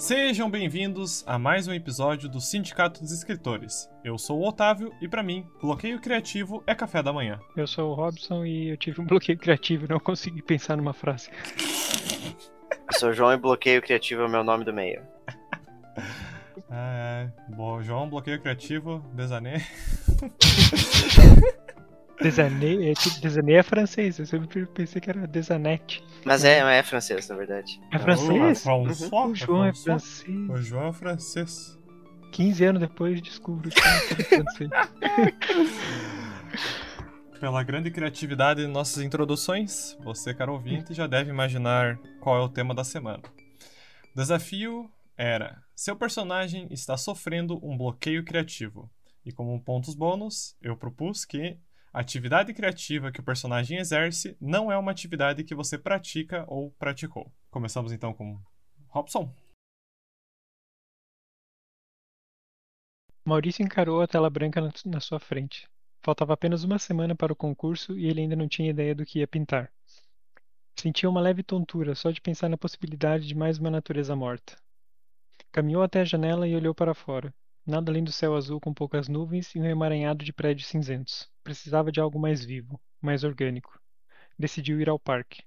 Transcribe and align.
Sejam 0.00 0.50
bem-vindos 0.50 1.22
a 1.26 1.38
mais 1.38 1.68
um 1.68 1.74
episódio 1.74 2.26
do 2.26 2.40
Sindicato 2.40 3.02
dos 3.02 3.12
Escritores. 3.12 3.86
Eu 4.02 4.16
sou 4.16 4.40
o 4.40 4.48
Otávio 4.48 4.90
e 4.98 5.06
para 5.06 5.22
mim, 5.22 5.46
bloqueio 5.60 6.00
criativo 6.00 6.64
é 6.66 6.74
café 6.74 7.02
da 7.02 7.12
manhã. 7.12 7.38
Eu 7.54 7.66
sou 7.66 7.90
o 7.90 7.94
Robson 7.94 8.46
e 8.46 8.70
eu 8.70 8.78
tive 8.78 9.02
um 9.02 9.04
bloqueio 9.04 9.36
criativo 9.36 9.84
e 9.84 9.88
não 9.90 10.00
consegui 10.00 10.40
pensar 10.40 10.78
numa 10.78 10.94
frase. 10.94 11.28
Eu 12.88 12.98
sou 12.98 13.10
o 13.10 13.12
João 13.12 13.34
e 13.34 13.36
bloqueio 13.36 13.82
criativo 13.82 14.22
é 14.22 14.24
o 14.24 14.30
meu 14.30 14.42
nome 14.42 14.64
do 14.64 14.72
meio. 14.72 15.02
É, 16.72 17.28
bom, 17.48 17.82
João, 17.82 18.08
bloqueio 18.08 18.40
criativo, 18.40 19.04
desanê. 19.12 19.56
Desané 22.20 22.90
é, 22.90 22.94
tipo, 22.94 23.20
desané 23.20 23.52
é 23.54 23.62
francês, 23.62 24.18
eu 24.18 24.26
sempre 24.26 24.66
pensei 24.66 25.00
que 25.00 25.08
era 25.08 25.26
desanete. 25.26 26.04
Mas 26.24 26.44
é, 26.44 26.58
é 26.78 26.82
francês, 26.82 27.28
na 27.28 27.36
verdade. 27.36 27.80
É 27.90 27.98
francês? 27.98 28.66
Oh, 28.66 28.86
é 28.86 28.94
François, 28.94 29.30
O 29.30 29.34
João 29.34 29.64
é 29.64 29.72
francês. 29.72 30.50
O 30.50 30.56
João 30.56 30.88
é 30.88 30.92
francês. 30.92 31.78
15 32.32 32.64
anos 32.64 32.80
depois 32.80 33.22
descubro 33.22 33.70
que 33.70 33.80
é 33.80 34.24
francês. 34.24 34.70
Pela 37.40 37.62
grande 37.62 37.90
criatividade 37.90 38.60
em 38.60 38.68
nossas 38.68 39.02
introduções, 39.02 39.96
você, 40.04 40.34
caro 40.34 40.52
ouvinte, 40.52 40.92
já 40.92 41.06
deve 41.06 41.30
imaginar 41.30 41.98
qual 42.20 42.36
é 42.36 42.44
o 42.44 42.50
tema 42.50 42.74
da 42.74 42.84
semana. 42.84 43.22
O 44.14 44.18
desafio 44.18 44.90
era: 45.16 45.62
seu 45.74 45.96
personagem 45.96 46.68
está 46.70 46.98
sofrendo 46.98 47.58
um 47.66 47.78
bloqueio 47.78 48.22
criativo. 48.24 48.90
E 49.24 49.32
como 49.32 49.58
pontos 49.62 49.94
bônus, 49.94 50.54
eu 50.60 50.76
propus 50.76 51.24
que 51.24 51.56
a 51.92 52.00
atividade 52.00 52.54
criativa 52.54 53.10
que 53.10 53.20
o 53.20 53.24
personagem 53.24 53.78
exerce 53.78 54.36
não 54.40 54.70
é 54.70 54.78
uma 54.78 54.92
atividade 54.92 55.42
que 55.42 55.54
você 55.54 55.76
pratica 55.76 56.44
ou 56.46 56.70
praticou. 56.72 57.32
Começamos 57.50 57.92
então 57.92 58.14
com 58.14 58.40
Robson. 58.88 59.34
Maurício 63.24 63.64
encarou 63.64 64.00
a 64.00 64.06
tela 64.06 64.30
branca 64.30 64.60
na, 64.86 65.00
sua 65.00 65.18
frente. 65.18 65.68
Faltava 66.02 66.32
apenas 66.32 66.64
uma 66.64 66.78
semana 66.78 67.14
para 67.14 67.32
o 67.32 67.36
concurso 67.36 67.98
e 67.98 68.06
ele 68.06 68.20
ainda 68.20 68.36
não 68.36 68.48
tinha 68.48 68.70
ideia 68.70 68.94
do 68.94 69.04
que 69.04 69.18
ia 69.18 69.28
pintar. 69.28 69.70
Sentia 70.76 71.10
uma 71.10 71.20
leve 71.20 71.42
tontura 71.42 71.94
só 71.94 72.10
de 72.10 72.20
pensar 72.20 72.48
na 72.48 72.56
possibilidade 72.56 73.26
de 73.26 73.34
mais 73.34 73.58
uma 73.58 73.70
natureza 73.70 74.16
morta. 74.16 74.56
Caminhou 75.52 75.82
até 75.82 76.00
a 76.00 76.04
janela 76.04 76.46
e 76.46 76.54
olhou 76.54 76.74
para 76.74 76.94
fora. 76.94 77.34
Nada 77.66 77.92
além 77.92 78.02
do 78.02 78.10
céu 78.10 78.34
azul 78.34 78.58
com 78.58 78.72
poucas 78.72 79.06
nuvens 79.06 79.54
e 79.54 79.60
um 79.60 79.64
emaranhado 79.66 80.24
de 80.24 80.32
prédios 80.32 80.68
cinzentos. 80.68 81.30
Precisava 81.44 81.92
de 81.92 82.00
algo 82.00 82.18
mais 82.18 82.44
vivo, 82.44 82.80
mais 83.00 83.22
orgânico. 83.22 83.78
Decidiu 84.38 84.80
ir 84.80 84.88
ao 84.88 84.98
parque. 84.98 85.42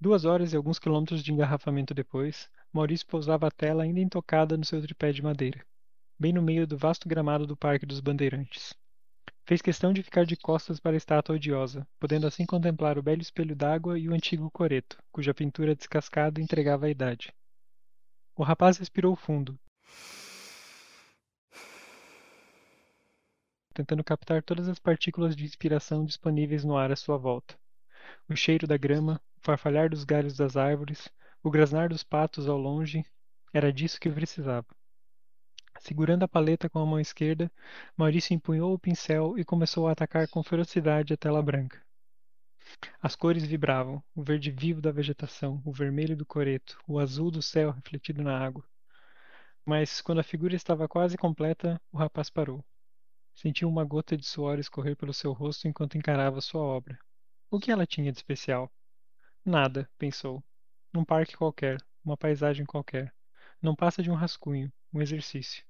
Duas 0.00 0.24
horas 0.24 0.52
e 0.52 0.56
alguns 0.56 0.78
quilômetros 0.78 1.22
de 1.22 1.32
engarrafamento 1.32 1.94
depois, 1.94 2.50
Maurício 2.72 3.06
pousava 3.06 3.46
a 3.46 3.50
tela 3.50 3.84
ainda 3.84 4.00
intocada 4.00 4.56
no 4.56 4.64
seu 4.64 4.82
tripé 4.82 5.12
de 5.12 5.22
madeira, 5.22 5.64
bem 6.18 6.32
no 6.32 6.42
meio 6.42 6.66
do 6.66 6.76
vasto 6.76 7.08
gramado 7.08 7.46
do 7.46 7.56
Parque 7.56 7.86
dos 7.86 8.00
Bandeirantes. 8.00 8.74
Fez 9.46 9.62
questão 9.62 9.92
de 9.92 10.02
ficar 10.02 10.26
de 10.26 10.36
costas 10.36 10.80
para 10.80 10.94
a 10.94 10.96
estátua 10.96 11.36
odiosa, 11.36 11.86
podendo 12.00 12.26
assim 12.26 12.44
contemplar 12.44 12.98
o 12.98 13.02
belo 13.02 13.22
espelho 13.22 13.54
d'água 13.54 13.98
e 13.98 14.08
o 14.08 14.12
antigo 14.12 14.50
coreto, 14.50 14.98
cuja 15.12 15.32
pintura 15.32 15.74
descascada 15.74 16.40
entregava 16.40 16.86
a 16.86 16.90
idade. 16.90 17.32
O 18.34 18.42
rapaz 18.42 18.76
respirou 18.76 19.14
fundo, 19.14 19.58
tentando 23.76 24.02
captar 24.02 24.42
todas 24.42 24.68
as 24.68 24.78
partículas 24.78 25.36
de 25.36 25.44
inspiração 25.44 26.02
disponíveis 26.02 26.64
no 26.64 26.78
ar 26.78 26.90
à 26.90 26.96
sua 26.96 27.18
volta. 27.18 27.58
O 28.26 28.34
cheiro 28.34 28.66
da 28.66 28.78
grama, 28.78 29.20
o 29.36 29.40
farfalhar 29.44 29.90
dos 29.90 30.02
galhos 30.02 30.34
das 30.34 30.56
árvores, 30.56 31.10
o 31.42 31.50
grasnar 31.50 31.90
dos 31.90 32.02
patos 32.02 32.48
ao 32.48 32.56
longe, 32.56 33.04
era 33.52 33.70
disso 33.70 34.00
que 34.00 34.08
precisava. 34.08 34.66
Segurando 35.78 36.22
a 36.22 36.28
paleta 36.28 36.70
com 36.70 36.78
a 36.78 36.86
mão 36.86 36.98
esquerda, 36.98 37.52
Maurício 37.94 38.32
empunhou 38.32 38.72
o 38.72 38.78
pincel 38.78 39.38
e 39.38 39.44
começou 39.44 39.86
a 39.86 39.92
atacar 39.92 40.26
com 40.26 40.42
ferocidade 40.42 41.12
a 41.12 41.16
tela 41.18 41.42
branca. 41.42 41.84
As 43.02 43.14
cores 43.14 43.44
vibravam, 43.44 44.02
o 44.14 44.22
verde 44.22 44.50
vivo 44.50 44.80
da 44.80 44.90
vegetação, 44.90 45.60
o 45.66 45.70
vermelho 45.72 46.16
do 46.16 46.24
coreto, 46.24 46.78
o 46.88 46.98
azul 46.98 47.30
do 47.30 47.42
céu 47.42 47.70
refletido 47.70 48.22
na 48.22 48.38
água. 48.38 48.64
Mas, 49.66 50.00
quando 50.00 50.20
a 50.20 50.24
figura 50.24 50.56
estava 50.56 50.88
quase 50.88 51.18
completa, 51.18 51.78
o 51.92 51.98
rapaz 51.98 52.30
parou. 52.30 52.64
Sentiu 53.36 53.68
uma 53.68 53.84
gota 53.84 54.16
de 54.16 54.24
suor 54.24 54.58
escorrer 54.58 54.96
pelo 54.96 55.12
seu 55.12 55.30
rosto 55.34 55.68
enquanto 55.68 55.98
encarava 55.98 56.40
sua 56.40 56.62
obra. 56.62 56.98
O 57.50 57.60
que 57.60 57.70
ela 57.70 57.86
tinha 57.86 58.10
de 58.10 58.16
especial? 58.16 58.72
Nada, 59.44 59.88
pensou. 59.98 60.42
Um 60.94 61.04
parque 61.04 61.36
qualquer, 61.36 61.76
uma 62.02 62.16
paisagem 62.16 62.64
qualquer. 62.64 63.14
Não 63.60 63.76
passa 63.76 64.02
de 64.02 64.10
um 64.10 64.14
rascunho, 64.14 64.72
um 64.90 65.02
exercício. 65.02 65.62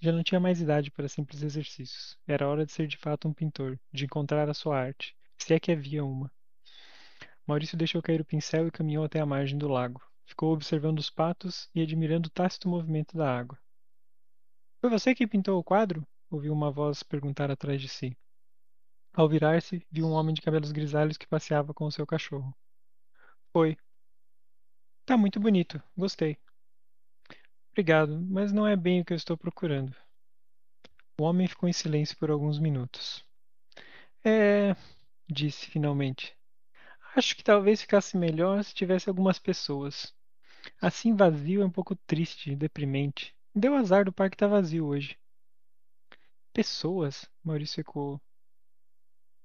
Já 0.00 0.10
não 0.10 0.24
tinha 0.24 0.40
mais 0.40 0.60
idade 0.60 0.90
para 0.90 1.08
simples 1.08 1.42
exercícios. 1.42 2.18
Era 2.26 2.48
hora 2.48 2.66
de 2.66 2.72
ser 2.72 2.88
de 2.88 2.96
fato 2.96 3.28
um 3.28 3.32
pintor, 3.32 3.78
de 3.92 4.04
encontrar 4.04 4.48
a 4.48 4.54
sua 4.54 4.76
arte, 4.76 5.16
se 5.38 5.54
é 5.54 5.60
que 5.60 5.70
havia 5.70 6.04
uma. 6.04 6.28
Maurício 7.46 7.78
deixou 7.78 8.02
cair 8.02 8.20
o 8.20 8.24
pincel 8.24 8.66
e 8.66 8.72
caminhou 8.72 9.04
até 9.04 9.20
a 9.20 9.26
margem 9.26 9.56
do 9.56 9.68
lago. 9.68 10.02
Ficou 10.24 10.52
observando 10.52 10.98
os 10.98 11.08
patos 11.08 11.70
e 11.72 11.80
admirando 11.80 12.26
o 12.26 12.32
tácito 12.32 12.68
movimento 12.68 13.16
da 13.16 13.32
água. 13.32 13.56
Foi 14.80 14.90
você 14.90 15.14
que 15.14 15.24
pintou 15.24 15.56
o 15.56 15.64
quadro? 15.64 16.04
Ouviu 16.36 16.52
uma 16.52 16.70
voz 16.70 17.02
perguntar 17.02 17.50
atrás 17.50 17.80
de 17.80 17.88
si. 17.88 18.16
Ao 19.12 19.28
virar-se, 19.28 19.84
viu 19.90 20.06
um 20.06 20.12
homem 20.12 20.34
de 20.34 20.42
cabelos 20.42 20.70
grisalhos 20.70 21.16
que 21.16 21.26
passeava 21.26 21.72
com 21.74 21.86
o 21.86 21.92
seu 21.92 22.06
cachorro. 22.06 22.54
Foi. 23.52 23.76
Tá 25.04 25.16
muito 25.16 25.40
bonito, 25.40 25.82
gostei. 25.96 26.36
Obrigado, 27.72 28.20
mas 28.20 28.52
não 28.52 28.66
é 28.66 28.76
bem 28.76 29.00
o 29.00 29.04
que 29.04 29.12
eu 29.12 29.16
estou 29.16 29.36
procurando. 29.36 29.94
O 31.18 31.24
homem 31.24 31.48
ficou 31.48 31.68
em 31.68 31.72
silêncio 31.72 32.16
por 32.18 32.30
alguns 32.30 32.58
minutos. 32.58 33.24
É, 34.22 34.76
disse 35.28 35.66
finalmente. 35.70 36.36
Acho 37.14 37.34
que 37.34 37.42
talvez 37.42 37.80
ficasse 37.80 38.16
melhor 38.16 38.62
se 38.62 38.74
tivesse 38.74 39.08
algumas 39.08 39.38
pessoas. 39.38 40.14
Assim 40.80 41.14
vazio 41.14 41.62
é 41.62 41.64
um 41.64 41.70
pouco 41.70 41.96
triste, 42.06 42.54
deprimente. 42.54 43.34
Deu 43.54 43.74
azar 43.74 44.04
do 44.04 44.12
parque 44.12 44.34
estar 44.34 44.48
vazio 44.48 44.86
hoje. 44.86 45.16
Pessoas? 46.56 47.28
Maurício 47.44 47.82
ecoou. 47.82 48.18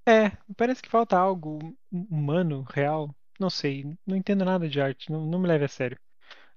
É, 0.08 0.30
parece 0.56 0.82
que 0.82 0.88
falta 0.88 1.18
algo 1.18 1.60
humano, 1.92 2.62
real. 2.62 3.14
Não 3.38 3.50
sei, 3.50 3.98
não 4.08 4.16
entendo 4.16 4.46
nada 4.46 4.70
de 4.70 4.80
arte, 4.80 5.12
não, 5.12 5.26
não 5.26 5.38
me 5.38 5.46
leve 5.46 5.66
a 5.66 5.68
sério. 5.68 6.00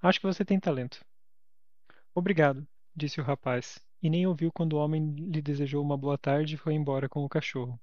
Acho 0.00 0.20
que 0.20 0.26
você 0.26 0.44
tem 0.44 0.60
talento. 0.60 1.04
Obrigado, 2.14 2.64
disse 2.94 3.20
o 3.20 3.24
rapaz, 3.24 3.80
e 4.00 4.08
nem 4.08 4.28
ouviu 4.28 4.52
quando 4.52 4.74
o 4.74 4.78
homem 4.78 5.16
lhe 5.16 5.42
desejou 5.42 5.82
uma 5.82 5.96
boa 5.96 6.16
tarde 6.16 6.54
e 6.54 6.58
foi 6.58 6.74
embora 6.74 7.08
com 7.08 7.24
o 7.24 7.28
cachorro. 7.28 7.76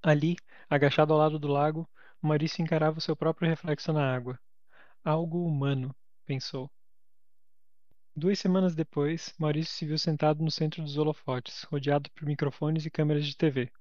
Ali, 0.00 0.36
agachado 0.70 1.12
ao 1.12 1.18
lado 1.18 1.40
do 1.40 1.48
lago, 1.48 1.90
Maurício 2.22 2.62
encarava 2.62 2.98
o 2.98 3.00
seu 3.00 3.16
próprio 3.16 3.48
reflexo 3.48 3.92
na 3.92 4.14
água. 4.14 4.38
Algo 5.04 5.44
humano, 5.44 5.92
pensou. 6.24 6.70
Duas 8.16 8.38
semanas 8.38 8.76
depois, 8.76 9.34
Maurício 9.36 9.74
se 9.74 9.84
viu 9.84 9.98
sentado 9.98 10.40
no 10.40 10.48
centro 10.48 10.80
dos 10.80 10.96
holofotes, 10.96 11.64
rodeado 11.64 12.08
por 12.12 12.24
microfones 12.24 12.86
e 12.86 12.90
câmeras 12.90 13.26
de 13.26 13.36
TV. 13.36 13.72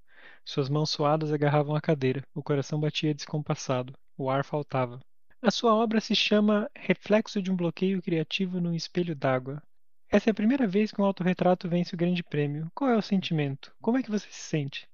Suas 0.43 0.69
mãos 0.69 0.89
suadas 0.89 1.31
agarravam 1.31 1.75
a 1.75 1.81
cadeira, 1.81 2.25
o 2.33 2.41
coração 2.41 2.79
batia 2.79 3.13
descompassado, 3.13 3.93
o 4.17 4.31
ar 4.31 4.43
faltava. 4.43 4.99
A 5.39 5.51
sua 5.51 5.75
obra 5.75 6.01
se 6.01 6.15
chama 6.15 6.67
Reflexo 6.75 7.43
de 7.43 7.51
um 7.51 7.55
bloqueio 7.55 8.01
criativo 8.01 8.59
num 8.59 8.73
espelho 8.73 9.15
d'água. 9.15 9.61
Essa 10.09 10.29
é 10.29 10.31
a 10.31 10.33
primeira 10.35 10.65
vez 10.65 10.91
que 10.91 10.99
um 10.99 11.05
autorretrato 11.05 11.69
vence 11.69 11.93
o 11.93 11.97
grande 11.97 12.23
prêmio. 12.23 12.71
Qual 12.73 12.89
é 12.89 12.97
o 12.97 13.03
sentimento? 13.03 13.71
Como 13.79 13.99
é 13.99 14.01
que 14.01 14.09
você 14.09 14.25
se 14.31 14.41
sente? 14.41 14.89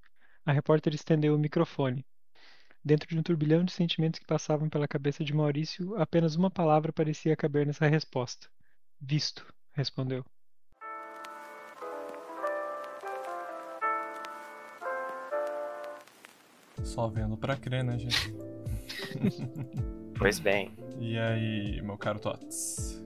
A 0.45 0.51
repórter 0.51 0.93
estendeu 0.93 1.33
o 1.33 1.39
microfone. 1.39 2.05
Dentro 2.83 3.07
de 3.07 3.17
um 3.17 3.23
turbilhão 3.23 3.63
de 3.63 3.71
sentimentos 3.71 4.19
que 4.19 4.27
passavam 4.27 4.67
pela 4.67 4.85
cabeça 4.85 5.23
de 5.23 5.33
Maurício, 5.33 5.95
apenas 5.95 6.35
uma 6.35 6.51
palavra 6.51 6.91
parecia 6.91 7.37
caber 7.37 7.65
nessa 7.65 7.87
resposta. 7.87 8.49
Visto, 9.01 9.45
respondeu. 9.73 10.23
Só 16.83 17.07
vendo 17.07 17.37
pra 17.37 17.55
crer, 17.55 17.83
né, 17.83 17.97
gente? 17.97 18.33
Pois 20.17 20.37
bem. 20.37 20.73
E 20.99 21.17
aí, 21.17 21.81
meu 21.81 21.97
caro 21.97 22.19
Tots? 22.19 23.01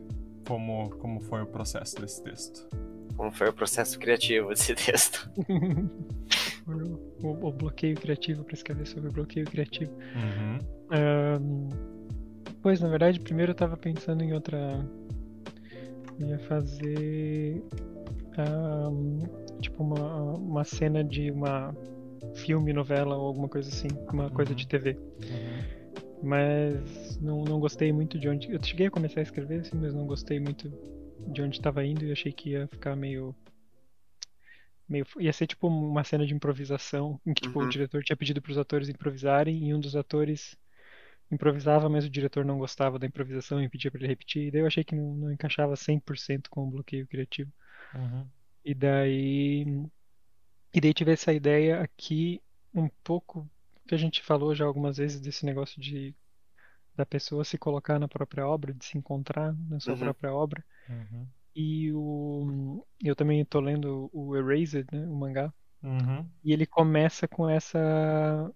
Como, 0.47 0.89
como 0.97 1.19
foi 1.21 1.43
o 1.43 1.45
processo 1.45 1.95
desse 2.01 2.23
texto? 2.23 2.67
Como 3.15 3.31
foi 3.31 3.49
o 3.49 3.53
processo 3.53 3.99
criativo 3.99 4.49
desse 4.49 4.73
texto? 4.73 5.29
o, 6.65 7.27
o- 7.27 7.47
o 7.49 7.51
bloqueio 7.51 7.95
criativo 7.95 8.43
para 8.43 8.55
escrever 8.55 8.87
sobre 8.87 9.09
o 9.09 9.13
bloqueio 9.13 9.45
criativo. 9.45 9.91
Uhum. 10.15 10.57
Ahn, 10.89 11.69
pois, 12.63 12.81
na 12.81 12.87
verdade, 12.89 13.19
primeiro 13.19 13.51
eu 13.51 13.55
tava 13.55 13.77
pensando 13.77 14.23
em 14.23 14.33
outra. 14.33 14.57
Ia 16.19 16.39
fazer. 16.39 17.61
ahn, 18.37 19.19
tipo, 19.61 19.83
uma, 19.83 20.33
uma 20.33 20.63
cena 20.63 21.03
de 21.03 21.29
uma 21.31 21.75
filme, 22.35 22.73
novela 22.73 23.15
ou 23.15 23.27
alguma 23.27 23.49
coisa 23.49 23.69
assim. 23.69 23.87
Uma 24.11 24.29
coisa 24.29 24.51
Uhum. 24.51 24.57
de 24.57 24.67
TV. 24.67 24.91
Uhum. 24.91 25.83
Mas 26.23 27.19
não, 27.19 27.43
não 27.43 27.59
gostei 27.59 27.91
muito 27.91 28.17
de 28.17 28.29
onde. 28.29 28.51
Eu 28.51 28.63
cheguei 28.63 28.87
a 28.87 28.91
começar 28.91 29.19
a 29.19 29.23
escrever, 29.23 29.59
assim, 29.61 29.75
mas 29.77 29.93
não 29.93 30.07
gostei 30.07 30.39
muito 30.39 30.71
de 31.27 31.41
onde 31.41 31.57
estava 31.57 31.85
indo 31.85 32.05
e 32.05 32.11
achei 32.11 32.31
que 32.31 32.51
ia 32.51 32.67
ficar 32.67 32.95
meio. 32.95 33.35
meio 34.87 35.05
ia 35.19 35.33
ser 35.33 35.47
tipo 35.47 35.67
uma 35.67 36.03
cena 36.03 36.25
de 36.25 36.33
improvisação, 36.33 37.19
em 37.25 37.33
que 37.33 37.41
tipo, 37.41 37.59
Uhum. 37.59 37.65
o 37.65 37.69
diretor 37.69 38.03
tinha 38.03 38.15
pedido 38.15 38.41
para 38.41 38.51
os 38.51 38.57
atores 38.57 38.87
improvisarem 38.89 39.67
e 39.67 39.73
um 39.73 39.79
dos 39.79 39.95
atores 39.95 40.55
improvisava, 41.33 41.89
mas 41.89 42.05
o 42.05 42.09
diretor 42.09 42.45
não 42.45 42.57
gostava 42.59 42.99
da 42.99 43.07
improvisação 43.07 43.61
e 43.61 43.69
pedia 43.69 43.91
para 43.91 43.99
ele 44.01 44.07
repetir. 44.07 44.47
E 44.47 44.51
daí 44.51 44.61
eu 44.61 44.67
achei 44.67 44.83
que 44.83 44.95
não, 44.95 45.15
não 45.15 45.31
encaixava 45.31 45.75
100% 45.75 46.49
com 46.49 46.67
o 46.67 46.71
bloqueio 46.71 47.07
criativo. 47.07 47.51
Uhum. 47.93 48.27
E 48.65 48.73
daí. 48.73 49.65
E 50.73 50.81
daí 50.81 50.93
tive 50.93 51.11
essa 51.13 51.33
ideia 51.33 51.81
aqui, 51.81 52.41
um 52.73 52.89
pouco 53.03 53.49
que 53.87 53.93
a 53.95 53.97
gente 53.97 54.21
falou 54.23 54.55
já 54.55 54.65
algumas 54.65 54.97
vezes 54.97 55.19
desse 55.21 55.45
negócio 55.45 55.79
de 55.81 56.15
da 56.95 57.05
pessoa 57.05 57.43
se 57.43 57.57
colocar 57.57 57.99
na 57.99 58.07
própria 58.07 58.47
obra, 58.47 58.73
de 58.73 58.85
se 58.85 58.97
encontrar 58.97 59.53
na 59.69 59.79
sua 59.79 59.93
Uhum. 59.93 59.99
própria 59.99 60.33
obra. 60.33 60.63
Uhum. 60.89 61.27
E 61.55 61.91
o 61.93 62.85
eu 63.03 63.15
também 63.15 63.41
estou 63.41 63.61
lendo 63.61 64.09
o 64.13 64.35
Erased, 64.35 64.87
né, 64.91 65.05
o 65.07 65.15
mangá, 65.15 65.53
Uhum. 65.83 66.27
e 66.43 66.53
ele 66.53 66.65
começa 66.65 67.27
com 67.27 67.49
essa 67.49 68.51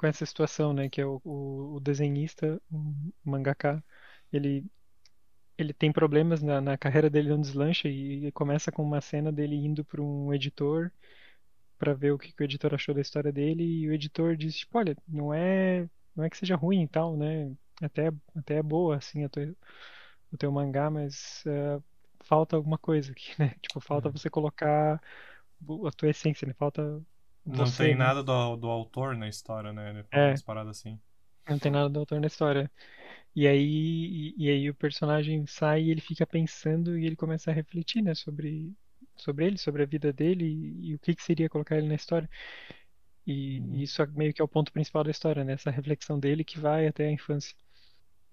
com 0.00 0.08
essa 0.08 0.26
situação, 0.26 0.72
né, 0.74 0.88
que 0.90 1.00
é 1.02 1.06
o, 1.06 1.20
o, 1.24 1.76
o 1.76 1.80
desenhista, 1.80 2.60
o 2.72 2.94
mangaka, 3.24 3.84
ele 4.32 4.66
ele 5.58 5.72
tem 5.74 5.92
problemas 5.92 6.42
na, 6.42 6.60
na 6.60 6.78
carreira 6.78 7.10
dele 7.10 7.28
não 7.30 7.40
deslancha 7.40 7.88
e 7.88 8.32
começa 8.32 8.72
com 8.72 8.82
uma 8.82 9.00
cena 9.00 9.30
dele 9.32 9.56
indo 9.56 9.84
para 9.84 10.00
um 10.02 10.32
editor 10.34 10.90
para 11.78 11.94
ver 11.94 12.12
o 12.12 12.18
que, 12.18 12.32
que 12.32 12.42
o 12.42 12.44
editor 12.44 12.74
achou 12.74 12.94
da 12.94 13.00
história 13.02 13.32
dele 13.32 13.64
e 13.64 13.88
o 13.88 13.92
editor 13.94 14.36
diz 14.36 14.56
tipo, 14.58 14.78
olha, 14.78 14.96
não 15.08 15.32
é 15.34 15.88
não 16.16 16.24
é 16.24 16.30
que 16.30 16.36
seja 16.38 16.56
ruim 16.56 16.82
e 16.84 16.88
tal, 16.88 17.16
né? 17.16 17.52
Até 17.82 18.10
até 18.36 18.56
é 18.58 18.62
boa 18.62 18.96
assim 18.98 19.24
a 19.24 19.28
tua, 19.30 19.54
o 20.32 20.36
teu 20.38 20.50
mangá, 20.52 20.90
mas 20.90 21.44
eh, 21.46 21.80
falta 22.24 22.56
alguma 22.56 22.78
coisa 22.78 23.12
aqui, 23.12 23.32
né? 23.40 23.54
Tipo, 23.62 23.80
falta 23.80 24.08
Uhum. 24.08 24.12
você 24.12 24.30
colocar 24.30 25.00
a 25.86 25.90
tua 25.92 26.10
essência, 26.10 26.46
né? 26.46 26.54
Falta 26.54 27.02
Não 27.50 27.72
tem 27.72 27.94
né? 27.96 27.96
nada 27.96 28.22
do, 28.22 28.56
do 28.56 28.68
autor 28.68 29.16
na 29.16 29.28
história, 29.28 29.72
né? 29.72 29.90
Ele 29.90 30.04
É. 30.12 30.28
umas 30.28 30.42
paradas 30.42 30.78
assim. 30.78 31.00
Não 31.48 31.58
tem 31.58 31.70
nada 31.72 31.88
do 31.88 31.98
autor 32.00 32.20
na 32.20 32.26
história. 32.28 32.70
E 33.36 33.46
aí, 33.48 34.34
e, 34.38 34.46
e 34.46 34.50
aí 34.50 34.70
o 34.70 34.74
personagem 34.74 35.46
sai 35.46 35.84
e 35.84 35.90
ele 35.90 36.00
fica 36.00 36.26
pensando 36.26 36.98
e 36.98 37.06
ele 37.06 37.16
começa 37.16 37.50
a 37.50 37.54
refletir, 37.54 38.02
né, 38.02 38.14
sobre, 38.14 38.74
sobre 39.16 39.46
ele, 39.46 39.58
sobre 39.58 39.82
a 39.82 39.86
vida 39.86 40.12
dele 40.12 40.46
e, 40.46 40.90
e 40.92 40.94
o 40.96 40.98
que 41.00 41.14
que 41.14 41.22
seria 41.24 41.48
colocar 41.50 41.78
ele 41.78 41.88
na 41.88 41.94
história. 41.96 42.28
E, 43.26 43.58
Uhum. 43.58 43.82
isso 43.84 44.02
é 44.02 44.06
meio 44.08 44.34
que 44.34 44.42
é 44.42 44.44
o 44.44 44.48
ponto 44.48 44.72
principal 44.72 45.04
da 45.04 45.10
história, 45.10 45.44
né, 45.44 45.54
essa 45.54 45.70
reflexão 45.70 46.18
dele 46.20 46.44
que 46.44 46.58
vai 46.60 46.86
até 46.88 47.06
a 47.06 47.12
infância. 47.12 47.56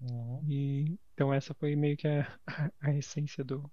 Uhum. 0.00 0.40
E 0.48 0.98
então 1.14 1.32
essa 1.32 1.54
foi 1.54 1.76
meio 1.76 1.96
que 1.96 2.08
a, 2.08 2.22
a, 2.46 2.70
a 2.90 2.94
essência 2.94 3.44
do, 3.44 3.70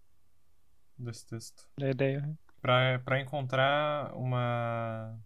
Desse 0.98 1.25
texto. 1.25 1.69
da 1.77 1.89
ideia. 1.89 2.21
né? 2.21 2.38
Pra 2.62 3.19
encontrar 3.21 4.13
uma, 4.15 5.18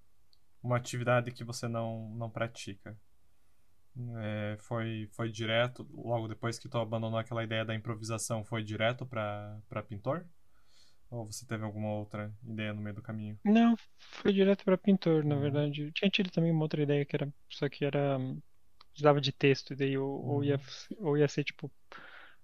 uma 0.63 0.77
atividade 0.77 1.31
que 1.31 1.43
você 1.43 1.67
não, 1.67 2.09
não 2.15 2.29
pratica. 2.29 2.97
É, 4.17 4.57
foi, 4.59 5.09
foi 5.11 5.29
direto, 5.31 5.87
logo 5.93 6.27
depois 6.27 6.57
que 6.57 6.69
tu 6.69 6.77
abandonou 6.77 7.19
aquela 7.19 7.43
ideia 7.43 7.65
da 7.65 7.75
improvisação, 7.75 8.43
foi 8.45 8.63
direto 8.63 9.05
pra, 9.05 9.59
pra 9.67 9.83
pintor? 9.83 10.25
Ou 11.09 11.25
você 11.25 11.45
teve 11.47 11.63
alguma 11.65 11.89
outra 11.93 12.33
ideia 12.43 12.73
no 12.73 12.81
meio 12.81 12.95
do 12.95 13.01
caminho? 13.03 13.39
Não, 13.43 13.75
foi 13.97 14.33
direto 14.33 14.63
para 14.65 14.77
pintor, 14.77 15.23
na 15.23 15.35
Uhum. 15.35 15.35
verdade. 15.35 15.83
Eu 15.83 15.91
tinha 15.93 16.09
tido 16.09 16.29
também 16.31 16.51
uma 16.51 16.61
outra 16.63 16.83
ideia 16.83 17.05
que 17.05 17.15
era, 17.15 17.33
só 17.49 17.69
que 17.69 17.85
era, 17.85 18.17
hum, 18.17 18.41
precisava 18.91 19.21
de 19.21 19.31
texto, 19.31 19.73
e 19.73 19.75
daí 19.75 19.97
ou, 19.97 20.09
ou 20.25 20.43
ia, 20.43 20.57
Uhum. 20.57 20.67
ou 20.97 21.17
ia 21.17 21.27
ser 21.27 21.43
tipo, 21.45 21.71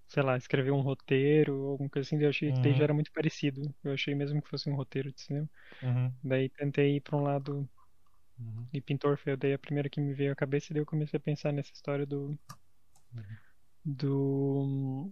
sei 0.08 0.24
lá, 0.24 0.38
escrever 0.38 0.72
um 0.72 0.82
roteiro 0.82 1.56
ou 1.64 1.72
alguma 1.74 1.90
coisa 1.90 2.08
assim, 2.08 2.18
daí 2.18 2.26
eu 2.28 2.30
achei 2.32 2.54
que 2.54 2.62
daí 2.62 2.74
Uhum. 2.74 2.76
já 2.76 2.86
era 2.86 2.94
muito 2.94 3.12
parecido. 3.14 3.62
Eu 3.84 3.94
achei 3.94 4.16
mesmo 4.16 4.42
que 4.42 4.50
fosse 4.50 4.70
um 4.70 4.76
roteiro 4.76 5.12
de 5.14 5.22
cinema. 5.22 5.50
Uhum. 5.82 6.16
Daí 6.24 6.50
tentei 6.50 6.98
ir 6.98 7.02
para 7.02 7.18
um 7.18 7.24
lado, 7.24 7.70
Uhum. 8.40 8.68
e 8.74 8.82
pintor 8.82 9.18
foi 9.18 9.36
daí 9.38 9.54
a 9.54 9.60
primeira 9.60 9.90
que 9.90 10.02
me 10.02 10.14
veio 10.14 10.34
à 10.34 10.36
cabeça, 10.36 10.68
e 10.72 10.74
daí 10.74 10.82
eu 10.82 10.86
comecei 10.86 11.18
a 11.18 11.22
pensar 11.22 11.52
nessa 11.52 11.72
história 11.74 12.06
do, 12.06 12.38
do, 13.84 15.12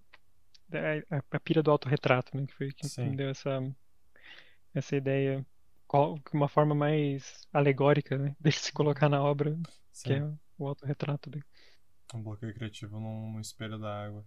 da, 0.69 0.79
a, 1.11 1.23
a 1.31 1.39
pira 1.39 1.63
do 1.63 1.71
autorretrato, 1.71 2.35
né, 2.37 2.45
que 2.47 2.53
foi 2.53 2.71
que 2.71 2.81
que 2.81 2.89
Sim. 2.89 3.09
me 3.09 3.17
deu 3.17 3.29
essa, 3.29 3.61
essa 4.73 4.95
ideia, 4.95 5.45
qual, 5.87 6.19
uma 6.33 6.47
forma 6.47 6.75
mais 6.75 7.47
alegórica, 7.53 8.17
né, 8.17 8.35
dele 8.39 8.55
se 8.55 8.71
colocar 8.71 9.09
na 9.09 9.21
obra, 9.23 9.57
que 10.03 10.13
Sim. 10.13 10.15
é 10.15 10.23
o 10.57 10.67
autorretrato 10.67 11.29
dele. 11.29 11.45
Um 12.13 12.21
bloqueio 12.21 12.53
criativo 12.53 12.99
no, 12.99 13.31
no 13.33 13.39
espelho 13.39 13.79
da 13.79 14.05
água. 14.05 14.23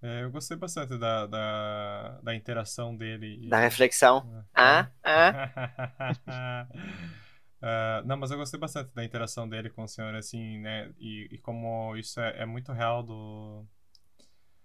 É, 0.00 0.22
eu 0.22 0.30
gostei 0.30 0.56
bastante 0.56 0.96
da, 0.96 1.26
da, 1.26 2.20
da 2.22 2.34
interação 2.34 2.96
dele. 2.96 3.26
e- 3.42 3.48
Da 3.48 3.58
reflexão. 3.58 4.24
É. 4.38 4.44
Ah, 4.54 4.88
ah. 5.04 6.68
Ah, 7.60 8.02
não, 8.04 8.16
mas 8.16 8.30
eu 8.30 8.38
gostei 8.38 8.58
bastante 8.58 8.94
da 8.94 9.04
interação 9.04 9.48
dele 9.48 9.70
com 9.70 9.82
o 9.82 9.88
senhor, 9.88 10.14
assim, 10.14 10.58
né? 10.58 10.92
E, 10.98 11.28
e 11.32 11.38
como 11.38 11.96
isso 11.96 12.20
é, 12.20 12.42
é 12.42 12.46
muito 12.46 12.72
real 12.72 13.02
do. 13.02 13.66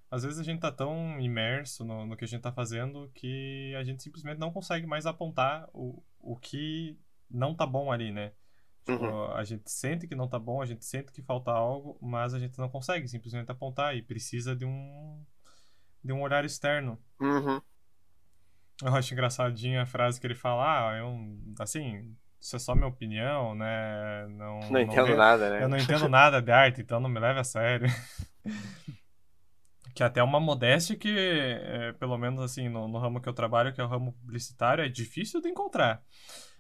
Às 0.10 0.24
vezes 0.24 0.40
a 0.40 0.44
gente 0.44 0.60
tá 0.60 0.72
tão 0.72 1.20
imerso 1.20 1.84
no, 1.84 2.06
no 2.06 2.16
que 2.16 2.24
a 2.24 2.28
gente 2.28 2.42
tá 2.42 2.52
fazendo 2.52 3.10
que 3.16 3.74
a 3.76 3.84
gente 3.84 4.04
simplesmente 4.04 4.38
não 4.38 4.52
consegue 4.52 4.86
mais 4.86 5.08
apontar 5.08 5.68
o, 5.74 6.04
o 6.20 6.36
que 6.38 7.00
não 7.30 7.56
tá 7.56 7.66
bom 7.66 7.92
ali, 7.92 8.12
né? 8.12 8.32
Tipo, 8.86 9.32
a 9.34 9.44
gente 9.44 9.72
sente 9.72 10.08
que 10.08 10.14
não 10.14 10.28
tá 10.28 10.38
bom, 10.38 10.62
a 10.62 10.66
gente 10.66 10.86
sente 10.86 11.12
que 11.12 11.22
falta 11.22 11.52
algo, 11.52 11.98
mas 12.02 12.34
a 12.34 12.40
gente 12.40 12.60
não 12.60 12.70
consegue 12.70 13.08
simplesmente 13.08 13.50
apontar 13.50 13.96
e 13.96 14.04
precisa 14.04 14.56
de 14.56 14.66
um 14.66 15.26
de 16.04 16.12
um 16.12 16.22
olhar 16.22 16.44
externo. 16.44 17.00
Uhum. 17.20 17.62
Eu 18.84 18.94
acho 18.96 19.14
engraçadinha 19.14 19.84
a 19.84 19.86
frase 19.86 20.20
que 20.20 20.28
ele 20.28 20.36
fala, 20.36 20.92
ah, 20.92 20.98
eu, 20.98 21.16
assim, 21.60 22.14
isso 22.44 22.58
é 22.58 22.60
só 22.60 22.76
minha 22.76 22.88
opinião, 22.88 23.56
né? 23.56 24.28
Não, 24.28 24.60
Não 24.70 24.80
entendo 24.82 25.16
nada, 25.16 25.50
né? 25.50 25.64
Eu 25.64 25.70
não 25.70 25.78
entendo 25.78 26.08
nada 26.10 26.42
de 26.42 26.52
arte, 26.52 26.82
então 26.82 27.00
não 27.00 27.10
me 27.10 27.18
leve 27.18 27.40
a 27.40 27.44
sério. 27.44 27.88
que 29.96 30.04
até 30.04 30.22
uma 30.22 30.42
modéstia 30.42 30.98
que, 30.98 31.08
é, 31.10 31.94
pelo 31.94 32.18
menos 32.18 32.42
assim, 32.42 32.68
no, 32.68 32.86
no 32.90 33.00
ramo 33.00 33.22
que 33.22 33.30
eu 33.30 33.34
trabalho, 33.34 33.74
que 33.74 33.80
é 33.80 33.84
o 33.84 33.88
ramo 33.88 34.12
publicitário, 34.14 34.84
é 34.84 34.90
difícil 34.90 35.40
de 35.40 35.48
encontrar. 35.48 36.02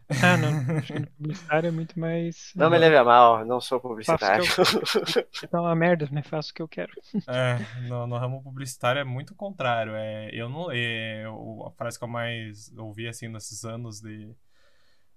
Ah, 0.10 0.38
não, 0.38 0.50
acho 0.78 0.94
que 0.94 1.00
no 1.00 1.08
publicitário 1.08 1.68
é 1.68 1.72
muito 1.72 2.00
mais... 2.00 2.54
Não 2.56 2.70
me 2.70 2.78
leve 2.78 2.96
a 2.96 3.04
mal, 3.04 3.46
não 3.46 3.60
sou 3.60 3.80
publicitário. 3.82 4.46
eu... 4.46 5.50
Tá 5.50 5.60
uma 5.62 5.76
merda, 5.76 6.08
né, 6.12 6.22
faço 6.24 6.52
o 6.52 6.54
que 6.54 6.62
eu 6.62 6.68
quero. 6.68 6.92
É, 7.28 7.58
no, 7.90 8.08
no 8.08 8.18
ramo 8.18 8.42
publicitário 8.42 9.00
é 9.02 9.04
muito 9.04 9.32
o 9.34 9.36
contrário. 9.36 9.96
É, 9.96 10.30
eu 10.32 10.48
não, 10.48 10.72
é, 10.72 11.26
o- 11.30 11.66
a 11.68 11.72
frase 11.72 11.98
que 11.98 12.06
eu 12.06 12.08
mais 12.10 12.72
ouvi 12.78 13.08
assim 13.08 13.28
nesses 13.28 13.66
anos 13.66 14.00
de, 14.00 14.34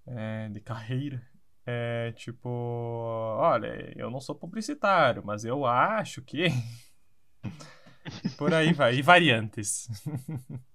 é, 0.06 0.48
de 0.48 0.60
carreira 0.60 1.22
é 1.66 2.12
tipo, 2.12 2.48
olha, 2.48 3.92
eu 3.96 4.08
não 4.08 4.20
sou 4.20 4.36
publicitário, 4.36 5.22
mas 5.24 5.44
eu 5.44 5.66
acho 5.66 6.22
que 6.22 6.46
por 8.38 8.54
aí 8.54 8.72
vai, 8.72 8.94
e 8.94 9.02
variantes. 9.02 9.88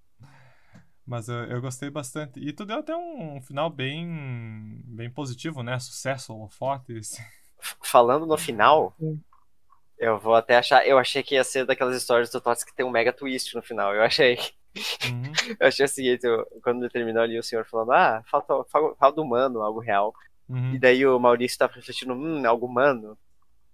Mas 1.03 1.27
eu, 1.27 1.43
eu 1.45 1.59
gostei 1.59 1.89
bastante. 1.89 2.39
E 2.39 2.53
tu 2.53 2.63
deu 2.63 2.79
até 2.79 2.95
um 2.95 3.41
final 3.41 3.69
bem, 3.69 4.81
bem 4.85 5.09
positivo, 5.09 5.61
né? 5.61 5.77
Sucesso, 5.77 6.33
holofotes. 6.33 7.17
Falando 7.83 8.25
no 8.25 8.37
final, 8.37 8.95
eu 9.97 10.17
vou 10.19 10.35
até 10.35 10.57
achar. 10.57 10.87
Eu 10.87 10.97
achei 10.97 11.21
que 11.21 11.35
ia 11.35 11.43
ser 11.43 11.65
daquelas 11.65 11.97
histórias 11.97 12.29
do 12.29 12.39
Tots 12.39 12.63
que 12.63 12.73
tem 12.73 12.85
um 12.85 12.89
mega 12.89 13.11
twist 13.11 13.53
no 13.55 13.61
final. 13.61 13.93
Eu 13.93 14.03
achei. 14.03 14.37
Uhum. 14.75 15.31
Eu 15.59 15.67
achei 15.67 15.85
o 15.85 15.89
seguinte, 15.89 16.23
eu- 16.25 16.45
quando 16.63 16.89
terminou 16.89 17.21
ali, 17.21 17.37
o 17.37 17.43
senhor 17.43 17.65
falando, 17.65 17.91
ah, 17.91 18.23
falta, 18.29 18.53
falta, 18.97 19.21
humano, 19.21 19.61
algo 19.61 19.79
real. 19.79 20.13
Uhum. 20.49 20.73
E 20.73 20.79
daí 20.79 21.05
o 21.05 21.19
Maurício 21.19 21.57
tava 21.57 21.73
refletindo, 21.73 22.13
hum, 22.13 22.41
algo 22.47 22.65
humano. 22.67 23.17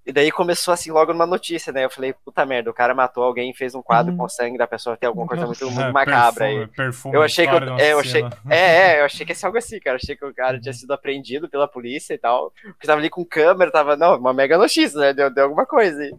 E 0.05 0.11
daí 0.13 0.31
começou 0.31 0.73
assim 0.73 0.89
logo 0.89 1.11
numa 1.11 1.25
notícia, 1.25 1.73
né? 1.73 1.83
Eu 1.83 1.89
falei, 1.89 2.13
puta 2.13 2.45
merda, 2.45 2.69
o 2.69 2.73
cara 2.73 2.95
matou 2.95 3.23
alguém, 3.25 3.53
fez 3.53 3.75
um 3.75 3.81
quadro 3.81 4.11
Uhum. 4.13 4.17
com 4.19 4.29
sangue 4.29 4.57
da 4.57 4.65
pessoa, 4.65 4.95
tem 4.95 5.05
alguma 5.07 5.27
coisa 5.27 5.45
muito, 5.45 5.65
muito 5.69 5.81
É, 5.81 5.91
macabra 5.91 6.45
perfume, 6.45 6.61
aí. 6.63 6.67
Perfume, 6.67 7.15
Eu 7.15 7.21
achei 7.23 7.45
que 7.45 7.53
eu, 7.53 7.77
é, 7.77 7.91
eu 7.93 7.99
achei, 7.99 8.23
é, 8.49 8.57
é, 8.95 8.99
eu 9.01 9.05
achei 9.05 9.25
que 9.25 9.31
ia 9.33 9.35
ser 9.35 9.45
algo 9.47 9.57
assim, 9.57 9.79
cara. 9.81 9.95
Eu 9.97 9.99
achei 10.01 10.15
que 10.15 10.25
o 10.25 10.33
cara 10.33 10.59
tinha 10.61 10.71
sido 10.73 10.91
apreendido 10.93 11.49
pela 11.49 11.67
polícia 11.67 12.13
e 12.13 12.17
tal. 12.17 12.53
Porque 12.63 12.87
tava 12.87 13.01
ali 13.01 13.09
com 13.09 13.25
câmera, 13.25 13.69
tava, 13.69 13.97
não, 13.97 14.17
uma 14.17 14.33
mega 14.33 14.57
notícia, 14.57 14.97
né? 14.99 15.13
Deu, 15.13 15.29
deu 15.29 15.43
alguma 15.43 15.65
coisa 15.65 16.01
aí. 16.01 16.15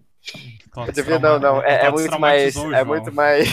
Eu 0.77 0.93
devia, 0.93 1.19
não, 1.19 1.39
não, 1.39 1.63
é, 1.63 1.87
é 1.87 1.91
Tots 1.91 2.03
muito 2.03 2.21
mais, 2.21 2.55
é 2.57 2.85
muito 2.85 3.11
mais, 3.13 3.49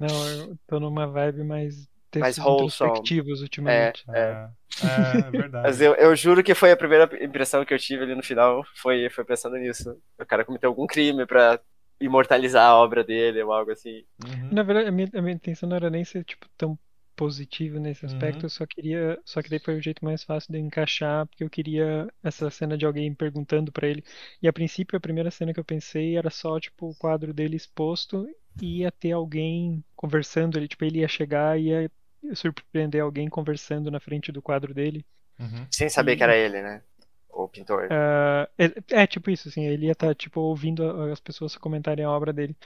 Não, 0.00 0.28
eu 0.28 0.58
tô 0.66 0.80
numa 0.80 1.06
vibe 1.06 1.44
mais 1.44 1.88
Mais 2.18 2.38
introspectivos 2.38 3.40
ultimamente. 3.40 4.04
É, 4.08 4.48
é, 4.82 5.28
é 5.28 5.30
verdade. 5.30 5.52
Mas 5.64 5.80
eu, 5.80 5.94
eu 5.94 6.16
juro 6.16 6.42
que 6.42 6.54
foi 6.54 6.72
a 6.72 6.76
primeira 6.76 7.08
impressão 7.24 7.64
que 7.64 7.74
eu 7.74 7.78
tive 7.78 8.02
ali 8.04 8.14
no 8.14 8.22
final, 8.22 8.64
foi, 8.76 9.08
foi 9.10 9.24
pensando 9.24 9.56
nisso. 9.56 9.96
O 10.18 10.26
cara 10.26 10.44
cometeu 10.44 10.70
algum 10.70 10.86
crime 10.86 11.26
pra 11.26 11.60
imortalizar 12.00 12.64
a 12.64 12.76
obra 12.76 13.04
dele 13.04 13.42
ou 13.42 13.52
algo 13.52 13.70
assim. 13.72 14.04
Uhum. 14.24 14.48
Na 14.50 14.62
verdade, 14.62 14.88
a 14.88 14.92
minha, 14.92 15.08
a 15.14 15.22
minha 15.22 15.34
intenção 15.34 15.68
não 15.68 15.76
era 15.76 15.90
nem 15.90 16.04
ser, 16.04 16.24
tipo, 16.24 16.46
tão 16.56 16.78
positivo 17.16 17.78
nesse 17.78 18.06
aspecto, 18.06 18.44
Uhum. 18.44 18.46
eu 18.46 18.50
só 18.50 18.66
queria, 18.66 19.20
só 19.26 19.42
que 19.42 19.50
daí 19.50 19.58
foi 19.58 19.76
o 19.76 19.82
jeito 19.82 20.02
mais 20.04 20.24
fácil 20.24 20.52
de 20.52 20.58
encaixar, 20.58 21.26
porque 21.26 21.44
eu 21.44 21.50
queria 21.50 22.08
essa 22.22 22.48
cena 22.50 22.78
de 22.78 22.86
alguém 22.86 23.14
perguntando 23.14 23.70
pra 23.70 23.86
ele. 23.86 24.02
E 24.40 24.48
a 24.48 24.52
princípio 24.52 24.96
a 24.96 25.00
primeira 25.00 25.30
cena 25.30 25.52
que 25.52 25.60
eu 25.60 25.64
pensei 25.64 26.16
era 26.16 26.30
só 26.30 26.58
tipo 26.58 26.88
o 26.90 26.94
quadro 26.96 27.34
dele 27.34 27.56
exposto 27.56 28.26
e 28.60 28.78
ia 28.78 28.90
ter 28.90 29.12
alguém 29.12 29.82
conversando, 29.96 30.58
ele 30.58 30.68
tipo 30.68 30.84
ele 30.84 31.00
ia 31.00 31.08
chegar 31.08 31.58
e 31.58 31.68
ia 31.68 31.90
surpreender 32.34 33.02
alguém 33.02 33.28
conversando 33.28 33.90
na 33.90 34.00
frente 34.00 34.30
do 34.32 34.42
quadro 34.42 34.74
dele. 34.74 35.04
Uhum. 35.38 35.66
Sem 35.70 35.88
saber 35.88 36.16
que 36.16 36.22
era 36.22 36.36
ele, 36.36 36.60
né? 36.60 36.82
O 37.30 37.48
pintor. 37.48 37.88
Ah, 37.90 38.48
é, 38.58 39.02
é 39.02 39.06
tipo 39.06 39.30
isso, 39.30 39.48
assim, 39.48 39.64
ele 39.66 39.86
ia 39.86 39.92
estar 39.92 40.14
tipo 40.14 40.40
ouvindo 40.40 40.84
as 41.10 41.20
pessoas 41.20 41.56
comentarem 41.56 42.04
a 42.04 42.10
obra 42.10 42.32
dele. 42.32 42.56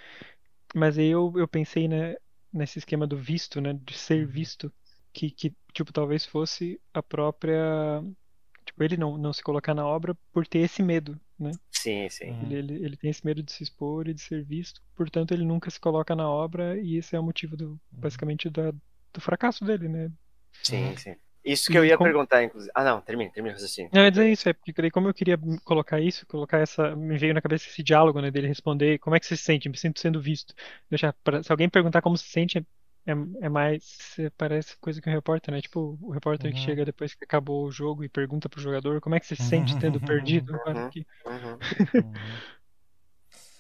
Mas 0.74 0.98
aí 0.98 1.08
eu, 1.08 1.32
eu 1.36 1.46
pensei, 1.46 1.86
né, 1.86 2.16
nesse 2.52 2.78
esquema 2.78 3.06
do 3.06 3.16
visto, 3.16 3.60
né, 3.60 3.78
de 3.84 3.96
ser 3.96 4.26
visto, 4.26 4.72
que, 5.12 5.30
que 5.30 5.54
tipo 5.72 5.92
talvez 5.92 6.24
fosse 6.26 6.80
a 6.92 7.02
própria, 7.02 8.02
tipo 8.64 8.82
ele 8.82 8.96
não, 8.96 9.16
não 9.18 9.32
se 9.32 9.42
colocar 9.42 9.74
na 9.74 9.86
obra 9.86 10.16
por 10.32 10.46
ter 10.46 10.60
esse 10.60 10.82
medo, 10.82 11.18
né? 11.38 11.52
Sim, 11.70 12.08
sim. 12.08 12.30
Uhum. 12.30 12.42
Ele, 12.44 12.54
ele, 12.56 12.84
ele 12.84 12.96
tem 12.96 13.10
esse 13.10 13.24
medo 13.24 13.42
de 13.42 13.52
se 13.52 13.62
expor 13.62 14.08
e 14.08 14.14
de 14.14 14.20
ser 14.22 14.42
visto, 14.44 14.80
portanto 14.96 15.32
ele 15.32 15.44
nunca 15.44 15.70
se 15.70 15.78
coloca 15.78 16.14
na 16.16 16.28
obra 16.28 16.80
e 16.80 16.96
esse 16.96 17.14
é 17.14 17.20
o 17.20 17.22
motivo 17.22 17.56
do, 17.56 17.78
basicamente 17.90 18.48
da, 18.48 18.70
do 18.70 19.20
fracasso 19.20 19.64
dele, 19.64 19.88
né? 19.88 20.10
Sim, 20.62 20.84
Uhum. 20.86 20.96
sim. 20.96 21.16
Isso 21.44 21.70
que 21.70 21.76
eu 21.76 21.84
ia 21.84 21.98
como- 21.98 22.08
perguntar, 22.08 22.42
inclusive. 22.42 22.72
Ah, 22.74 22.82
não, 22.82 23.02
termina, 23.02 23.30
termina 23.30 23.52
o 23.52 23.56
raciocínio. 23.56 23.90
Não, 23.92 24.00
mas 24.02 24.16
é 24.16 24.30
isso, 24.30 24.48
é 24.48 24.54
porque 24.54 24.90
como 24.90 25.08
eu 25.08 25.12
queria 25.14 25.38
colocar 25.62 26.00
isso, 26.00 26.26
colocar 26.26 26.58
essa, 26.58 26.96
me 26.96 27.18
veio 27.18 27.34
na 27.34 27.42
cabeça 27.42 27.68
esse 27.68 27.82
diálogo, 27.82 28.18
né, 28.22 28.30
dele 28.30 28.48
responder, 28.48 28.98
como 28.98 29.14
é 29.14 29.20
que 29.20 29.26
você 29.26 29.36
se 29.36 29.42
sente? 29.42 29.68
Me 29.68 29.76
sinto 29.76 30.00
sendo 30.00 30.22
visto. 30.22 30.54
Deixar, 30.88 31.12
pra- 31.22 31.42
se 31.42 31.52
alguém 31.52 31.68
perguntar 31.68 32.00
como 32.00 32.16
se 32.16 32.24
sente, 32.30 32.66
é, 33.06 33.12
é 33.42 33.48
mais, 33.48 34.16
parece 34.36 34.76
coisa 34.78 35.00
que 35.00 35.08
um 35.08 35.12
repórter, 35.12 35.52
né, 35.52 35.60
tipo 35.60 35.98
o 36.00 36.10
repórter 36.10 36.52
que 36.52 36.58
Uhum. 36.58 36.64
chega 36.64 36.84
depois 36.84 37.14
que 37.14 37.24
acabou 37.24 37.66
o 37.66 37.70
jogo 37.70 38.02
e 38.04 38.08
pergunta 38.08 38.48
pro 38.48 38.60
jogador 38.60 39.00
como 39.00 39.14
é 39.14 39.20
que 39.20 39.26
você 39.26 39.36
se 39.36 39.42
sente 39.42 39.76
tendo 39.78 40.00
perdido. 40.00 40.52
Uhum. 40.66 40.90
Uhum. 41.26 41.58
Uhum. 41.96 42.14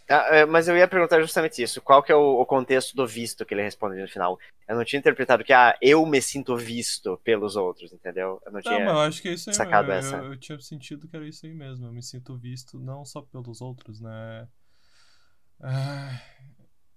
Ah, 0.06 0.36
é, 0.36 0.44
mas 0.44 0.68
eu 0.68 0.76
ia 0.76 0.86
perguntar 0.86 1.18
justamente 1.22 1.62
isso. 1.62 1.80
Qual 1.80 2.02
que 2.02 2.12
é 2.12 2.14
o, 2.14 2.40
o 2.40 2.44
contexto 2.44 2.94
do 2.94 3.06
visto 3.06 3.44
que 3.44 3.54
ele 3.54 3.62
responde 3.62 4.00
no 4.00 4.06
final? 4.06 4.38
Eu 4.68 4.76
não 4.76 4.84
tinha 4.84 5.00
interpretado 5.00 5.42
que, 5.42 5.52
ah, 5.52 5.76
eu 5.80 6.04
me 6.04 6.20
sinto 6.20 6.56
visto 6.56 7.18
pelos 7.24 7.56
outros, 7.56 7.90
entendeu? 7.90 8.40
Eu 8.44 8.52
não 8.52 8.60
Não, 8.60 8.70
tinha... 8.70 8.84
mas 8.84 8.94
eu 8.94 9.00
acho 9.00 9.22
que 9.22 9.28
é 9.28 9.32
isso 9.32 9.48
aí. 9.48 9.56
sacado 9.56 9.90
eu, 9.90 9.94
essa. 9.94 10.16
eu, 10.16 10.24
eu 10.32 10.36
tinha 10.36 10.60
sentido 10.60 11.08
que 11.08 11.16
era 11.16 11.26
isso 11.26 11.46
aí 11.46 11.54
mesmo. 11.54 11.86
Eu 11.86 11.92
me 11.92 12.02
sinto 12.02 12.36
visto 12.36 12.78
não 12.78 13.02
só 13.04 13.22
pelos 13.22 13.62
outros, 13.62 14.00
né? 14.00 14.46
Ah, 15.60 16.20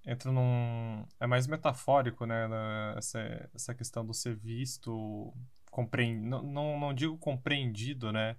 entra 0.08 0.32
num. 0.32 1.06
É 1.20 1.28
mais 1.28 1.46
metafórico, 1.46 2.26
né? 2.26 2.48
na- 2.48 2.96
Essa, 2.98 3.50
essa 3.54 3.76
questão 3.76 4.04
do 4.06 4.14
ser 4.14 4.36
visto, 4.36 5.34
compre... 5.70 6.16
não, 6.16 6.42
não, 6.42 6.80
não 6.80 6.94
digo 6.94 7.18
compreendido, 7.18 8.12
né? 8.12 8.36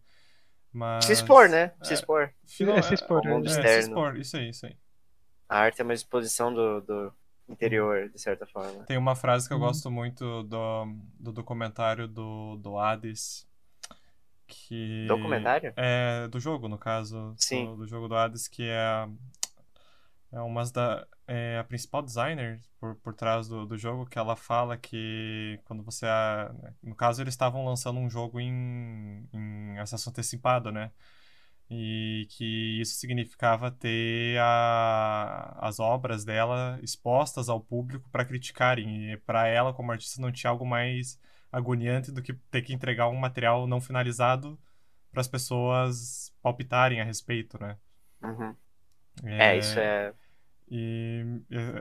Mas. 0.72 1.04
Se 1.04 1.12
expor, 1.12 1.48
né? 1.48 1.72
Se 1.82 1.92
É, 1.92 1.94
expor. 1.94 2.32
final- 2.46 2.76
É 2.76 2.82
se 2.82 2.94
expor, 2.94 3.18
ao 3.18 3.34
mundo 3.34 3.44
né? 3.44 3.60
É, 3.60 3.82
se 3.82 3.88
expor, 3.88 4.16
isso 4.16 4.36
aí, 4.36 4.48
isso 4.48 4.66
aí. 4.66 4.76
A 5.48 5.58
arte 5.60 5.80
é 5.80 5.84
uma 5.84 5.94
exposição 5.94 6.52
do, 6.52 6.80
do 6.82 7.12
interior, 7.48 8.08
de 8.10 8.18
certa 8.20 8.46
forma. 8.46 8.84
Tem 8.84 8.98
uma 8.98 9.14
frase 9.16 9.46
que 9.48 9.54
eu 9.54 9.58
Uhum. 9.58 9.64
gosto 9.64 9.90
muito 9.90 10.42
do, 10.44 10.84
do 11.18 11.32
documentário 11.32 12.06
do, 12.08 12.56
do 12.56 12.78
Hades. 12.78 13.46
Que... 14.46 15.06
Documentário? 15.06 15.72
É, 15.76 16.26
do 16.28 16.38
jogo, 16.40 16.68
no 16.68 16.78
caso. 16.78 17.34
Sim. 17.36 17.66
Do, 17.66 17.76
do 17.78 17.86
jogo 17.86 18.08
do 18.08 18.14
Hades, 18.16 18.48
que 18.48 18.62
é, 18.68 19.08
é 20.32 20.40
uma 20.40 20.64
da. 20.70 21.06
É 21.30 21.58
a 21.58 21.64
principal 21.64 22.02
designer 22.02 22.60
por, 22.80 22.96
por 22.96 23.14
trás 23.14 23.48
do, 23.48 23.66
do 23.66 23.76
jogo, 23.76 24.06
que 24.06 24.18
ela 24.18 24.34
fala 24.36 24.78
que 24.78 25.60
quando 25.64 25.82
você. 25.82 26.06
a- 26.06 26.50
No 26.82 26.94
caso, 26.96 27.22
eles 27.22 27.34
estavam 27.34 27.64
lançando 27.66 28.00
um 28.00 28.08
jogo 28.10 28.40
em, 28.40 29.28
em 29.32 29.78
acesso 29.78 30.08
antecipado, 30.10 30.72
né? 30.72 30.90
E 31.70 32.26
que 32.30 32.80
isso 32.80 32.96
significava 32.96 33.70
ter 33.70 34.38
a, 34.40 35.58
as 35.68 35.80
obras 35.80 36.24
dela 36.24 36.78
expostas 36.82 37.48
ao 37.50 37.60
público 37.60 38.08
para 38.10 38.24
criticarem. 38.24 39.12
E 39.12 39.16
para 39.18 39.46
ela, 39.48 39.72
como 39.74 39.92
artista, 39.92 40.20
não 40.22 40.32
tinha 40.32 40.50
algo 40.50 40.66
mais 40.66 41.20
agoniante 41.52 42.12
do 42.12 42.22
que 42.22 42.34
ter 42.50 42.62
que 42.62 42.72
entregar 42.74 43.08
um 43.08 43.16
material 43.16 43.66
não 43.66 43.80
finalizado 43.80 44.58
para 45.12 45.20
as 45.22 45.28
pessoas 45.28 46.32
palpitarem 46.42 47.00
a 47.00 47.04
respeito, 47.04 47.58
né? 47.60 47.76
Uhum. 48.22 48.56
É, 49.36 49.56
isso 49.56 49.78
é... 49.80 50.14
E 50.70 51.24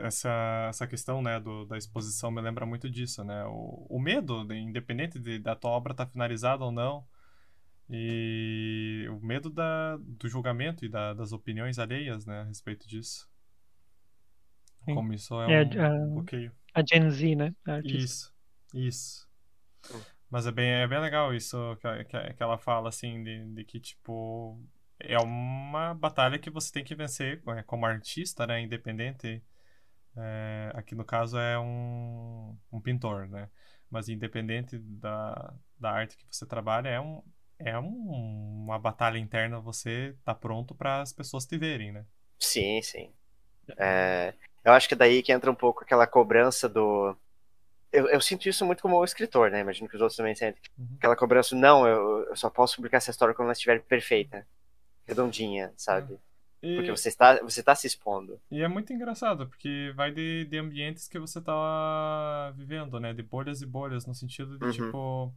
essa, 0.04 0.30
essa 0.70 0.86
questão, 0.86 1.20
né, 1.22 1.38
do, 1.40 1.66
da 1.66 1.76
exposição 1.76 2.30
me 2.30 2.40
lembra 2.40 2.64
muito 2.66 2.88
disso, 2.90 3.22
né? 3.24 3.44
O, 3.46 3.86
o 3.90 4.00
medo, 4.00 4.44
de- 4.44 4.56
independente 4.56 5.18
de, 5.18 5.38
da 5.38 5.54
tua 5.56 5.70
obra 5.72 5.92
estar 5.92 6.06
finalizada 6.06 6.64
ou 6.64 6.72
não, 6.72 7.06
e 7.90 9.06
o 9.10 9.20
medo 9.26 9.50
da, 9.50 9.96
do 9.98 10.28
julgamento 10.28 10.84
e 10.84 10.88
da- 10.88 11.14
das 11.14 11.32
opiniões 11.32 11.78
alheias, 11.78 12.26
né, 12.26 12.40
a 12.42 12.44
respeito 12.44 12.88
disso. 12.88 13.28
Sim. 14.84 14.94
Como 14.94 15.12
isso 15.12 15.34
é 15.40 15.46
É, 15.52 15.60
um 15.62 15.68
a- 15.80 16.14
bloqueio. 16.14 16.52
A 16.74 16.82
Gen 16.84 17.10
Z, 17.10 17.34
né? 17.36 17.54
Isso, 17.82 18.32
isso. 18.74 19.28
Hum. 19.90 20.00
Mas 20.30 20.46
é 20.46 20.52
bem, 20.52 20.68
é 20.70 20.86
bem 20.86 21.00
legal 21.00 21.34
isso 21.34 21.56
que, 21.76 22.04
que, 22.04 22.34
que 22.34 22.42
ela 22.42 22.58
fala, 22.58 22.88
assim, 22.88 23.22
de, 23.22 23.44
de 23.54 23.64
que, 23.64 23.80
tipo, 23.80 24.60
é 25.00 25.18
uma 25.18 25.94
batalha 25.94 26.38
que 26.38 26.50
você 26.50 26.72
tem 26.72 26.84
que 26.84 26.94
vencer 26.94 27.42
é, 27.48 27.62
como 27.62 27.86
artista, 27.86 28.46
né, 28.46 28.60
independente. 28.60 29.42
É, 30.16 30.72
aqui 30.74 30.94
no 30.94 31.04
caso 31.04 31.38
é 31.38 31.58
um, 31.58 32.56
um 32.72 32.80
pintor, 32.80 33.28
né? 33.28 33.48
Mas 33.90 34.08
independente 34.08 34.78
da, 34.78 35.54
da 35.78 35.90
arte 35.90 36.16
que 36.16 36.26
você 36.30 36.44
trabalha, 36.44 36.88
é, 36.88 37.00
um, 37.00 37.22
é 37.58 37.78
um, 37.78 38.64
uma 38.64 38.78
batalha 38.78 39.18
interna, 39.18 39.60
você 39.60 40.16
tá 40.24 40.34
pronto 40.34 40.74
para 40.74 41.00
as 41.00 41.12
pessoas 41.12 41.46
te 41.46 41.56
verem, 41.56 41.92
né? 41.92 42.04
Sim, 42.38 42.82
sim. 42.82 43.12
É, 43.78 44.34
eu 44.64 44.72
acho 44.72 44.88
que 44.88 44.94
é 44.94 44.96
daí 44.96 45.22
que 45.22 45.32
entra 45.32 45.50
um 45.50 45.54
pouco 45.54 45.82
aquela 45.82 46.06
cobrança 46.06 46.68
do. 46.68 47.16
Eu, 47.90 48.08
eu 48.08 48.20
sinto 48.20 48.48
isso 48.48 48.66
muito 48.66 48.82
como 48.82 49.02
escritor, 49.02 49.50
né? 49.50 49.60
Imagino 49.60 49.88
que 49.88 49.96
os 49.96 50.00
outros 50.00 50.16
também 50.16 50.34
sentem. 50.34 50.60
Uhum. 50.76 50.96
Aquela 50.98 51.16
cobrança, 51.16 51.56
não, 51.56 51.86
eu, 51.86 52.24
eu 52.24 52.36
só 52.36 52.50
posso 52.50 52.76
publicar 52.76 52.98
essa 52.98 53.10
história 53.10 53.34
quando 53.34 53.46
ela 53.46 53.52
estiver 53.52 53.80
perfeita, 53.82 54.46
redondinha, 55.08 55.72
sabe? 55.76 56.18
E- 56.62 56.76
Porque 56.76 56.90
você 56.92 57.08
está, 57.08 57.40
você 57.42 57.62
tá 57.62 57.74
se 57.74 57.86
expondo. 57.86 58.40
E 58.50 58.62
é 58.62 58.68
muito 58.68 58.92
engraçado, 58.92 59.46
porque 59.46 59.92
vai 59.94 60.10
de, 60.10 60.46
de 60.46 60.56
ambientes 60.58 61.06
que 61.06 61.18
você 61.18 61.40
tá 61.40 62.50
vivendo, 62.56 62.98
né? 62.98 63.12
De 63.12 63.22
bolhas 63.22 63.60
e 63.60 63.66
bolhas, 63.66 64.06
no 64.06 64.14
sentido 64.14 64.58
de, 64.58 64.64
Uhum. 64.64 64.72
tipo, 64.72 65.34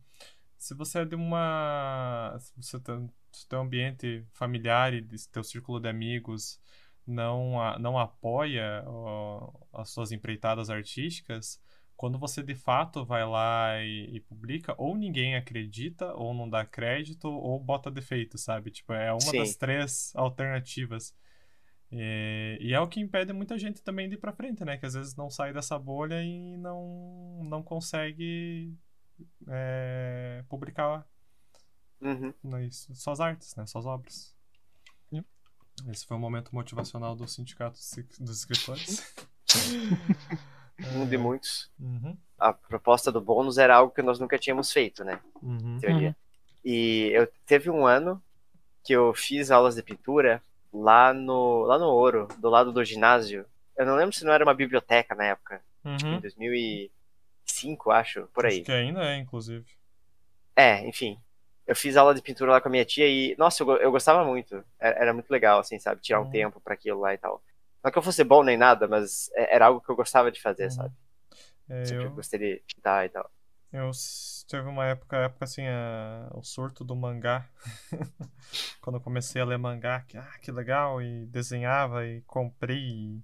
se 0.58 0.74
você 0.75 1.00
é 1.00 1.06
de 1.06 1.16
uma. 1.16 2.38
Se 2.40 2.54
você 2.58 2.80
tá, 2.80 3.00
se 3.32 3.48
teu 3.48 3.60
ambiente 3.62 4.25
familiar 4.34 4.94
e 4.94 5.01
teu 5.32 5.44
círculo 5.44 5.80
de 5.80 5.90
amigos 5.90 6.60
não, 7.06 7.62
a- 7.62 7.78
não 7.80 7.98
apoia 8.00 8.84
ó, 8.88 9.51
as 9.74 9.90
suas 9.90 10.12
empreitadas 10.12 10.70
artísticas, 10.70 11.62
quando 12.01 12.17
você 12.17 12.41
de 12.41 12.55
fato 12.55 13.05
vai 13.05 13.24
lá 13.24 13.79
e, 13.79 14.15
e 14.15 14.20
publica, 14.22 14.74
ou 14.75 14.98
ninguém 14.98 15.36
acredita, 15.36 16.12
ou 16.15 16.34
não 16.34 16.50
dá 16.50 16.65
crédito, 16.65 17.27
ou 17.29 17.60
bota 17.60 17.91
defeito, 17.91 18.39
sabe? 18.39 18.72
Tipo, 18.72 18.93
é 18.93 19.13
uma 19.13 19.22
Sim. 19.22 19.38
das 19.38 19.55
três 19.55 20.12
alternativas. 20.15 21.15
E, 21.91 22.58
e 22.60 22.74
é 22.74 22.79
o 22.79 22.88
que 22.88 23.00
impede 23.00 23.31
muita 23.34 23.55
gente 23.55 23.84
também 23.84 24.10
de 24.10 24.15
ir 24.15 24.17
pra 24.17 24.34
frente, 24.34 24.65
né? 24.65 24.79
Que 24.79 24.88
às 24.88 24.96
vezes 24.96 25.15
não 25.15 25.29
sai 25.29 25.53
dessa 25.53 25.77
bolha 25.77 26.24
e 26.24 26.58
não, 26.58 27.43
não 27.43 27.62
consegue 27.62 28.74
é, 29.48 30.43
publicar 30.50 31.08
Uhum. 32.01 32.34
isso, 32.65 32.96
suas 32.96 33.20
artes, 33.20 33.55
né? 33.55 33.67
Suas 33.67 33.86
obras. 33.86 34.36
Esse 35.88 36.08
foi 36.08 36.17
o 36.17 36.20
momento 36.20 36.50
motivacional 36.51 37.15
do 37.15 37.27
Sindicato 37.27 37.79
dos 38.20 38.39
Escritores. 38.39 39.13
Um 40.93 41.05
de 41.07 41.17
muitos. 41.17 41.69
Uhum, 41.79 42.15
A 42.39 42.51
proposta 42.53 43.11
do 43.11 43.21
bônus 43.21 43.57
era 43.57 43.75
algo 43.75 43.93
que 43.93 44.01
nós 44.01 44.19
nunca 44.19 44.38
tínhamos 44.38 44.71
feito, 44.71 45.03
né? 45.03 45.19
uhum, 45.41 45.75
em 45.75 45.79
teoria. 45.79 46.15
E 46.63 47.09
eu 47.13 47.27
teve 47.45 47.69
um 47.69 47.85
ano 47.85 48.21
que 48.83 48.93
eu 48.93 49.13
fiz 49.13 49.51
aulas 49.51 49.75
de 49.75 49.83
pintura 49.83 50.41
lá 50.73 51.13
no, 51.13 51.63
lá 51.63 51.77
no 51.77 51.88
Ouro, 51.88 52.27
do 52.38 52.50
lado 52.50 52.71
do 52.71 52.83
ginásio. 52.83 53.45
Eu 53.77 53.85
não 53.85 53.95
lembro 53.95 54.15
se 54.15 54.23
não 54.25 54.31
era 54.33 54.43
uma 54.43 54.53
biblioteca 54.53 55.13
na 55.15 55.25
época, 55.25 55.61
em 55.85 55.89
uhum. 56.13 56.19
2005, 56.19 57.91
acho, 57.91 58.27
por 58.33 58.45
aí. 58.45 58.55
Acho 58.57 58.63
que 58.63 58.71
ainda 58.71 59.03
é, 59.03 59.17
inclusive. 59.17 59.65
É, 60.55 60.88
enfim. 60.88 61.17
Eu 61.65 61.75
fiz 61.75 61.95
aula 61.95 62.13
de 62.13 62.21
pintura 62.21 62.51
lá 62.51 62.61
com 62.61 62.67
a 62.67 62.71
minha 62.71 62.83
tia 62.85 63.07
e, 63.07 63.35
nossa, 63.38 63.63
eu, 63.63 63.71
eu 63.77 63.91
gostava 63.91 64.25
muito. 64.25 64.63
Era, 64.79 65.00
era 65.00 65.13
muito 65.13 65.29
legal, 65.29 65.59
assim, 65.59 65.79
sabe? 65.79 66.01
Tirar 66.01 66.19
um 66.19 66.25
Uhum. 66.25 66.31
tempo 66.31 66.59
pra 66.59 66.73
aquilo 66.73 67.00
lá 67.00 67.13
e 67.13 67.17
tal. 67.17 67.41
Não 67.83 67.91
que 67.91 67.97
eu 67.97 68.01
fosse 68.03 68.23
bom 68.23 68.43
nem 68.43 68.57
nada, 68.57 68.88
mas 68.88 69.29
é- 69.35 69.55
era 69.55 69.67
algo 69.67 69.81
que 69.81 69.89
eu 69.91 69.95
gostava 69.95 70.31
de 70.31 70.41
fazer, 70.41 70.69
Uhum. 70.69 70.71
sabe? 70.71 70.93
É, 71.69 71.73
Sempre 71.83 72.09
eu, 72.09 72.13
gostei 72.15 72.39
de 72.39 72.63
pintar 72.67 73.05
e 73.05 73.09
tal. 73.09 73.31
eu 73.71 73.91
teve 74.47 74.67
uma 74.67 74.85
época, 74.88 75.15
época 75.17 75.45
assim, 75.45 75.65
a- 75.67 76.29
o 76.33 76.43
surto 76.43 76.83
do 76.83 76.95
mangá. 76.95 77.50
Quando 78.81 78.97
eu 78.97 79.01
comecei 79.01 79.41
a 79.41 79.45
ler 79.45 79.57
mangá, 79.57 80.01
que, 80.01 80.17
ah, 80.17 80.39
que 80.41 80.51
legal, 80.51 81.01
e 81.01 81.25
desenhava 81.27 82.05
e 82.05 82.21
comprei 82.23 83.21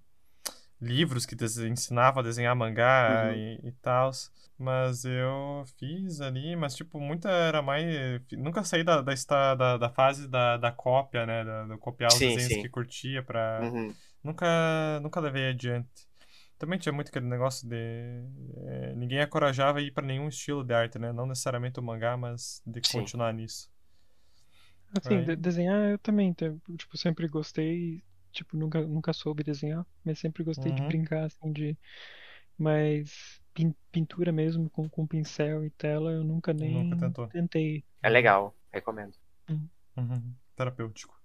livros 0.81 1.25
que 1.25 1.35
ensinava 1.69 2.21
a 2.21 2.23
desenhar 2.23 2.55
mangá 2.55 3.07
Uhum. 3.07 3.31
e, 3.35 3.59
e 3.63 3.71
tal. 3.81 4.11
Mas 4.59 5.05
eu 5.05 5.65
fiz 5.79 6.21
ali, 6.21 6.55
mas 6.55 6.75
tipo, 6.75 6.99
muita 6.99 7.29
era 7.29 7.61
mais. 7.61 7.85
Nunca 8.33 8.63
saí 8.63 8.83
da, 8.83 9.01
da, 9.01 9.13
da, 9.55 9.77
da 9.77 9.89
fase 9.91 10.27
da, 10.29 10.57
da 10.57 10.71
cópia, 10.71 11.25
né? 11.27 11.43
Da, 11.45 11.65
da 11.67 11.77
copiar 11.77 12.15
os 12.15 12.21
Sim, 12.21 12.23
desenhos 12.23 12.55
sim. 12.55 12.57
que 12.57 12.69
curtia 12.69 13.23
pra. 13.23 13.75
Uhum. 13.75 13.95
Nunca, 14.24 15.00
nunca 15.01 15.19
levei 15.19 15.50
adiante. 15.50 16.07
Também 16.57 16.79
tinha 16.79 16.93
muito 16.93 17.09
aquele 17.09 17.25
negócio 17.27 17.67
de. 17.69 17.75
eh, 17.75 18.93
ninguém 18.95 19.21
encorajava 19.21 19.79
a 19.79 19.81
ir 19.81 19.91
pra 19.93 20.05
nenhum 20.05 20.27
estilo 20.29 20.63
de 20.63 20.74
arte, 20.74 21.00
né? 21.00 21.12
Não 21.13 21.25
necessariamente 21.27 21.79
o 21.79 21.83
mangá, 21.83 22.17
mas 22.17 22.62
de 22.65 22.81
Sim. 22.81 23.12
continuar 23.12 23.33
nisso. 23.33 23.69
Assim, 24.95 25.21
de- 25.24 25.36
desenhar 25.36 25.91
eu 25.91 26.00
também, 26.00 26.33
tipo, 26.33 26.97
sempre 26.97 27.27
gostei, 27.27 28.03
tipo, 28.31 28.55
nunca, 28.57 28.81
nunca 28.81 29.13
soube 29.13 29.43
desenhar, 29.43 29.86
mas 30.03 30.19
sempre 30.19 30.43
gostei 30.43 30.71
de 30.74 30.81
Uhum. 30.81 30.83
brincar, 30.83 31.25
assim, 31.25 31.51
de... 31.51 31.77
Mas 32.57 33.41
pin- 33.53 33.75
pintura 33.91 34.31
mesmo, 34.31 34.69
com, 34.69 34.89
com 34.89 35.07
pincel 35.07 35.65
e 35.65 35.69
tela, 35.71 36.12
eu 36.12 36.24
nunca 36.24 36.53
nem 36.53 36.86
Nunca 36.86 36.95
tentou. 36.95 37.31
tentei. 37.31 37.83
É 38.03 38.09
legal, 38.09 38.55
recomendo. 38.74 39.17
Uhum. 39.97 40.36
Terapêutico. 40.55 41.16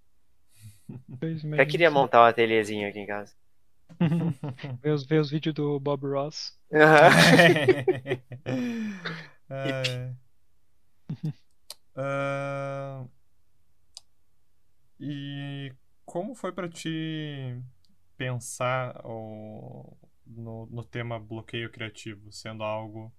Até 1.53 1.65
queria 1.65 1.89
montar 1.91 2.21
um 2.21 2.25
ateliêzinho 2.25 2.87
aqui 2.87 2.99
em 2.99 3.05
casa. 3.05 3.33
ver 4.81 4.91
os, 4.91 5.05
ver 5.05 5.19
os 5.19 5.29
vídeos 5.29 5.55
do 5.55 5.79
Bob 5.79 6.05
Ross. 6.07 6.53
É. 6.71 6.79
Ah, 11.95 13.05
e 14.99 15.71
como 16.05 16.35
foi 16.35 16.51
pra 16.51 16.69
ti 16.69 17.55
pensar 18.17 19.01
o- 19.05 19.97
no, 20.25 20.65
no 20.67 20.83
tema 20.83 21.19
bloqueio 21.19 21.71
criativo, 21.71 22.31
sendo 22.31 22.63
algo 22.63 23.13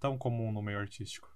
tão 0.00 0.18
comum 0.18 0.52
no 0.52 0.62
meio 0.62 0.78
artístico? 0.80 1.28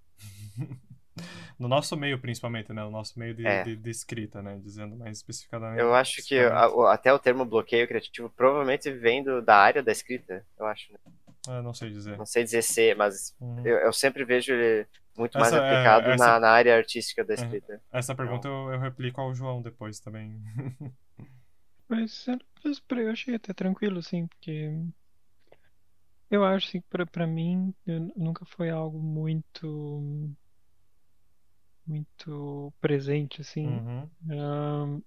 No 1.59 1.69
nosso 1.69 1.97
meio, 1.97 2.19
principalmente, 2.19 2.73
né? 2.73 2.83
No 2.83 2.91
nosso 2.91 3.19
meio 3.19 3.35
de, 3.35 3.45
É. 3.45 3.63
de- 3.65 3.77
de 3.77 3.91
escrita, 3.91 4.43
né? 4.43 4.59
Dizendo 4.63 4.97
mais 4.97 5.19
especificadamente. 5.19 5.81
Eu 5.81 5.95
acho 5.95 6.23
que 6.27 6.39
a- 6.39 6.69
o- 6.69 6.87
até 6.87 7.13
o 7.13 7.19
termo 7.19 7.45
bloqueio 7.45 7.87
criativo 7.87 8.31
provavelmente 8.31 8.91
vem 8.91 9.23
do, 9.23 9.43
da 9.43 9.57
área 9.57 9.83
da 9.83 9.93
escrita, 9.93 10.45
eu 10.59 10.67
acho. 10.67 10.93
né? 10.93 10.99
Ah, 11.49 11.61
não 11.63 11.75
sei 11.75 11.91
dizer. 11.91 12.17
Não 12.17 12.27
sei 12.27 12.45
dizer 12.45 12.63
se, 12.63 12.95
mas 12.95 13.35
Uhum. 13.41 13.67
eu, 13.67 13.77
eu 13.79 13.93
sempre 13.93 14.25
vejo 14.25 14.53
ele 14.53 14.87
muito 15.17 15.39
mais 15.39 15.53
Essa, 15.53 15.63
é, 15.63 15.67
aplicado 15.67 16.11
essa- 16.11 16.25
na, 16.27 16.41
na 16.41 16.51
área 16.51 16.77
artística 16.77 17.25
da 17.25 17.35
Uhum. 17.35 17.43
escrita. 17.43 17.83
Essa 17.93 18.15
pergunta 18.15 18.49
eu, 18.49 18.73
eu 18.73 18.79
replico 18.81 19.21
ao 19.21 19.35
João 19.35 19.61
depois 19.61 20.01
também. 20.01 20.41
Mas 21.89 22.27
eu, 22.27 22.39
eu 22.99 23.11
achei 23.11 23.35
até 23.35 23.53
tranquilo, 23.53 23.99
assim, 23.99 24.27
porque 24.27 24.71
eu 26.31 26.45
acho 26.45 26.69
assim, 26.69 26.81
pra, 26.89 27.05
pra 27.05 27.27
mim 27.27 27.75
eu 27.87 28.11
nunca 28.17 28.45
foi 28.47 28.71
algo 28.71 28.99
muito 28.99 30.31
muito 31.87 32.73
presente, 32.81 33.41
assim. 33.41 33.67
Uhum. 33.67 34.09
Ahn, 34.31 35.01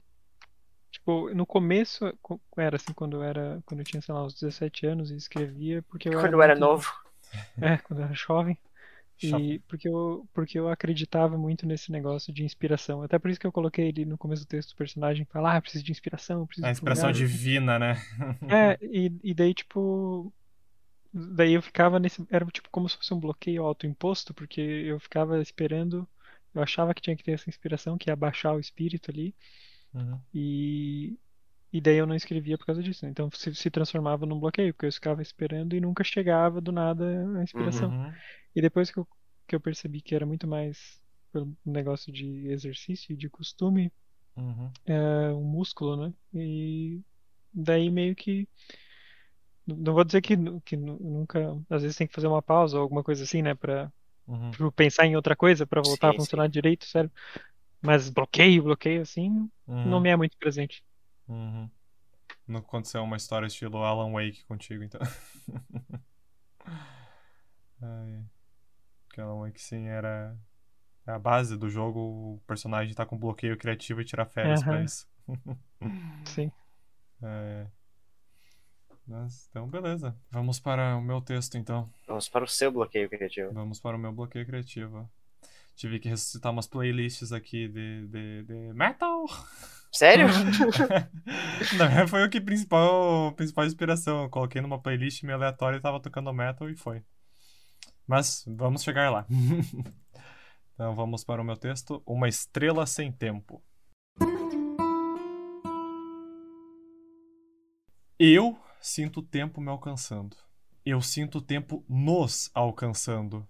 tipo, 0.92 1.34
no 1.34 1.46
começo 1.46 2.12
co- 2.22 2.40
era 2.58 2.76
assim, 2.76 2.94
quando 2.94 3.18
eu 3.18 3.24
era, 3.24 3.62
quando 3.66 3.80
eu 3.82 3.86
tinha, 3.86 4.02
sei 4.02 4.14
lá, 4.14 4.26
uns 4.26 4.34
17 4.34 4.86
anos 4.86 5.12
e 5.12 5.16
escrevia, 5.16 5.82
porque 5.84 6.10
eu 6.10 6.20
Quando 6.20 6.34
eu 6.34 6.42
era 6.42 6.54
muito- 6.54 6.66
novo. 6.66 6.92
É, 7.62 7.78
quando 7.78 8.00
eu 8.00 8.06
era 8.06 8.14
jovem. 8.14 8.58
E 9.24 9.60
porque 9.68 9.88
eu, 9.88 10.28
porque 10.34 10.60
eu 10.60 10.68
acreditava 10.70 11.38
muito 11.38 11.66
nesse 11.66 11.90
negócio 11.90 12.34
de 12.34 12.44
inspiração. 12.44 13.02
Até 13.02 13.18
por 13.18 13.32
isso 13.32 13.40
que 13.40 13.48
eu 13.48 13.52
coloquei 13.52 13.88
ali 13.90 14.04
no 14.04 14.18
começo 14.18 14.44
do 14.44 14.48
texto 14.48 14.72
do 14.72 14.76
personagem, 14.76 15.26
falar, 15.26 15.56
ah, 15.56 15.62
preciso 15.62 15.86
de 15.86 15.92
inspiração, 15.92 16.46
preciso 16.46 16.66
A 16.68 16.70
de 16.70 16.74
um 16.74 16.78
expressão 16.78 17.08
lugar. 17.10 17.18
divina, 17.18 17.80
né? 17.80 17.96
É, 18.50 18.78
e, 18.84 19.12
e 19.24 19.34
daí, 19.34 19.54
tipo. 19.54 20.34
Daí 21.14 21.54
eu 21.54 21.62
ficava 21.62 21.98
nesse. 21.98 22.28
Era 22.30 22.46
tipo 22.48 22.70
como 22.70 22.90
se 22.90 22.98
fosse 22.98 23.14
um 23.14 23.20
bloqueio 23.20 23.64
autoimposto, 23.64 24.34
porque 24.34 24.60
eu 24.60 25.00
ficava 25.00 25.42
esperando. 25.42 26.06
Eu 26.56 26.64
achava 26.64 26.94
que 26.94 27.02
tinha 27.02 27.16
que 27.16 27.24
ter 27.24 27.34
essa 27.34 27.50
inspiração, 27.50 27.98
que 27.98 28.10
ia 28.10 28.16
baixar 28.16 28.54
o 28.54 28.60
espírito 28.60 29.12
ali. 29.12 29.36
Uhum. 29.94 30.20
E. 30.34 31.18
E 31.74 31.82
daí 31.82 31.98
eu 31.98 32.08
não 32.08 32.16
escrevia 32.16 32.58
por 32.58 32.66
causa 32.66 32.82
disso. 32.82 33.04
né? 33.06 33.12
Então 33.12 33.30
se, 33.34 33.54
se 33.54 33.70
transformava 33.70 34.26
num 34.26 34.40
bloqueio, 34.40 34.74
porque 34.74 34.86
eu 34.86 34.92
ficava 34.94 35.22
esperando 35.22 35.76
e 35.76 35.82
nunca 35.82 36.06
chegava 36.06 36.62
do 36.62 36.72
nada 36.72 37.04
a 37.38 37.44
inspiração. 37.44 37.90
Uhum. 37.90 38.14
E 38.56 38.62
depois 38.62 38.90
que 38.90 38.98
eu, 38.98 39.06
que 39.46 39.56
eu 39.56 39.60
percebi 39.60 40.02
que 40.02 40.16
era 40.16 40.26
muito 40.26 40.48
mais 40.48 41.02
pelo 41.34 41.54
negócio 41.66 42.14
de 42.14 42.48
exercício 42.48 43.12
e 43.12 43.18
de 43.18 43.30
costume, 43.30 43.92
Uhum. 44.38 44.72
é 44.86 45.32
um 45.34 45.44
músculo, 45.44 45.96
né? 46.08 46.14
E 46.34 47.02
daí 47.54 47.90
meio 47.90 48.16
que. 48.16 48.48
Não 49.68 49.94
vou 49.94 50.04
dizer 50.04 50.22
que, 50.22 50.36
que 50.64 50.78
nu- 50.78 51.00
nunca. 51.00 51.40
Às 51.70 51.82
vezes 51.82 51.98
tem 51.98 52.08
que 52.08 52.14
fazer 52.14 52.28
uma 52.28 52.42
pausa 52.42 52.78
ou 52.78 52.84
alguma 52.84 53.04
coisa 53.04 53.24
assim, 53.24 53.42
né? 53.42 53.56
Pra 53.56 53.92
Uhum. 54.28 54.52
tipo, 54.52 54.72
pensar 54.72 55.06
em 55.06 55.16
outra 55.16 55.36
coisa 55.36 55.66
pra 55.68 55.82
voltar 55.82 56.10
Sim, 56.10 56.16
a 56.16 56.16
funcionar 56.16 56.48
direito, 56.50 56.86
sério. 56.86 57.12
Mas 57.82 58.10
bloqueio, 58.10 58.64
bloqueio 58.64 59.02
assim, 59.02 59.50
não 59.84 60.00
Uhum. 60.00 60.02
me 60.02 60.10
é 60.10 60.16
muito 60.18 60.38
presente. 60.38 60.84
Uhum. 61.28 61.70
Não 62.48 62.60
aconteceu 62.60 63.04
uma 63.04 63.18
história 63.18 63.48
estilo 63.48 63.78
Alan 63.84 64.12
Wake 64.14 64.46
contigo, 64.46 64.84
então. 64.84 65.02
Ai. 67.82 68.24
Que 69.14 69.22
Alan 69.22 69.40
Wake, 69.42 69.62
sim, 69.62 69.88
era 69.88 70.38
é 71.08 71.12
a 71.12 71.20
base 71.20 71.58
do 71.58 71.70
jogo. 71.70 72.00
O 72.36 72.42
personagem 72.48 72.94
tá 72.96 73.06
com 73.06 73.18
bloqueio 73.18 73.58
criativo 73.58 74.02
e 74.02 74.06
tirar 74.06 74.26
férias 74.28 74.64
pra 74.64 74.80
Aham. 74.80 74.86
isso. 74.86 75.08
Sim. 76.26 76.52
É. 77.22 77.68
Mas, 79.08 79.48
então, 79.50 79.68
beleza. 79.68 80.18
Vamos 80.32 80.60
para 80.60 80.96
o 80.98 81.02
meu 81.02 81.22
texto, 81.22 81.58
então. 81.58 81.90
Vamos 82.08 82.28
para 82.28 82.44
o 82.44 82.48
seu 82.48 82.72
bloqueio 82.72 83.08
criativo. 83.08 83.54
Vamos 83.54 83.80
para 83.80 83.96
o 83.96 84.00
meu 84.00 84.12
bloqueio 84.12 84.46
criativo. 84.46 85.10
Tive 85.76 86.00
que 86.00 86.10
ressuscitar 86.10 86.52
umas 86.52 86.68
playlists 86.68 87.32
aqui 87.32 87.68
de, 87.68 88.08
de, 88.08 88.44
de 88.44 88.74
metal. 88.74 89.26
Sério? 89.92 90.28
Verdade, 91.70 92.10
foi 92.10 92.24
o 92.26 92.30
que 92.30 92.42
principal, 92.42 93.32
principal 93.34 93.66
inspiração. 93.66 94.24
Eu 94.24 94.30
coloquei 94.30 94.62
numa 94.62 94.82
playlist 94.82 95.22
meio 95.24 95.38
aleatória 95.38 95.78
e 95.78 95.82
tava 95.82 96.00
tocando 96.00 96.34
metal 96.34 96.70
e 96.70 96.76
foi. 96.76 97.04
Mas 98.08 98.44
vamos 98.48 98.84
chegar 98.84 99.12
lá. 99.12 99.26
então 100.74 100.96
vamos 100.96 101.24
para 101.24 101.42
o 101.42 101.46
meu 101.46 101.58
texto. 101.58 102.02
Uma 102.06 102.28
estrela 102.28 102.86
sem 102.86 103.12
tempo. 103.12 103.62
Eu 108.18 108.58
sinto 108.86 109.20
o 109.20 109.24
tempo 109.24 109.60
me 109.60 109.70
alcançando. 109.70 110.38
Eu 110.86 111.02
sinto 111.02 111.40
o 111.40 111.42
tempo 111.42 111.84
nos 111.90 112.52
alcançando. 112.54 113.48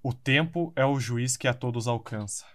O 0.00 0.12
tempo 0.12 0.72
é 0.76 0.84
o 0.84 1.00
juiz 1.00 1.36
que 1.36 1.48
a 1.48 1.52
todos 1.52 1.88
alcança. 1.88 2.46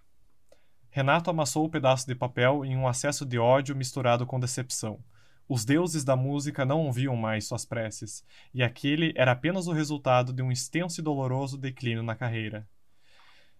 Renato 0.89 1.29
amassou 1.29 1.65
o 1.65 1.69
pedaço 1.69 2.07
de 2.07 2.15
papel 2.15 2.63
em 2.63 2.77
um 2.77 2.87
acesso 2.87 3.25
de 3.25 3.37
ódio 3.37 3.75
misturado 3.75 4.25
com 4.25 4.39
decepção. 4.39 5.03
Os 5.49 5.65
deuses 5.65 6.05
da 6.05 6.15
música 6.15 6.65
não 6.65 6.85
ouviam 6.85 7.17
mais 7.17 7.45
suas 7.45 7.65
preces, 7.65 8.23
e 8.53 8.63
aquele 8.63 9.11
era 9.17 9.33
apenas 9.33 9.67
o 9.67 9.73
resultado 9.73 10.31
de 10.31 10.41
um 10.41 10.53
extenso 10.53 11.01
e 11.01 11.03
doloroso 11.03 11.57
declínio 11.57 12.03
na 12.03 12.15
carreira. 12.15 12.65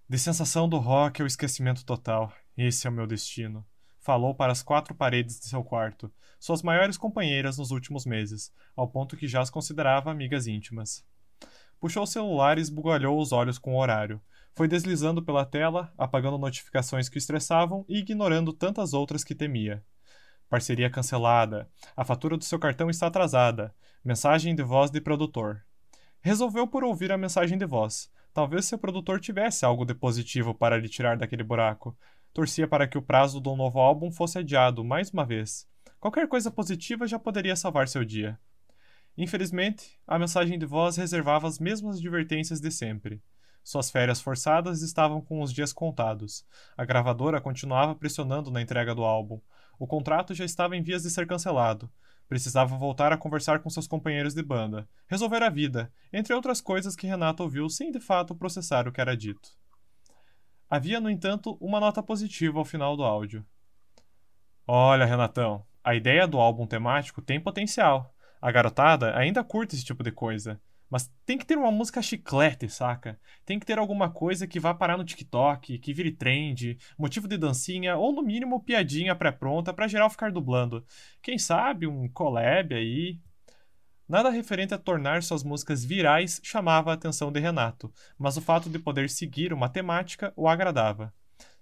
De 0.08 0.18
sensação 0.18 0.70
do 0.70 0.78
rock 0.78 1.22
ao 1.22 1.28
esquecimento 1.28 1.84
total, 1.84 2.32
esse 2.56 2.88
é 2.88 2.90
o 2.90 2.94
meu 2.94 3.06
destino. 3.06 3.66
Falou 4.10 4.34
para 4.34 4.52
as 4.52 4.64
quatro 4.64 4.96
paredes 4.96 5.40
de 5.40 5.46
seu 5.46 5.64
quarto, 5.64 6.12
suas 6.40 6.64
maiores 6.64 6.98
companheiras 6.98 7.60
nos 7.60 7.70
últimos 7.70 8.08
meses, 8.08 8.52
ao 8.76 8.88
ponto 8.88 9.16
que 9.16 9.28
já 9.28 9.40
as 9.40 9.52
considerava 9.52 10.10
amigas 10.10 10.48
íntimas. 10.48 11.06
Puxou 11.80 12.02
o 12.02 12.08
celular 12.08 12.58
e 12.58 12.62
esbugalhou 12.62 13.20
os 13.20 13.32
olhos 13.32 13.60
com 13.60 13.76
o 13.76 13.80
horário. 13.80 14.20
Foi 14.56 14.68
deslizando 14.68 15.22
pela 15.22 15.46
tela, 15.46 15.94
apagando 15.96 16.40
notificações 16.40 17.08
que 17.08 17.18
o 17.18 17.20
estressavam 17.20 17.86
e 17.88 18.00
ignorando 18.00 18.52
tantas 18.52 18.96
outras 18.96 19.24
que 19.24 19.36
temia. 19.36 19.86
Parceria 20.50 20.90
cancelada. 20.90 21.70
A 21.96 22.04
fatura 22.04 22.36
do 22.36 22.44
seu 22.44 22.58
cartão 22.58 22.90
está 22.90 23.06
atrasada. 23.06 23.76
Mensagem 24.04 24.56
de 24.56 24.64
voz 24.64 24.90
de 24.90 25.00
produtor. 25.00 25.64
Resolveu 26.20 26.66
por 26.68 26.84
ouvir 26.84 27.12
a 27.12 27.18
mensagem 27.18 27.60
de 27.60 27.66
voz. 27.68 28.12
Talvez 28.34 28.66
seu 28.66 28.80
produtor 28.80 29.20
tivesse 29.20 29.66
algo 29.66 29.86
de 29.86 29.94
positivo 29.94 30.52
para 30.56 30.80
lhe 30.80 30.90
tirar 30.90 31.16
daquele 31.16 31.44
buraco. 31.44 31.96
Torcia 32.34 32.68
para 32.68 32.88
que 32.88 32.98
o 32.98 33.02
prazo 33.02 33.40
do 33.40 33.56
novo 33.56 33.80
álbum 33.80 34.12
fosse 34.12 34.38
adiado 34.38 34.84
mais 34.84 35.10
uma 35.10 35.26
vez. 35.26 35.68
Qualquer 36.00 36.28
coisa 36.28 36.52
positiva 36.52 37.08
já 37.08 37.18
poderia 37.18 37.56
salvar 37.56 37.88
seu 37.88 38.06
dia. 38.06 38.40
Infelizmente, 39.18 40.00
a 40.08 40.18
mensagem 40.18 40.58
de 40.58 40.66
voz 40.66 40.96
reservava 40.96 41.48
as 41.48 41.60
mesmas 41.60 41.98
advertências 41.98 42.62
de 42.62 42.72
sempre. 42.72 43.22
Suas 43.64 43.92
férias 43.92 44.22
forçadas 44.22 44.82
estavam 44.82 45.20
com 45.20 45.42
os 45.42 45.52
dias 45.52 45.74
contados. 45.74 46.46
A 46.78 46.86
gravadora 46.86 47.42
continuava 47.42 47.94
pressionando 47.94 48.50
na 48.50 48.62
entrega 48.62 48.96
do 48.96 49.04
álbum. 49.04 49.42
O 49.78 49.86
contrato 49.86 50.34
já 50.34 50.46
estava 50.46 50.78
em 50.78 50.82
vias 50.82 51.04
de 51.04 51.10
ser 51.10 51.28
cancelado. 51.28 51.92
Precisava 52.30 52.78
voltar 52.78 53.12
a 53.12 53.18
conversar 53.18 53.60
com 53.60 53.70
seus 53.70 53.88
companheiros 53.88 54.34
de 54.34 54.44
banda, 54.44 54.88
resolver 55.08 55.44
a 55.44 55.50
vida, 55.50 55.92
entre 56.14 56.34
outras 56.34 56.62
coisas 56.62 56.96
que 56.96 57.08
Renato 57.08 57.44
ouviu 57.44 57.68
sem 57.70 57.92
de 57.92 58.00
fato 58.00 58.36
processar 58.36 58.88
o 58.88 58.92
que 58.92 59.02
era 59.02 59.18
dito. 59.18 59.59
Havia, 60.70 61.00
no 61.00 61.10
entanto, 61.10 61.58
uma 61.60 61.80
nota 61.80 62.04
positiva 62.04 62.60
ao 62.60 62.66
final 62.66 62.96
do 62.96 63.04
áudio. 63.04 63.44
Olha, 64.68 65.06
Renatão, 65.06 65.66
a 65.84 65.96
ideia 65.96 66.28
do 66.28 66.38
álbum 66.38 66.68
temático 66.68 67.24
tem 67.24 67.40
potencial. 67.40 68.14
A 68.40 68.52
garotada 68.52 69.18
ainda 69.18 69.44
curte 69.44 69.76
esse 69.76 69.84
tipo 69.84 70.04
de 70.04 70.12
coisa. 70.12 70.62
Mas 70.90 71.12
tem 71.26 71.38
que 71.38 71.46
ter 71.46 71.58
uma 71.58 71.72
música 71.72 72.02
chiclete, 72.02 72.70
saca? 72.70 73.20
Tem 73.46 73.60
que 73.60 73.66
ter 73.66 73.80
alguma 73.80 74.10
coisa 74.12 74.48
que 74.48 74.60
vá 74.60 74.74
parar 74.74 74.98
no 74.98 75.04
TikTok, 75.04 75.78
que 75.78 75.94
vire 75.94 76.12
trend, 76.12 76.78
motivo 76.98 77.28
de 77.28 77.38
dancinha, 77.38 77.96
ou 77.96 78.12
no 78.12 78.22
mínimo 78.22 78.64
piadinha 78.64 79.16
pré-pronta 79.16 79.74
pra 79.74 79.88
geral 79.88 80.10
ficar 80.10 80.32
dublando. 80.32 80.84
Quem 81.22 81.38
sabe 81.38 81.88
um 81.88 82.08
collab 82.08 82.74
aí. 82.74 83.20
Nada 84.10 84.32
referente 84.32 84.74
a 84.74 84.78
tornar 84.80 85.22
suas 85.22 85.44
músicas 85.44 85.86
virais 85.86 86.42
chamava 86.44 86.90
a 86.90 86.96
atenção 86.96 87.32
de 87.32 87.40
Renato, 87.40 87.94
mas 88.18 88.38
o 88.38 88.42
fato 88.42 88.68
de 88.68 88.80
poder 88.80 89.08
seguir 89.08 89.54
uma 89.54 89.70
temática 89.70 90.34
o 90.36 90.48
agradava. 90.48 91.14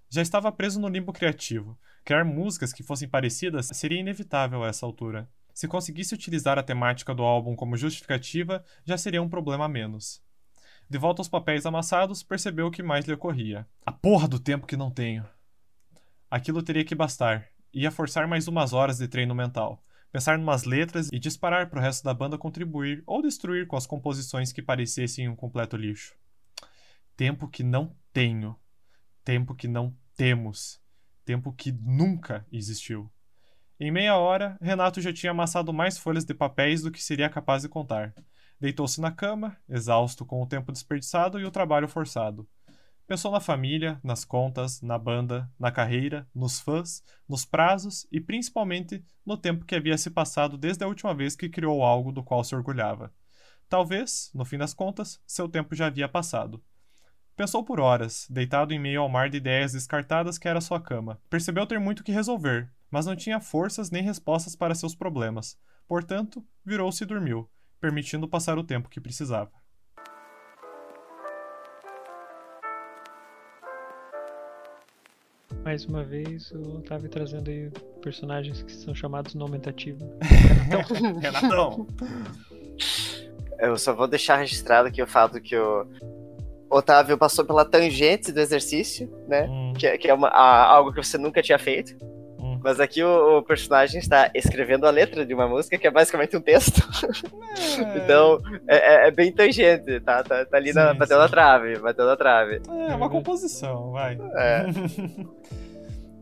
Já 0.08 0.22
estava 0.22 0.50
preso 0.50 0.80
no 0.80 0.88
limbo 0.88 1.12
criativo. 1.12 1.78
Criar 2.02 2.24
músicas 2.24 2.72
que 2.72 2.82
fossem 2.82 3.06
parecidas 3.06 3.66
seria 3.74 4.00
inevitável 4.00 4.64
a 4.64 4.68
essa 4.68 4.86
altura. 4.86 5.28
Se 5.52 5.68
conseguisse 5.68 6.14
utilizar 6.14 6.58
a 6.58 6.62
temática 6.62 7.14
do 7.14 7.22
álbum 7.22 7.54
como 7.54 7.76
justificativa, 7.76 8.64
já 8.82 8.96
seria 8.96 9.20
um 9.20 9.28
problema 9.28 9.66
a 9.66 9.68
menos. 9.68 10.22
De 10.88 10.96
volta 10.96 11.20
aos 11.20 11.28
papéis 11.28 11.66
amassados, 11.66 12.22
percebeu 12.22 12.68
o 12.68 12.70
que 12.70 12.82
mais 12.82 13.04
lhe 13.04 13.12
ocorria. 13.12 13.66
A 13.84 13.92
porra 13.92 14.26
do 14.26 14.40
tempo 14.40 14.66
que 14.66 14.76
não 14.76 14.90
tenho. 14.90 15.28
Aquilo 16.30 16.62
teria 16.62 16.84
que 16.84 16.94
bastar. 16.94 17.48
Ia 17.74 17.90
forçar 17.90 18.26
mais 18.26 18.48
umas 18.48 18.72
horas 18.72 18.96
de 18.96 19.06
treino 19.06 19.34
mental. 19.34 19.84
Pensar 20.10 20.38
numas 20.38 20.64
letras 20.64 21.10
e 21.12 21.18
disparar 21.18 21.68
para 21.68 21.78
o 21.78 21.82
resto 21.82 22.02
da 22.02 22.14
banda 22.14 22.38
contribuir 22.38 23.02
ou 23.06 23.20
destruir 23.20 23.66
com 23.66 23.76
as 23.76 23.86
composições 23.86 24.52
que 24.52 24.62
parecessem 24.62 25.28
um 25.28 25.36
completo 25.36 25.76
lixo. 25.76 26.16
Tempo 27.14 27.46
que 27.46 27.62
não 27.62 27.94
tenho. 28.12 28.56
Tempo 29.22 29.54
que 29.54 29.68
não 29.68 29.94
temos. 30.16 30.80
Tempo 31.24 31.52
que 31.52 31.70
nunca 31.70 32.46
existiu. 32.50 33.10
Em 33.78 33.90
meia 33.90 34.16
hora, 34.16 34.56
Renato 34.60 35.00
já 35.00 35.12
tinha 35.12 35.30
amassado 35.30 35.72
mais 35.72 35.98
folhas 35.98 36.24
de 36.24 36.32
papéis 36.32 36.82
do 36.82 36.90
que 36.90 37.02
seria 37.02 37.28
capaz 37.28 37.62
de 37.62 37.68
contar. 37.68 38.14
Deitou-se 38.58 39.00
na 39.00 39.12
cama, 39.12 39.56
exausto 39.68 40.24
com 40.24 40.42
o 40.42 40.46
tempo 40.46 40.72
desperdiçado 40.72 41.38
e 41.38 41.44
o 41.44 41.50
trabalho 41.50 41.86
forçado. 41.86 42.48
Pensou 43.08 43.32
na 43.32 43.40
família, 43.40 43.98
nas 44.04 44.22
contas, 44.22 44.82
na 44.82 44.98
banda, 44.98 45.50
na 45.58 45.72
carreira, 45.72 46.28
nos 46.34 46.60
fãs, 46.60 47.02
nos 47.26 47.42
prazos 47.42 48.06
e 48.12 48.20
principalmente 48.20 49.02
no 49.24 49.34
tempo 49.34 49.64
que 49.64 49.74
havia 49.74 49.96
se 49.96 50.10
passado 50.10 50.58
desde 50.58 50.84
a 50.84 50.86
última 50.86 51.14
vez 51.14 51.34
que 51.34 51.48
criou 51.48 51.82
algo 51.82 52.12
do 52.12 52.22
qual 52.22 52.44
se 52.44 52.54
orgulhava. 52.54 53.10
Talvez, 53.66 54.30
no 54.34 54.44
fim 54.44 54.58
das 54.58 54.74
contas, 54.74 55.18
seu 55.26 55.48
tempo 55.48 55.74
já 55.74 55.86
havia 55.86 56.06
passado. 56.06 56.62
Pensou 57.34 57.64
por 57.64 57.80
horas, 57.80 58.26
deitado 58.28 58.74
em 58.74 58.78
meio 58.78 59.00
ao 59.00 59.08
mar 59.08 59.30
de 59.30 59.38
ideias 59.38 59.72
descartadas 59.72 60.36
que 60.36 60.46
era 60.46 60.60
sua 60.60 60.78
cama. 60.78 61.18
Percebeu 61.30 61.66
ter 61.66 61.80
muito 61.80 62.04
que 62.04 62.12
resolver, 62.12 62.70
mas 62.90 63.06
não 63.06 63.16
tinha 63.16 63.40
forças 63.40 63.90
nem 63.90 64.02
respostas 64.02 64.54
para 64.54 64.74
seus 64.74 64.94
problemas. 64.94 65.58
Portanto, 65.86 66.44
virou-se 66.62 67.02
e 67.02 67.06
dormiu, 67.06 67.48
permitindo 67.80 68.28
passar 68.28 68.58
o 68.58 68.64
tempo 68.64 68.90
que 68.90 69.00
precisava. 69.00 69.50
Mais 75.68 75.84
uma 75.84 76.02
vez, 76.02 76.50
o 76.52 76.78
Otávio 76.78 77.10
trazendo 77.10 77.50
aí 77.50 77.70
personagens 78.00 78.62
que 78.62 78.72
são 78.72 78.94
chamados 78.94 79.34
no 79.34 79.42
aumentativo. 79.44 79.98
Renatão! 81.20 81.86
Eu 83.60 83.76
só 83.76 83.94
vou 83.94 84.08
deixar 84.08 84.36
registrado 84.36 84.88
aqui 84.88 85.02
o 85.02 85.06
fato 85.06 85.38
que 85.42 85.54
o 85.54 85.86
Otávio 86.70 87.18
passou 87.18 87.44
pela 87.44 87.66
tangente 87.66 88.32
do 88.32 88.40
exercício, 88.40 89.12
né? 89.28 89.46
Hum. 89.46 89.74
Que, 89.78 89.86
é- 89.88 89.98
que 89.98 90.08
é 90.08 90.14
uma- 90.14 90.28
a- 90.28 90.64
algo 90.72 90.90
que 90.90 91.04
você 91.04 91.18
nunca 91.18 91.42
tinha 91.42 91.58
feito. 91.58 91.94
Mas 92.62 92.80
aqui 92.80 93.02
o, 93.02 93.38
o 93.38 93.42
personagem 93.42 94.00
está 94.00 94.30
escrevendo 94.34 94.86
a 94.86 94.90
letra 94.90 95.24
de 95.24 95.32
uma 95.34 95.46
música 95.48 95.78
que 95.78 95.86
é 95.86 95.90
basicamente 95.90 96.36
um 96.36 96.40
texto. 96.40 96.80
Então, 98.04 98.40
é, 98.66 98.76
é- 98.76 99.08
é 99.08 99.10
bem 99.10 99.32
tangente, 99.32 100.00
tá? 100.00 100.22
Tá, 100.22 100.44
tá 100.44 100.56
ali 100.56 100.72
na, 100.72 100.92
Sim, 100.92 100.98
bateu 100.98 101.16
sim. 101.16 101.22
na 101.22 101.28
trave, 101.28 101.78
bateu 101.78 102.06
na 102.06 102.16
trave. 102.16 102.60
É, 102.88 102.94
uma 102.94 103.08
composição, 103.10 103.92
vai. 103.92 104.18
É. 104.36 104.66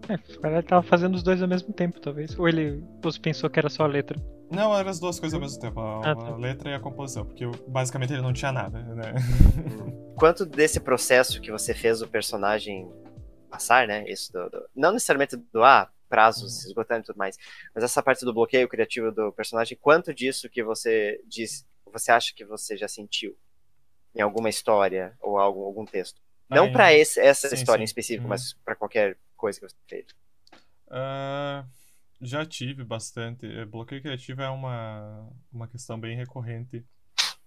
É, 0.09 0.15
o 0.37 0.41
cara 0.41 0.63
tava 0.63 0.83
fazendo 0.85 1.17
os 1.17 1.23
dois 1.25 1.43
ao 1.43 1.49
mesmo 1.49 1.73
tempo, 1.73 1.99
talvez. 2.01 2.39
Ou 2.39 2.49
ele 2.49 2.81
pensou 3.21 3.51
que 3.51 3.59
era 3.59 3.69
só 3.69 3.83
a 3.83 3.87
letra. 3.89 4.17
Não, 4.53 4.73
eram 4.79 4.89
as 4.89 5.01
duas 5.01 5.19
coisas 5.19 5.35
ao 5.35 5.41
mesmo 5.41 5.61
tempo, 5.61 5.81
a, 5.81 6.01
Ah, 6.05 6.13
a 6.13 6.15
tá. 6.15 6.37
letra 6.37 6.71
e 6.71 6.75
a 6.75 6.79
composição, 6.79 7.25
porque 7.27 7.45
basicamente 7.67 8.13
ele 8.13 8.23
não 8.23 8.33
tinha 8.33 8.53
nada, 8.53 8.79
né? 8.79 9.15
Quanto 10.15 10.47
desse 10.47 10.79
processo 10.79 11.41
que 11.41 11.51
você 11.51 11.75
fez 11.75 12.03
o 12.03 12.07
personagem 12.07 12.89
passar, 13.51 13.89
né? 13.89 14.05
Isso 14.07 14.33
do, 14.33 14.49
do- 14.49 14.65
não 14.77 14.93
necessariamente 14.93 15.37
doar 15.53 15.91
prazos, 16.09 16.61
se 16.63 16.67
esgotando 16.69 17.01
e 17.03 17.05
tudo 17.07 17.17
mais, 17.17 17.37
mas 17.75 17.85
essa 17.85 18.03
parte 18.03 18.25
do 18.25 18.33
bloqueio 18.35 18.69
criativo 18.69 19.13
do 19.13 19.33
personagem, 19.33 19.77
quanto 19.81 20.15
disso 20.15 20.49
que 20.49 20.63
você 20.63 21.21
diz, 21.27 21.67
você 21.93 22.13
acha 22.13 22.35
que 22.35 22.45
você 22.45 22.77
já 22.77 22.89
sentiu 22.89 23.37
em 24.15 24.21
alguma 24.21 24.49
história 24.49 25.17
ou 25.21 25.39
algum, 25.39 25.63
algum 25.63 25.85
texto? 25.85 26.21
Não 26.49 26.71
Ah, 26.75 26.93
esse, 26.93 27.21
essa 27.21 27.49
sim, 27.49 27.55
história 27.55 27.81
sim. 27.81 27.83
em 27.83 27.85
específico, 27.85 28.25
Uhum. 28.25 28.31
mas 28.31 28.55
pra 28.65 28.75
qualquer 28.77 29.19
coisa 29.37 29.61
que 29.61 29.69
você 29.69 29.77
fez. 29.89 30.07
Ah, 30.91 31.67
já 32.21 32.45
tive 32.47 32.85
bastante. 32.85 33.47
Eh, 33.47 33.65
Bloqueio 33.65 34.03
criativo 34.03 34.43
é 34.43 34.49
uma, 34.49 35.29
uma 35.53 35.69
questão 35.69 35.99
bem 35.99 36.17
recorrente. 36.17 36.85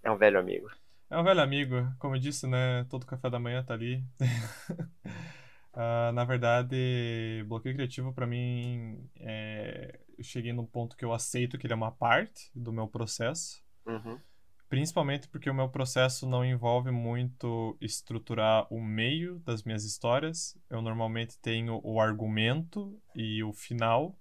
É 0.04 0.12
um 0.12 0.18
velho 0.18 0.40
amigo. 0.40 0.70
É 1.10 1.18
um 1.18 1.24
velho 1.24 1.42
amigo, 1.42 1.76
como 1.98 2.16
eu 2.16 2.20
disse, 2.20 2.46
né? 2.48 2.84
Todo 2.90 3.06
café 3.06 3.30
da 3.30 3.40
manhã 3.40 3.64
tá 3.64 3.74
ali. 3.74 4.04
Ah, 5.74 6.12
na 6.14 6.26
verdade, 6.26 7.44
bloqueio 7.48 7.76
criativo 7.76 8.14
pra 8.14 8.26
mim 8.26 9.08
é... 9.20 10.00
eu 10.18 10.24
cheguei 10.24 10.52
num 10.52 10.66
ponto 10.66 10.98
que 10.98 11.06
eu 11.06 11.14
aceito 11.14 11.58
que 11.58 11.68
ele 11.68 11.74
é 11.74 11.76
uma 11.76 11.92
parte 11.92 12.52
do 12.56 12.74
meu 12.74 12.88
processo. 12.88 13.64
Uhum. 13.86 14.20
Principalmente 14.68 15.28
porque 15.28 15.50
o 15.50 15.54
meu 15.54 15.68
processo 15.68 16.28
não 16.28 16.46
envolve 16.46 16.92
muito 16.92 17.76
estruturar 17.82 18.68
o 18.72 18.80
meio 18.80 19.40
das 19.40 19.64
minhas 19.64 19.84
histórias. 19.84 20.56
Eu 20.70 20.82
normalmente 20.82 21.40
tenho 21.40 21.82
o 21.84 22.00
argumento 22.00 23.02
e 23.16 23.44
o 23.44 23.52
final. 23.52 24.16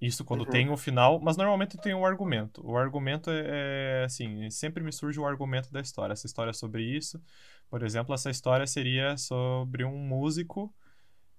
Isso 0.00 0.24
quando 0.24 0.42
Uhum. 0.44 0.50
tenho 0.50 0.72
o 0.72 0.76
final, 0.76 1.18
mas 1.20 1.36
normalmente 1.36 1.76
eu 1.76 1.80
tenho 1.80 1.98
o 1.98 2.06
argumento. 2.06 2.64
O 2.64 2.76
argumento 2.76 3.30
é, 3.30 4.02
é, 4.02 4.04
assim, 4.04 4.48
sempre 4.50 4.82
me 4.82 4.92
surge 4.92 5.18
o 5.18 5.26
argumento 5.26 5.72
da 5.72 5.80
história. 5.80 6.12
Essa 6.12 6.26
história 6.26 6.50
é 6.50 6.52
sobre 6.52 6.82
isso. 6.84 7.20
Por 7.70 7.82
exemplo, 7.82 8.14
essa 8.14 8.30
história 8.30 8.66
seria 8.66 9.16
sobre 9.16 9.84
um 9.84 9.98
músico 9.98 10.74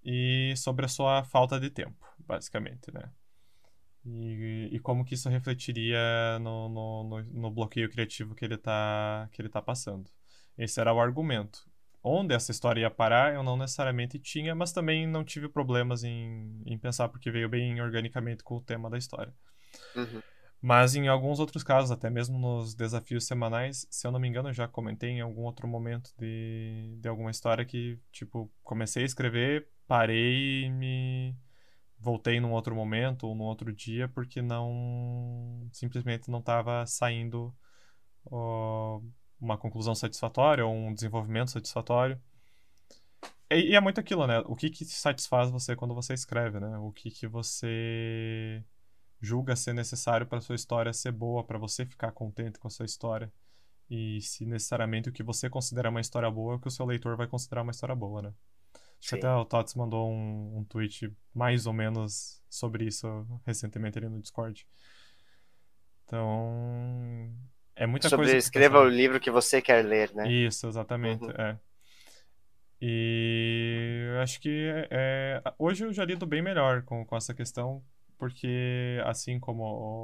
e 0.03 0.53
sobre 0.55 0.85
a 0.85 0.89
sua 0.89 1.23
falta 1.23 1.59
de 1.59 1.69
tempo, 1.69 2.05
basicamente, 2.19 2.91
né? 2.93 3.11
E, 4.05 4.69
e 4.71 4.79
como 4.79 5.03
que 5.03 5.13
isso 5.13 5.29
refletiria 5.29 6.39
no, 6.39 6.69
no, 6.69 7.23
no, 7.23 7.51
bloqueio 7.51 7.89
criativo 7.89 8.33
que 8.33 8.45
ele 8.45 8.57
tá, 8.57 9.27
que 9.31 9.41
ele 9.41 9.49
tá 9.49 9.61
passando. 9.61 10.09
Esse 10.57 10.79
era 10.79 10.93
o 10.93 10.99
argumento. 10.99 11.67
Onde 12.01 12.33
essa 12.33 12.51
história 12.51 12.81
ia 12.81 12.89
parar, 12.89 13.33
eu 13.33 13.43
não 13.43 13.57
necessariamente 13.57 14.17
tinha, 14.17 14.55
mas 14.55 14.71
também 14.71 15.05
não 15.05 15.23
tive 15.23 15.49
problemas 15.49 16.03
em, 16.03 16.61
em 16.65 16.77
pensar, 16.77 17.09
porque 17.09 17.29
veio 17.29 17.49
bem 17.49 17.81
organicamente 17.81 18.41
com 18.41 18.55
o 18.55 18.61
tema 18.61 18.89
da 18.89 18.97
história. 18.97 19.33
Uhum. 19.95 20.21
Mas 20.61 20.93
em 20.95 21.07
alguns 21.07 21.39
outros 21.39 21.63
casos, 21.63 21.89
até 21.89 22.09
mesmo 22.09 22.37
nos 22.37 22.75
desafios 22.75 23.25
semanais, 23.25 23.87
se 23.89 24.05
eu 24.05 24.11
não 24.11 24.19
me 24.19 24.27
engano, 24.27 24.49
eu 24.49 24.53
já 24.53 24.67
comentei 24.67 25.11
em 25.11 25.21
algum 25.21 25.43
outro 25.43 25.67
momento 25.67 26.13
de, 26.17 26.97
de 26.99 27.07
alguma 27.07 27.31
história 27.31 27.63
que, 27.65 27.97
tipo, 28.11 28.51
comecei 28.61 29.03
a 29.03 29.05
escrever, 29.05 29.69
parei 29.87 30.65
e 30.65 30.69
me 30.69 31.35
voltei 31.97 32.39
num 32.39 32.51
outro 32.51 32.75
momento 32.75 33.27
ou 33.27 33.35
num 33.35 33.43
outro 33.43 33.73
dia 33.73 34.07
porque 34.07 34.41
não 34.41 35.67
simplesmente 35.71 36.29
não 36.29 36.39
estava 36.39 36.85
saindo 36.85 37.53
ó, 38.25 39.01
uma 39.39 39.57
conclusão 39.57 39.95
satisfatória 39.95 40.65
ou 40.65 40.73
um 40.73 40.93
desenvolvimento 40.93 41.51
satisfatório. 41.51 42.21
E, 43.49 43.71
e 43.71 43.75
é 43.75 43.81
muito 43.81 43.99
aquilo, 43.99 44.27
né? 44.27 44.39
O 44.45 44.55
que 44.55 44.69
que 44.69 44.85
satisfaz 44.85 45.49
você 45.49 45.75
quando 45.75 45.93
você 45.95 46.13
escreve, 46.13 46.59
né? 46.59 46.77
O 46.79 46.91
que 46.91 47.09
que 47.11 47.27
você 47.27 48.63
julga 49.21 49.55
ser 49.55 49.73
necessário 49.73 50.25
para 50.27 50.41
sua 50.41 50.55
história 50.55 50.93
ser 50.93 51.11
boa, 51.11 51.43
para 51.43 51.57
você 51.57 51.85
ficar 51.85 52.11
contente 52.11 52.59
com 52.59 52.67
a 52.67 52.71
sua 52.71 52.85
história. 52.85 53.31
E 53.89 54.21
se 54.21 54.45
necessariamente 54.45 55.09
o 55.09 55.11
que 55.11 55.23
você 55.23 55.49
considera 55.49 55.89
uma 55.89 56.01
história 56.01 56.29
boa 56.29 56.53
é 56.53 56.55
o 56.57 56.59
que 56.59 56.67
o 56.67 56.71
seu 56.71 56.85
leitor 56.85 57.17
vai 57.17 57.27
considerar 57.27 57.63
uma 57.63 57.71
história 57.71 57.95
boa, 57.95 58.21
né? 58.21 58.33
Acho 59.01 59.09
que 59.09 59.15
até 59.15 59.29
o 59.31 59.45
Tots 59.45 59.75
mandou 59.75 60.11
um, 60.11 60.57
um 60.59 60.63
tweet 60.65 61.11
mais 61.33 61.65
ou 61.65 61.73
menos 61.73 62.41
sobre 62.49 62.85
isso 62.85 63.07
recentemente 63.45 63.97
ali 63.97 64.09
no 64.09 64.21
Discord. 64.21 64.67
Então. 66.05 67.33
É 67.75 67.87
muita 67.87 68.09
Sobre 68.09 68.25
coisa. 68.25 68.37
escreva 68.37 68.79
o 68.79 68.83
pensar. 68.83 68.95
livro 68.95 69.19
que 69.19 69.31
você 69.31 69.61
quer 69.61 69.85
ler, 69.85 70.13
né? 70.13 70.29
Isso, 70.29 70.67
exatamente, 70.67 71.23
Uhum. 71.23 71.31
é. 71.31 71.57
E 72.81 74.07
acho 74.21 74.39
que 74.39 74.69
é, 74.89 75.41
hoje 75.57 75.85
eu 75.85 75.91
já 75.93 76.05
lido 76.05 76.25
bem 76.25 76.41
melhor 76.41 76.83
com, 76.83 77.05
com 77.05 77.15
essa 77.17 77.33
questão, 77.33 77.83
porque 78.19 79.01
assim 79.05 79.39
como 79.39 79.63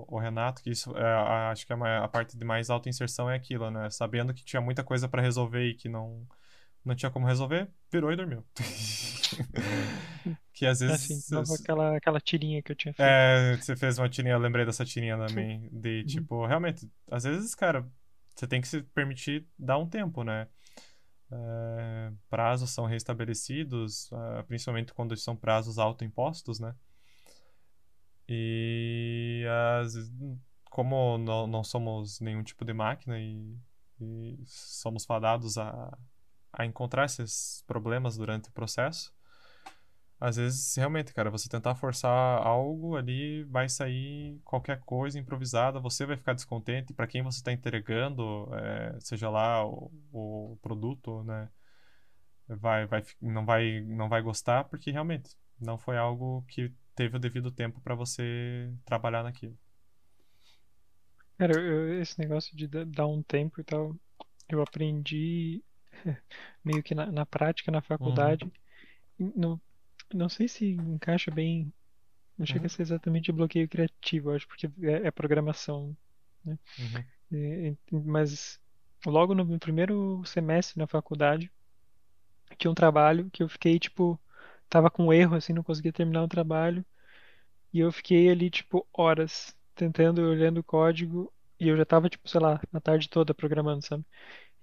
o, 0.10 0.15
o 0.15 0.19
Renato, 0.19 0.63
que 0.63 0.71
isso 0.71 0.97
é, 0.97 1.51
acho 1.51 1.67
que 1.67 1.73
a, 1.73 1.78
ma- 1.78 1.99
a 2.06 2.08
parte 2.08 2.38
de 2.38 2.45
mais 2.45 2.69
autoinserção 2.71 3.30
é 3.30 3.36
aquilo, 3.36 3.69
né? 3.71 3.89
Sabendo 3.91 4.34
que 4.34 4.45
tinha 4.45 4.62
muita 4.62 4.84
coisa 4.84 5.08
para 5.10 5.21
resolver 5.21 5.65
e 5.69 5.75
que 5.75 5.89
não, 5.89 6.25
não 6.86 6.95
tinha 6.95 7.12
como 7.12 7.28
resolver, 7.28 7.69
virou 7.91 8.12
e 8.12 8.15
dormiu. 8.15 8.45
que 10.54 10.65
às 10.65 10.80
vezes. 10.80 11.01
Assim, 11.01 11.23
nova 11.36 11.56
aquela, 11.56 11.97
aquela 11.97 12.19
tirinha 12.19 12.62
que 12.63 12.71
eu 12.71 12.75
tinha 12.75 12.93
feito. 12.93 13.10
É, 13.10 13.58
você 13.58 13.75
fez 13.75 13.97
uma 13.99 14.10
tirinha, 14.10 14.34
eu 14.36 14.39
lembrei 14.39 14.65
dessa 14.65 14.86
tirinha 14.86 15.17
também. 15.17 15.69
De 15.71 16.04
Uhum. 16.04 16.06
tipo, 16.06 16.45
realmente, 16.45 16.89
às 17.12 17.23
vezes, 17.23 17.54
cara, 17.56 17.86
você 18.36 18.47
tem 18.47 18.62
que 18.62 18.67
se 18.67 18.82
permitir 18.82 19.45
dar 19.60 19.78
um 19.78 19.88
tempo, 19.88 20.23
né? 20.23 20.47
É, 21.32 22.12
prazos 22.30 22.69
são 22.71 22.86
restabelecidos, 22.86 24.12
ah, 24.13 24.43
principalmente 24.47 24.93
quando 24.93 25.15
são 25.17 25.36
prazos 25.36 25.78
autoimpostos, 25.80 26.60
né? 26.60 26.75
E 28.27 29.45
às 29.79 29.93
vezes, 29.93 30.11
como 30.69 31.17
não, 31.17 31.47
não 31.47 31.63
somos 31.63 32.19
nenhum 32.19 32.43
tipo 32.43 32.65
de 32.65 32.73
máquina 32.73 33.19
e, 33.19 33.57
e 33.99 34.39
somos 34.45 35.05
fadados 35.05 35.57
a, 35.57 35.97
a 36.51 36.65
encontrar 36.65 37.05
esses 37.05 37.63
problemas 37.67 38.17
durante 38.17 38.49
o 38.49 38.51
processo, 38.51 39.13
às 40.19 40.38
vezes, 40.38 40.75
realmente, 40.75 41.13
cara, 41.13 41.29
você 41.29 41.49
tentar 41.49 41.75
forçar 41.75 42.11
algo 42.41 42.95
ali, 42.95 43.43
vai 43.43 43.67
sair 43.67 44.39
qualquer 44.45 44.79
coisa 44.81 45.19
improvisada, 45.19 45.79
você 45.79 46.05
vai 46.05 46.15
ficar 46.15 46.33
descontente, 46.33 46.93
para 46.93 47.05
quem 47.07 47.21
você 47.21 47.39
está 47.39 47.51
entregando, 47.51 48.49
é, 48.55 48.97
seja 49.01 49.29
lá 49.29 49.65
o, 49.65 49.91
o 50.11 50.57
produto, 50.61 51.21
né, 51.23 51.49
vai, 52.47 52.85
vai, 52.88 53.03
não 53.21 53.45
vai, 53.45 53.81
não 53.81 54.07
vai 54.07 54.21
gostar, 54.21 54.63
porque 54.65 54.89
realmente 54.89 55.35
não 55.59 55.77
foi 55.77 55.97
algo 55.97 56.43
que 56.47 56.73
teve 56.95 57.17
o 57.17 57.19
devido 57.19 57.51
tempo 57.51 57.81
para 57.81 57.95
você 57.95 58.73
trabalhar 58.86 59.23
naquilo. 59.23 59.58
Cara, 61.38 61.53
eu- 61.53 62.01
esse 62.01 62.17
negócio 62.19 62.55
de 62.55 62.67
da- 62.67 62.84
dar 62.86 63.08
um 63.08 63.21
tempo 63.23 63.60
e 63.62 63.63
tal, 63.63 63.95
eu 64.49 64.62
aprendi 64.62 65.63
meio 66.63 66.84
que 66.84 66.95
na, 66.95 67.08
na 67.12 67.25
prática, 67.25 67.71
na 67.71 67.81
faculdade. 67.81 68.51
Não, 69.19 69.62
não 70.13 70.29
sei 70.29 70.47
se 70.49 70.65
encaixa 70.67 71.31
bem, 71.31 71.73
não 72.38 72.45
chega 72.47 72.65
Uhum. 72.65 72.67
a 72.67 72.69
ser 72.69 72.84
exatamente 72.84 73.31
bloqueio 73.34 73.69
criativo, 73.69 74.31
acho, 74.31 74.47
porque 74.47 74.67
é, 74.84 75.08
é 75.08 75.12
programação. 75.12 75.97
Uhum. 76.77 77.05
E- 77.31 77.75
mas 77.91 78.60
logo 79.05 79.34
no 79.36 79.60
primeiro 79.60 80.23
semestre 80.25 80.77
na 80.79 80.88
faculdade, 80.88 81.51
tinha 82.58 82.71
um 82.71 82.75
trabalho 82.75 83.29
que 83.31 83.43
eu 83.43 83.49
fiquei, 83.49 83.79
tipo, 83.79 84.19
tava 84.69 84.89
com 84.91 85.12
erro, 85.13 85.36
assim, 85.36 85.54
não 85.54 85.63
conseguia 85.63 85.93
terminar 85.93 86.23
o 86.23 86.28
trabalho. 86.28 86.86
E 87.73 87.80
eu 87.80 87.91
fiquei 87.91 88.30
ali, 88.30 88.49
tipo, 88.49 88.88
horas 88.93 89.56
tentando, 89.75 90.21
olhando 90.21 90.60
o 90.60 90.63
código. 90.63 91.32
E 91.60 91.67
eu 91.69 91.78
já 91.78 91.86
tava, 91.86 92.10
tipo, 92.10 92.28
sei 92.30 92.39
lá, 92.41 92.62
a 92.73 92.82
tarde 92.82 93.10
toda 93.10 93.34
programando, 93.34 93.86
sabe? 93.86 94.06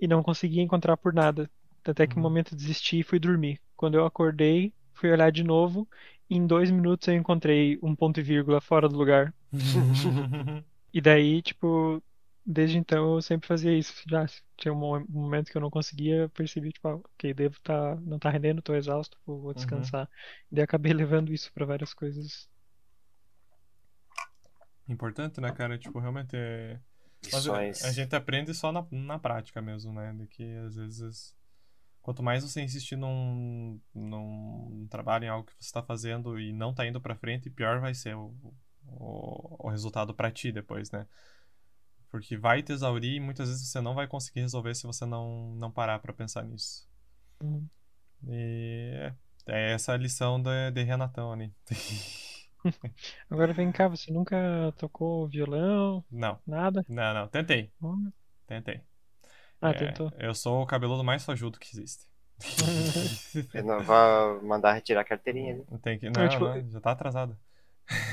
E 0.00 0.08
não 0.08 0.22
conseguia 0.22 0.62
encontrar 0.62 0.96
por 0.98 1.12
nada. 1.14 1.50
Até 1.84 2.06
que 2.06 2.18
um 2.18 2.22
Uhum. 2.22 2.24
momento 2.24 2.54
eu 2.54 2.58
desisti 2.58 3.00
e 3.00 3.02
fui 3.04 3.18
dormir. 3.20 3.60
Quando 3.76 3.96
eu 3.96 4.06
acordei, 4.06 4.74
fui 4.94 5.10
olhar 5.12 5.32
de 5.32 5.44
novo. 5.44 5.88
E 6.30 6.36
em 6.36 6.46
dois 6.46 6.70
minutos 6.70 7.08
eu 7.08 7.14
encontrei 7.14 7.78
um 7.82 7.96
ponto 7.96 8.20
e 8.20 8.24
vírgula 8.24 8.60
fora 8.60 8.88
do 8.88 8.96
lugar. 8.98 9.34
E 10.92 11.00
daí, 11.00 11.42
tipo, 11.42 12.02
desde 12.44 12.78
então 12.78 13.14
eu 13.16 13.22
sempre 13.22 13.46
fazia 13.48 13.76
isso. 13.76 13.92
Já 14.08 14.26
tinha 14.56 14.72
um 14.72 14.76
mo- 14.78 15.06
momento 15.08 15.50
que 15.50 15.56
eu 15.56 15.60
não 15.62 15.70
conseguia, 15.70 16.16
eu 16.22 16.30
percebi, 16.30 16.72
tipo, 16.72 16.88
ah, 16.88 16.96
ok, 16.96 17.34
devo 17.34 17.60
tá, 17.62 17.96
não 17.96 18.18
tá 18.18 18.30
rendendo, 18.30 18.62
tô 18.62 18.74
exausto, 18.74 19.18
vou, 19.26 19.40
vou 19.40 19.54
descansar. 19.54 20.08
E 20.50 20.54
daí 20.56 20.64
acabei 20.64 20.92
levando 20.94 21.32
isso 21.32 21.52
pra 21.52 21.66
várias 21.66 21.94
coisas. 21.94 22.48
Importante, 24.88 25.40
né, 25.40 25.52
cara? 25.52 25.78
Tipo, 25.78 25.98
realmente 25.98 26.36
é. 26.36 26.78
Mas 27.30 27.46
a, 27.80 27.92
gente 27.92 28.14
aprende 28.16 28.52
só 28.52 28.72
na, 28.72 28.84
na 28.90 29.18
prática 29.18 29.62
mesmo, 29.62 29.92
né? 29.92 30.12
De 30.12 30.26
que 30.26 30.44
às 30.66 30.76
vezes. 30.76 31.34
Quanto 32.02 32.22
mais 32.22 32.44
você 32.44 32.62
insistir 32.62 32.96
num, 32.96 33.80
num 33.94 34.86
trabalho, 34.90 35.24
em 35.26 35.28
algo 35.28 35.46
que 35.46 35.52
você 35.54 35.66
está 35.66 35.82
fazendo 35.82 36.38
e 36.40 36.52
não 36.52 36.74
tá 36.74 36.86
indo 36.86 37.00
pra 37.00 37.16
frente, 37.16 37.50
pior 37.50 37.80
vai 37.80 37.94
ser 37.94 38.16
o, 38.16 38.34
o, 38.86 39.66
o 39.66 39.70
resultado 39.70 40.14
pra 40.14 40.30
ti 40.30 40.52
depois, 40.52 40.90
né? 40.92 41.06
Porque 42.12 42.36
vai 42.36 42.62
te 42.62 42.72
exaurir 42.72 43.14
e 43.16 43.20
muitas 43.20 43.48
vezes 43.48 43.66
você 43.68 43.80
não 43.80 43.94
vai 43.94 44.06
conseguir 44.06 44.42
resolver 44.42 44.74
se 44.76 44.86
você 44.86 45.04
não, 45.06 45.54
não 45.56 45.72
parar 45.72 45.98
pra 45.98 46.12
pensar 46.12 46.44
nisso. 46.44 46.86
Hum. 47.42 47.68
E 48.28 49.12
é, 49.48 49.70
é 49.70 49.72
essa 49.72 49.92
a 49.94 49.96
lição 49.96 50.40
de, 50.40 50.70
de 50.72 50.82
Renatão 50.84 51.32
ali. 51.32 51.52
Agora 53.30 53.52
vem 53.52 53.72
cá, 53.72 53.88
você 53.88 54.12
nunca 54.12 54.72
tocou 54.78 55.26
violão, 55.26 56.04
Não, 56.10 56.38
nada? 56.46 56.84
não, 56.88 57.14
não. 57.14 57.28
Tentei, 57.28 57.72
Hum. 57.82 58.10
tentei. 58.46 58.80
Ah, 59.60 59.70
É, 59.70 59.72
tentou. 59.72 60.12
Eu 60.18 60.34
sou 60.34 60.62
o 60.62 60.66
cabeludo 60.66 61.02
mais 61.04 61.24
fajuto 61.24 61.58
que 61.58 61.76
existe. 61.76 62.06
Eu 63.54 63.64
não 63.64 63.80
vou 63.82 64.42
mandar 64.42 64.72
retirar 64.72 65.00
a 65.00 65.04
carteirinha 65.04 65.54
ali. 65.54 65.64
Tem 65.82 65.98
que... 65.98 66.10
Não, 66.10 66.28
tipo, 66.28 66.44
não, 66.44 66.70
já 66.70 66.80
tá 66.80 66.92
atrasado. 66.92 67.36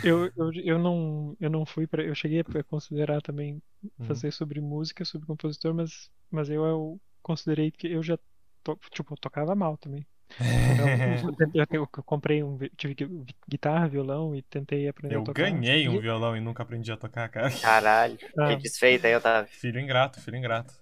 Eu, 0.02 0.26
eu, 0.36 0.52
eu 0.64 0.80
não, 0.80 1.36
eu 1.40 1.50
não 1.50 1.66
fui 1.66 1.86
para, 1.88 2.04
eu 2.04 2.16
cheguei 2.16 2.40
a 2.40 2.64
considerar 2.64 3.22
também 3.22 3.62
Uhum. 4.00 4.24
fazer 4.24 4.32
sobre 4.32 4.62
música, 4.62 5.04
sobre 5.06 5.28
compositor, 5.28 5.74
mas, 5.74 6.10
mas 6.32 6.50
eu, 6.50 6.64
eu 6.66 7.02
considerei 7.22 7.70
que 7.72 7.88
eu 7.92 8.02
já, 8.02 8.18
to, 8.64 8.80
tipo, 8.92 9.14
eu 9.14 9.18
tocava 9.18 9.56
mal 9.56 9.78
também. 9.78 10.08
Então, 10.74 11.02
eu, 11.04 11.14
eu, 11.54 11.68
eu 11.72 11.88
comprei 12.04 12.44
um, 12.44 12.58
tive 12.78 12.96
gui- 12.96 13.26
guitarra, 13.50 13.90
violão 13.90 14.36
e 14.36 14.42
tentei 14.44 14.88
aprender 14.88 15.16
Eu 15.16 15.20
a 15.20 15.24
tocar. 15.24 15.66
ganhei 15.66 15.90
um 15.90 15.98
E- 15.98 16.00
violão 16.00 16.38
e 16.38 16.40
nunca 16.40 16.64
aprendi 16.64 16.92
a 16.92 16.98
tocar, 16.98 17.28
cara. 17.30 17.50
Caralho, 17.62 18.18
Ah. 18.38 18.48
que 18.48 18.56
desfeita 18.58 19.08
aí, 19.08 19.16
Otávio. 19.16 19.52
Filho 19.52 19.80
ingrato, 19.80 20.22
filho 20.22 20.38
ingrato. 20.38 20.74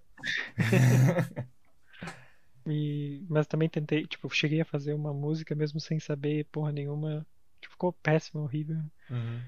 E, 2.68 3.26
mas 3.30 3.48
também 3.48 3.70
tentei, 3.70 4.06
tipo, 4.06 4.30
cheguei 4.30 4.62
a 4.62 4.66
fazer 4.66 4.94
uma 4.94 5.14
música 5.14 5.56
mesmo 5.56 5.80
sem 5.80 6.00
saber 6.00 6.46
porra 6.52 6.72
nenhuma. 6.72 7.26
Ficou 7.78 7.94
péssimo, 7.94 8.42
horrível. 8.42 8.84
Uhum. 9.08 9.40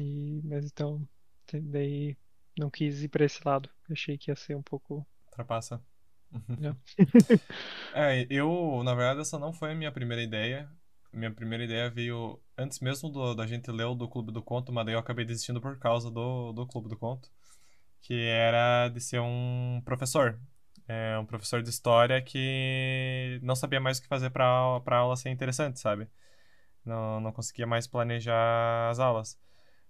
E, 0.00 0.42
mas 0.42 0.64
então, 0.64 1.08
daí 1.52 2.16
não 2.58 2.68
quis 2.68 3.04
ir 3.04 3.08
pra 3.08 3.24
esse 3.24 3.40
lado. 3.46 3.70
Achei 3.88 4.18
que 4.18 4.32
ia 4.32 4.34
ser 4.34 4.56
um 4.56 4.62
pouco. 4.62 5.06
Ultrapassa. 5.26 5.80
É, 7.94 8.26
eu, 8.28 8.82
na 8.84 8.94
verdade, 8.94 9.20
essa 9.20 9.38
não 9.38 9.52
foi 9.52 9.72
a 9.72 9.74
minha 9.74 9.90
primeira 9.92 10.22
ideia. 10.22 10.68
Minha 11.12 11.32
primeira 11.32 11.64
ideia 11.64 11.88
veio 11.88 12.38
antes 12.56 12.80
mesmo 12.80 13.08
do, 13.08 13.34
da 13.34 13.46
gente 13.46 13.70
ler 13.70 13.84
o 13.84 13.94
do 13.94 14.08
Clube 14.08 14.30
do 14.30 14.42
Conto, 14.42 14.72
mas 14.72 14.84
daí 14.84 14.94
eu 14.94 14.98
acabei 14.98 15.24
desistindo 15.24 15.60
por 15.60 15.78
causa 15.78 16.10
do, 16.10 16.52
do 16.52 16.66
Clube 16.66 16.88
do 16.88 16.98
Conto, 16.98 17.30
que 18.02 18.14
era 18.14 18.88
de 18.88 19.00
ser 19.00 19.20
um 19.20 19.80
professor. 19.84 20.38
É, 20.86 21.18
um 21.18 21.24
professor 21.24 21.62
de 21.62 21.70
história 21.70 22.20
que 22.20 23.40
não 23.42 23.56
sabia 23.56 23.80
mais 23.80 23.98
o 23.98 24.02
que 24.02 24.08
fazer 24.08 24.30
para 24.30 24.80
para 24.80 24.98
aula 24.98 25.16
ser 25.16 25.30
interessante, 25.30 25.80
sabe? 25.80 26.08
Não, 26.88 27.20
não 27.20 27.32
conseguia 27.32 27.66
mais 27.66 27.86
planejar 27.86 28.90
as 28.90 28.98
aulas. 28.98 29.38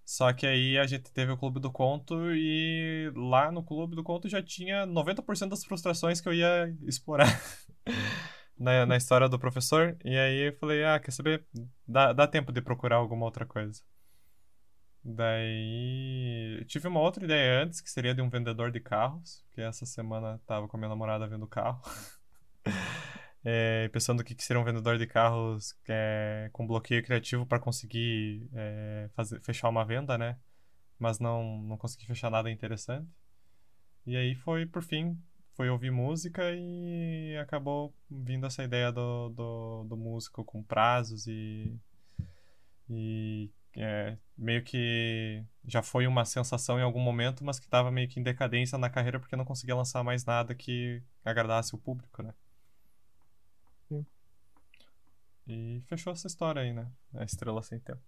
Só 0.04 0.32
que 0.32 0.46
aí 0.46 0.78
a 0.78 0.87
gente 0.87 1.12
teve 1.12 1.30
o 1.30 1.37
Clube 1.37 1.61
do 1.61 1.70
Conto 1.70 2.32
e 2.34 3.12
lá 3.14 3.52
no 3.52 3.62
Clube 3.62 3.94
do 3.94 4.02
Conto 4.02 4.28
já 4.28 4.42
tinha 4.42 4.87
90% 4.87 5.50
das 5.50 5.64
frustrações 5.64 6.20
que 6.20 6.28
eu 6.28 6.34
ia 6.34 6.74
explorar 6.87 7.28
na, 8.58 8.87
na 8.87 8.96
história 8.96 9.28
do 9.28 9.38
professor. 9.38 9.96
E 10.04 10.16
aí 10.16 10.48
eu 10.48 10.56
falei, 10.58 10.84
ah, 10.84 10.98
quer 10.98 11.11
saber? 11.11 11.46
Dá, 11.87 12.12
dá 12.12 12.26
tempo 12.26 12.52
de 12.52 12.62
procurar 12.62 12.96
alguma 12.96 13.26
outra 13.26 13.46
coisa. 13.46 13.82
Daí 15.04 16.64
tive 16.66 16.88
uma 16.88 17.00
outra 17.00 17.24
ideia 17.24 17.62
antes, 17.62 17.80
que 17.80 17.90
seria 17.90 18.14
de 18.14 18.20
um 18.20 18.28
vendedor 18.28 18.70
de 18.70 18.80
carros, 18.80 19.44
que 19.52 19.61
essa 19.61 19.87
semana 19.87 20.40
tava 20.46 20.66
com 20.68 20.76
a 20.76 20.80
minha 20.80 20.88
namorada 20.88 21.26
vendo 21.26 21.46
carro. 21.46 21.80
É, 23.50 23.88
pensando 23.88 24.22
que 24.22 24.34
que 24.34 24.44
seria 24.44 24.61
um 24.61 24.64
vendedor 24.64 24.98
de 24.98 25.06
carros 25.06 25.74
é, 25.88 26.50
com 26.52 26.66
bloqueio 26.66 27.02
criativo 27.02 27.46
para 27.46 27.58
conseguir 27.58 28.46
é, 28.52 29.08
fazer, 29.14 29.40
fechar 29.40 29.70
uma 29.70 29.87
venda, 29.87 30.18
né? 30.18 30.37
Mas 30.98 31.18
não, 31.18 31.62
não 31.62 31.78
consegui 31.78 32.04
fechar 32.06 32.30
nada 32.30 32.50
interessante. 32.50 33.08
E 34.06 34.16
aí 34.16 34.34
foi, 34.34 34.66
por 34.66 34.82
fim, 34.82 35.18
foi 35.54 35.70
ouvir 35.70 35.90
música 35.90 36.42
e 36.54 37.38
acabou 37.38 37.94
vindo 38.11 38.46
essa 38.46 38.62
ideia 38.62 38.92
do, 38.92 39.30
do, 39.30 39.84
do 39.84 39.96
músico 39.96 40.44
com 40.44 40.62
prazos 40.62 41.26
e, 41.26 41.74
e 42.90 43.50
é, 43.76 44.18
meio 44.37 44.62
que 44.62 45.42
já 45.66 45.82
foi 45.82 46.06
uma 46.06 46.24
sensação 46.26 46.78
em 46.78 46.82
algum 46.82 47.00
momento, 47.00 47.42
mas 47.44 47.58
que 47.58 47.66
estava 47.66 47.90
meio 47.90 48.08
que 48.08 48.20
em 48.20 48.22
decadência 48.22 48.76
na 48.76 48.90
carreira 48.90 49.18
porque 49.18 49.37
não 49.37 49.44
conseguia 49.46 49.74
lançar 49.74 50.04
mais 50.04 50.24
nada 50.26 50.54
que 50.54 51.02
agradasse 51.24 51.74
o 51.74 51.78
público, 51.78 52.22
né? 52.22 52.34
Sim. 53.88 54.04
E 55.48 55.82
fechou 55.88 56.12
essa 56.12 56.26
história 56.26 56.61
aí, 56.62 56.72
né? 56.72 56.87
A 57.14 57.24
Estrela 57.24 57.62
Sem 57.62 57.80
Tempo. 57.80 58.02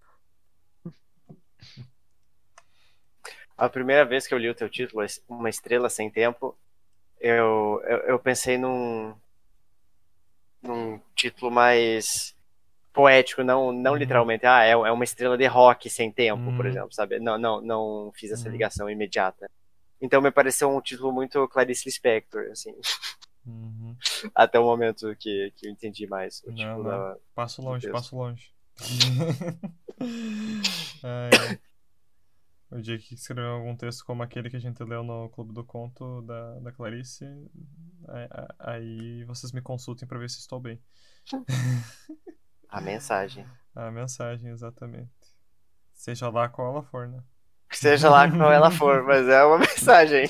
A 3.57 3.68
primeira 3.68 4.05
vez 4.05 4.26
que 4.26 4.35
eu 4.35 4.38
li 4.38 4.48
o 4.48 4.55
teu 4.55 4.68
título, 4.68 5.05
Uma 5.29 5.48
Estrela 5.48 5.88
Sem 5.88 6.11
Tempo, 6.11 6.57
eu, 7.20 7.81
eu, 7.85 7.98
eu 8.00 8.18
pensei 8.18 8.57
num, 8.59 9.14
num 10.62 11.00
título 11.14 11.50
mais 11.50 12.35
poético, 12.92 13.42
não, 13.44 13.72
não 13.72 13.92
Uhum. 13.92 13.98
literalmente, 13.98 14.46
ah, 14.46 14.64
é, 14.64 14.70
é 14.72 14.92
uma 14.92 15.05
estrela 15.05 15.37
de 15.38 15.46
rock 15.46 15.88
sem 15.88 16.11
tempo, 16.11 16.42
por 16.57 16.64
Uhum. 16.64 16.70
exemplo, 16.70 16.92
sabe? 16.92 17.18
Não, 17.20 17.38
não, 17.38 17.61
não 17.61 18.12
fiz 18.14 18.33
essa 18.33 18.46
Uhum. 18.48 18.53
ligação 18.53 18.90
imediata. 18.90 19.48
Então 20.00 20.20
me 20.22 20.31
pareceu 20.31 20.70
um 20.74 20.81
título 20.81 21.12
muito 21.12 21.46
Clarice 21.48 21.85
Lispector, 21.87 22.48
assim. 22.50 22.74
Uhum. 23.46 23.96
Até 24.35 24.59
o 24.59 24.64
momento 24.64 25.14
que, 25.16 25.53
que 25.57 25.66
eu 25.66 25.70
entendi 25.72 26.07
mais. 26.07 26.42
Não, 26.46 26.55
tipo 26.55 26.68
não. 26.68 26.83
da- 26.85 27.16
Passo 27.35 27.62
longe, 27.62 27.90
passo 27.90 28.16
longe. 28.16 28.53
Ai. 31.03 31.59
O 32.70 32.81
dia 32.81 32.96
que 32.98 33.14
escreveu 33.14 33.50
algum 33.50 33.74
texto 33.76 34.05
como 34.05 34.22
aquele 34.22 34.48
que 34.48 34.57
a 34.57 34.61
gente 34.61 34.83
leu 34.85 35.03
no 35.03 35.29
Clube 35.31 35.53
do 35.53 35.64
Conto 35.64 36.22
da, 36.22 36.61
da 36.61 36.70
Clarice, 36.72 37.24
aí, 38.09 38.29
aí 38.61 39.24
vocês 39.24 39.50
me 39.50 39.61
consultem 39.61 40.07
pra 40.07 40.18
ver 40.18 40.31
se 40.31 40.38
estou 40.38 40.61
bem. 40.61 40.81
A 42.68 42.81
mensagem. 42.81 43.44
A 43.74 43.90
mensagem, 43.90 44.50
exatamente. 44.50 45.11
Seja 45.92 46.29
lá 46.31 46.48
qual 46.48 46.70
ela 46.72 46.83
for, 46.85 47.09
né? 47.09 47.20
Seja 47.72 48.09
lá 48.09 48.31
qual 48.31 48.53
ela 48.53 48.70
for, 48.70 49.03
mas 49.03 49.26
é 49.26 49.42
uma 49.42 49.59
mensagem. 49.59 50.26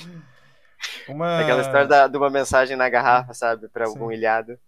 Uma... 1.09 1.41
Aquela 1.41 1.61
história 1.63 1.87
da- 1.87 2.09
de 2.09 2.17
uma 2.17 2.31
mensagem 2.31 2.77
na 2.77 2.89
garrafa, 2.89 3.35
sabe? 3.35 3.69
Pra 3.69 3.87
Sim. 3.87 3.93
algum 3.93 4.13
ilhado. 4.13 4.59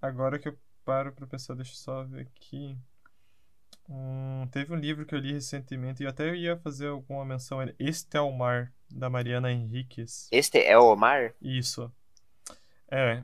Agora 0.00 0.38
que 0.38 0.48
eu 0.48 0.58
paro 0.84 1.12
pra 1.12 1.26
pensar, 1.26 1.54
deixa 1.54 1.72
eu 1.72 1.76
só 1.76 2.04
ver 2.04 2.22
aqui. 2.22 2.76
Hum, 3.88 4.48
teve 4.50 4.72
um 4.72 4.76
livro 4.76 5.06
que 5.06 5.14
eu 5.14 5.18
li 5.18 5.32
recentemente 5.32 6.02
e 6.02 6.06
eu 6.06 6.10
até 6.10 6.34
ia 6.34 6.56
fazer 6.56 6.88
alguma 6.88 7.24
menção. 7.24 7.58
Este 7.78 8.16
é 8.16 8.20
o 8.20 8.32
Mar, 8.32 8.72
da 8.90 9.08
Mariana 9.08 9.50
Henriquez. 9.52 10.28
Este 10.32 10.58
é 10.58 10.76
o 10.76 10.92
Omar? 10.92 11.32
Isso. 11.40 11.92
É, 12.90 13.22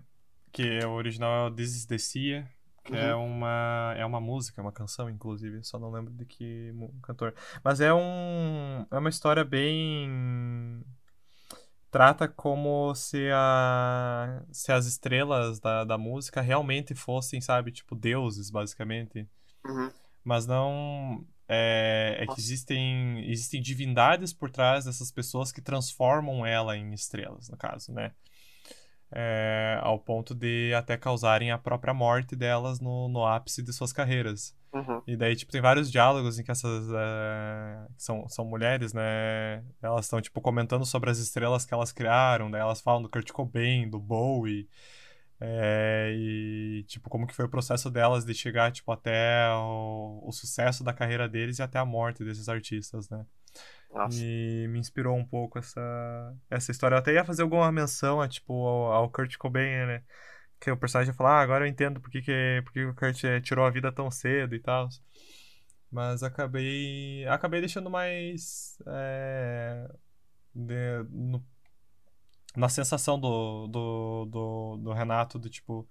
que 0.52 0.78
o 0.84 0.90
original 0.92 1.46
é 1.46 1.50
o 1.50 1.54
This 1.54 1.76
is 1.76 1.86
the 1.86 1.98
Sea, 1.98 2.48
que 2.84 2.96
é 2.96 3.14
uma 3.14 3.94
é 3.96 4.04
uma 4.04 4.20
música, 4.20 4.60
uma 4.60 4.72
canção 4.72 5.08
inclusive, 5.08 5.62
só 5.64 5.78
não 5.78 5.90
lembro 5.90 6.12
de 6.12 6.24
que 6.24 6.72
cantor. 7.02 7.34
Mas 7.62 7.80
é 7.80 7.92
um 7.92 8.86
é 8.90 8.98
uma 8.98 9.08
história 9.08 9.44
bem 9.44 10.84
trata 11.92 12.26
como 12.26 12.94
se 12.94 13.28
a 13.30 14.42
se 14.50 14.72
as 14.72 14.86
estrelas 14.86 15.60
da, 15.60 15.84
da 15.84 15.98
música 15.98 16.40
realmente 16.40 16.94
fossem, 16.94 17.40
sabe, 17.40 17.70
tipo 17.70 17.94
deuses, 17.94 18.50
basicamente. 18.50 19.28
Uhum. 19.64 19.92
Mas 20.24 20.46
não. 20.46 21.24
É, 21.46 22.16
é 22.20 22.26
que 22.26 22.40
existem, 22.40 23.30
existem 23.30 23.60
divindades 23.60 24.32
por 24.32 24.50
trás 24.50 24.86
dessas 24.86 25.12
pessoas 25.12 25.52
que 25.52 25.60
transformam 25.60 26.46
ela 26.46 26.78
em 26.78 26.94
estrelas, 26.94 27.50
no 27.50 27.58
caso, 27.58 27.92
né? 27.92 28.12
É, 29.14 29.78
ao 29.82 29.98
ponto 29.98 30.34
de 30.34 30.72
até 30.72 30.96
causarem 30.96 31.50
a 31.50 31.58
própria 31.58 31.92
morte 31.92 32.34
delas 32.34 32.80
no, 32.80 33.06
no 33.08 33.26
ápice 33.26 33.62
de 33.62 33.70
suas 33.70 33.92
carreiras. 33.92 34.56
Uhum. 34.72 35.02
E 35.06 35.16
daí, 35.16 35.36
tipo, 35.36 35.52
tem 35.52 35.60
vários 35.60 35.90
diálogos 35.90 36.38
em 36.38 36.42
que 36.42 36.50
essas 36.50 36.88
é, 36.90 37.86
que 37.94 38.02
são, 38.02 38.26
são 38.28 38.44
mulheres, 38.44 38.94
né? 38.94 39.62
Elas 39.82 40.06
estão, 40.06 40.20
tipo, 40.20 40.40
comentando 40.40 40.86
sobre 40.86 41.10
as 41.10 41.18
estrelas 41.18 41.66
que 41.66 41.74
elas 41.74 41.92
criaram, 41.92 42.50
daí 42.50 42.60
elas 42.60 42.80
falam 42.80 43.02
do 43.02 43.08
Kurt 43.08 43.30
Cobain, 43.32 43.88
do 43.90 43.98
Bowie, 43.98 44.68
é, 45.44 46.12
e, 46.14 46.84
tipo, 46.86 47.10
como 47.10 47.26
que 47.26 47.34
foi 47.34 47.44
o 47.44 47.50
processo 47.50 47.90
delas 47.90 48.24
de 48.24 48.32
chegar, 48.32 48.70
tipo, 48.70 48.92
até 48.92 49.48
o, 49.50 50.22
o 50.24 50.32
sucesso 50.32 50.84
da 50.84 50.92
carreira 50.92 51.28
deles 51.28 51.58
e 51.58 51.62
até 51.62 51.78
a 51.78 51.84
morte 51.84 52.24
desses 52.24 52.48
artistas, 52.48 53.10
né? 53.10 53.26
Nossa. 53.92 54.18
E 54.22 54.68
me 54.68 54.78
inspirou 54.78 55.16
um 55.16 55.24
pouco 55.24 55.58
essa, 55.58 56.34
essa 56.48 56.70
história. 56.70 56.94
Eu 56.94 56.98
até 57.00 57.12
ia 57.12 57.24
fazer 57.24 57.42
alguma 57.42 57.70
menção 57.70 58.20
a, 58.20 58.28
tipo, 58.28 58.52
ao, 58.52 58.92
ao 58.92 59.10
Kurt 59.10 59.36
Cobain, 59.36 59.86
né? 59.86 60.02
Que 60.62 60.70
o 60.70 60.76
personagem 60.76 61.12
ia 61.12 61.16
falar, 61.16 61.40
ah, 61.40 61.42
agora 61.42 61.64
eu 61.66 61.68
entendo 61.70 62.00
por 62.00 62.10
que, 62.10 62.22
que, 62.22 62.62
por 62.64 62.72
que 62.72 62.84
o 62.86 62.94
Kurt 62.94 63.24
eh, 63.24 63.40
tirou 63.40 63.64
a 63.66 63.70
vida 63.70 63.90
tão 63.92 64.10
cedo 64.10 64.54
e 64.54 64.60
tal. 64.60 64.88
Mas 65.90 66.22
acabei, 66.22 67.26
acabei 67.28 67.60
deixando 67.60 67.90
mais 67.90 68.78
é, 68.86 69.88
de- 70.54 71.04
no- 71.10 71.44
na 72.56 72.68
sensação 72.68 73.18
do, 73.18 73.66
do, 73.66 74.26
do, 74.26 74.76
do 74.78 74.92
Renato, 74.92 75.38
do 75.38 75.48
tipo, 75.48 75.88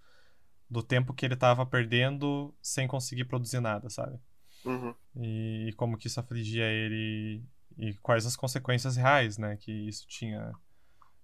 do 0.70 0.84
tempo 0.84 1.14
que 1.14 1.26
ele 1.26 1.36
tava 1.36 1.66
perdendo 1.66 2.54
sem 2.62 2.88
conseguir 2.88 3.26
produzir 3.26 3.60
nada, 3.60 3.90
sabe? 3.90 4.18
Uhum. 4.64 4.94
e, 5.16 5.70
e 5.70 5.74
como 5.74 5.98
que 5.98 6.06
isso 6.08 6.20
afligia 6.20 6.66
ele 6.66 7.44
e 7.80 7.96
quais 7.96 8.28
as 8.28 8.36
consequências 8.36 8.96
reais, 8.96 9.40
né, 9.40 9.58
que 9.58 9.72
isso 9.72 10.06
tinha 10.08 10.54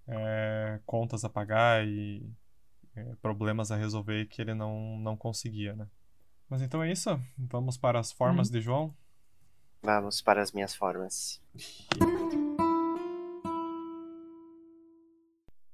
é, 0.08 0.80
contas 0.86 1.24
a 1.24 1.30
pagar 1.30 1.86
e 1.88 2.28
é, 2.98 3.16
problemas 3.22 3.72
a 3.72 3.76
resolver 3.76 4.26
que 4.26 4.42
ele 4.42 4.56
não, 4.56 4.98
não 4.98 5.16
conseguia, 5.16 5.76
né. 5.76 5.88
Mas 6.50 6.62
então 6.62 6.82
é 6.82 6.92
isso, 6.92 7.10
vamos 7.38 7.78
para 7.78 8.00
as 8.00 8.12
formas 8.12 8.50
de 8.50 8.60
João. 8.60 8.96
Vamos 9.84 10.22
para 10.22 10.42
as 10.42 10.52
minhas 10.52 10.74
formas. 10.74 11.40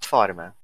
Forma. 0.04 0.56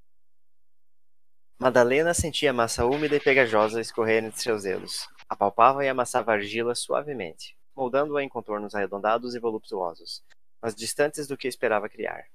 Madalena 1.58 2.14
sentia 2.14 2.52
a 2.52 2.54
massa 2.54 2.86
úmida 2.86 3.16
e 3.16 3.20
pegajosa 3.20 3.80
escorrer 3.80 4.24
entre 4.24 4.42
seus 4.42 4.64
dedos. 4.64 5.08
Apalpava 5.30 5.86
e 5.86 5.88
amassava 5.88 6.32
a 6.32 6.36
argila 6.36 6.76
suavemente, 6.76 7.56
moldando-a 7.76 8.24
em 8.24 8.28
contornos 8.28 8.76
arredondados 8.76 9.34
e 9.36 9.40
voluptuosos, 9.40 10.24
mas 10.62 10.76
distantes 10.76 11.28
do 11.28 11.38
que 11.38 11.48
esperava 11.48 11.88
criar. 11.88 12.26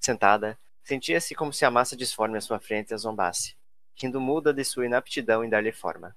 Sentada, 0.00 0.58
sentia-se 0.82 1.34
como 1.34 1.52
se 1.52 1.64
a 1.64 1.70
massa 1.70 1.96
disforme 1.96 2.38
à 2.38 2.40
sua 2.40 2.58
frente 2.58 2.94
a 2.94 2.96
zombasse, 2.96 3.57
rindo 4.00 4.20
muda 4.20 4.52
de 4.52 4.64
sua 4.64 4.86
inaptidão 4.86 5.44
em 5.44 5.48
dar-lhe 5.48 5.72
forma. 5.72 6.16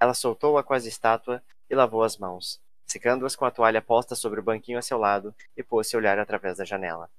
Ela 0.00 0.14
soltou-a 0.14 0.62
quase 0.62 0.88
estátua 0.88 1.42
e 1.68 1.74
lavou 1.74 2.02
as 2.02 2.16
mãos, 2.16 2.60
secando-as 2.86 3.36
com 3.36 3.44
a 3.44 3.50
toalha 3.50 3.82
posta 3.82 4.14
sobre 4.14 4.40
o 4.40 4.42
banquinho 4.42 4.78
a 4.78 4.82
seu 4.82 4.98
lado 4.98 5.34
e 5.56 5.62
pôs-se 5.62 5.94
a 5.94 5.98
olhar 5.98 6.18
através 6.18 6.56
da 6.58 6.64
janela. 6.64 7.10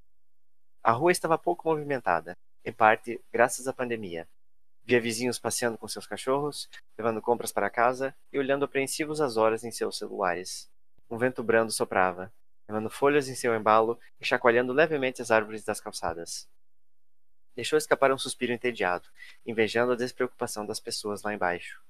A 0.84 0.92
rua 0.92 1.12
estava 1.12 1.38
pouco 1.38 1.68
movimentada, 1.68 2.38
em 2.66 2.72
parte 2.72 3.22
graças 3.32 3.68
à 3.68 3.74
pandemia. 3.74 4.28
Via 4.84 5.00
vizinhos 5.00 5.38
passeando 5.38 5.78
com 5.78 5.88
seus 5.88 6.08
cachorros, 6.08 6.68
levando 6.98 7.22
compras 7.22 7.52
para 7.52 7.70
casa 7.70 8.16
e 8.34 8.40
olhando 8.40 8.66
apreensivos 8.66 9.22
as 9.22 9.38
horas 9.38 9.64
em 9.64 9.72
seus 9.72 9.98
celulares. 9.98 10.68
Um 11.10 11.18
vento 11.18 11.44
brando 11.44 11.72
soprava, 11.72 12.32
levando 12.68 12.90
folhas 12.90 13.28
em 13.28 13.36
seu 13.36 13.56
embalo 13.56 14.00
e 14.20 14.26
chacoalhando 14.26 14.74
levemente 14.74 15.22
as 15.22 15.30
árvores 15.30 15.64
das 15.64 15.80
calçadas. 15.80 16.48
Deixou 17.56 17.78
escapar 17.78 18.12
um 18.12 18.18
suspiro 18.18 18.54
entediado, 18.54 19.08
invejando 19.46 19.92
a 19.92 19.96
despreocupação 19.96 20.66
das 20.66 20.80
pessoas 20.80 21.22
lá 21.24 21.34
embaixo. 21.34 21.82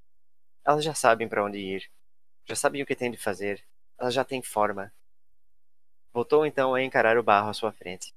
Elas 0.66 0.84
já 0.84 0.94
sabem 0.94 1.28
para 1.28 1.44
onde 1.44 1.58
ir, 1.58 1.90
já 2.46 2.56
sabem 2.56 2.82
o 2.82 2.86
que 2.86 2.96
têm 2.96 3.12
de 3.12 3.18
fazer, 3.18 3.64
elas 3.98 4.14
já 4.14 4.24
têm 4.24 4.42
forma. 4.42 4.92
Voltou 6.12 6.46
então 6.46 6.74
a 6.74 6.82
encarar 6.82 7.18
o 7.18 7.24
barro 7.24 7.50
à 7.50 7.54
sua 7.54 7.72
frente. 7.72 8.14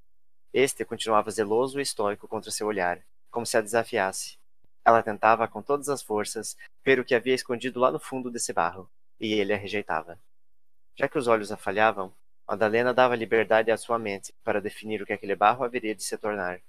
Este 0.51 0.83
continuava 0.83 1.31
zeloso 1.31 1.79
e 1.79 1.83
estoico 1.83 2.27
contra 2.27 2.51
seu 2.51 2.67
olhar, 2.67 3.01
como 3.29 3.45
se 3.45 3.57
a 3.57 3.61
desafiasse. 3.61 4.37
Ela 4.85 5.01
tentava, 5.01 5.47
com 5.47 5.61
todas 5.61 5.89
as 5.89 6.01
forças, 6.01 6.57
ver 6.83 6.99
o 6.99 7.05
que 7.05 7.15
havia 7.15 7.33
escondido 7.33 7.79
lá 7.79 7.91
no 7.91 7.99
fundo 7.99 8.29
desse 8.29 8.51
barro, 8.51 8.89
e 9.19 9.33
ele 9.33 9.53
a 9.53 9.57
rejeitava. 9.57 10.19
Já 10.95 11.07
que 11.07 11.17
os 11.17 11.27
olhos 11.27 11.51
a 11.51 11.57
falhavam, 11.57 12.13
Madalena 12.47 12.93
dava 12.93 13.15
liberdade 13.15 13.71
à 13.71 13.77
sua 13.77 13.97
mente 13.97 14.33
para 14.43 14.61
definir 14.61 15.01
o 15.01 15.05
que 15.05 15.13
aquele 15.13 15.35
barro 15.35 15.63
haveria 15.63 15.95
de 15.95 16.03
se 16.03 16.17
tornar. 16.17 16.59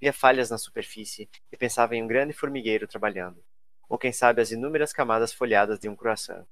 Via 0.00 0.12
falhas 0.12 0.50
na 0.50 0.58
superfície 0.58 1.28
e 1.50 1.56
pensava 1.56 1.94
em 1.94 2.02
um 2.02 2.06
grande 2.06 2.32
formigueiro 2.32 2.86
trabalhando, 2.86 3.42
ou 3.88 3.98
quem 3.98 4.12
sabe 4.12 4.42
as 4.42 4.50
inúmeras 4.50 4.92
camadas 4.92 5.32
folhadas 5.32 5.78
de 5.78 5.88
um 5.88 5.96
croissant. 5.96 6.46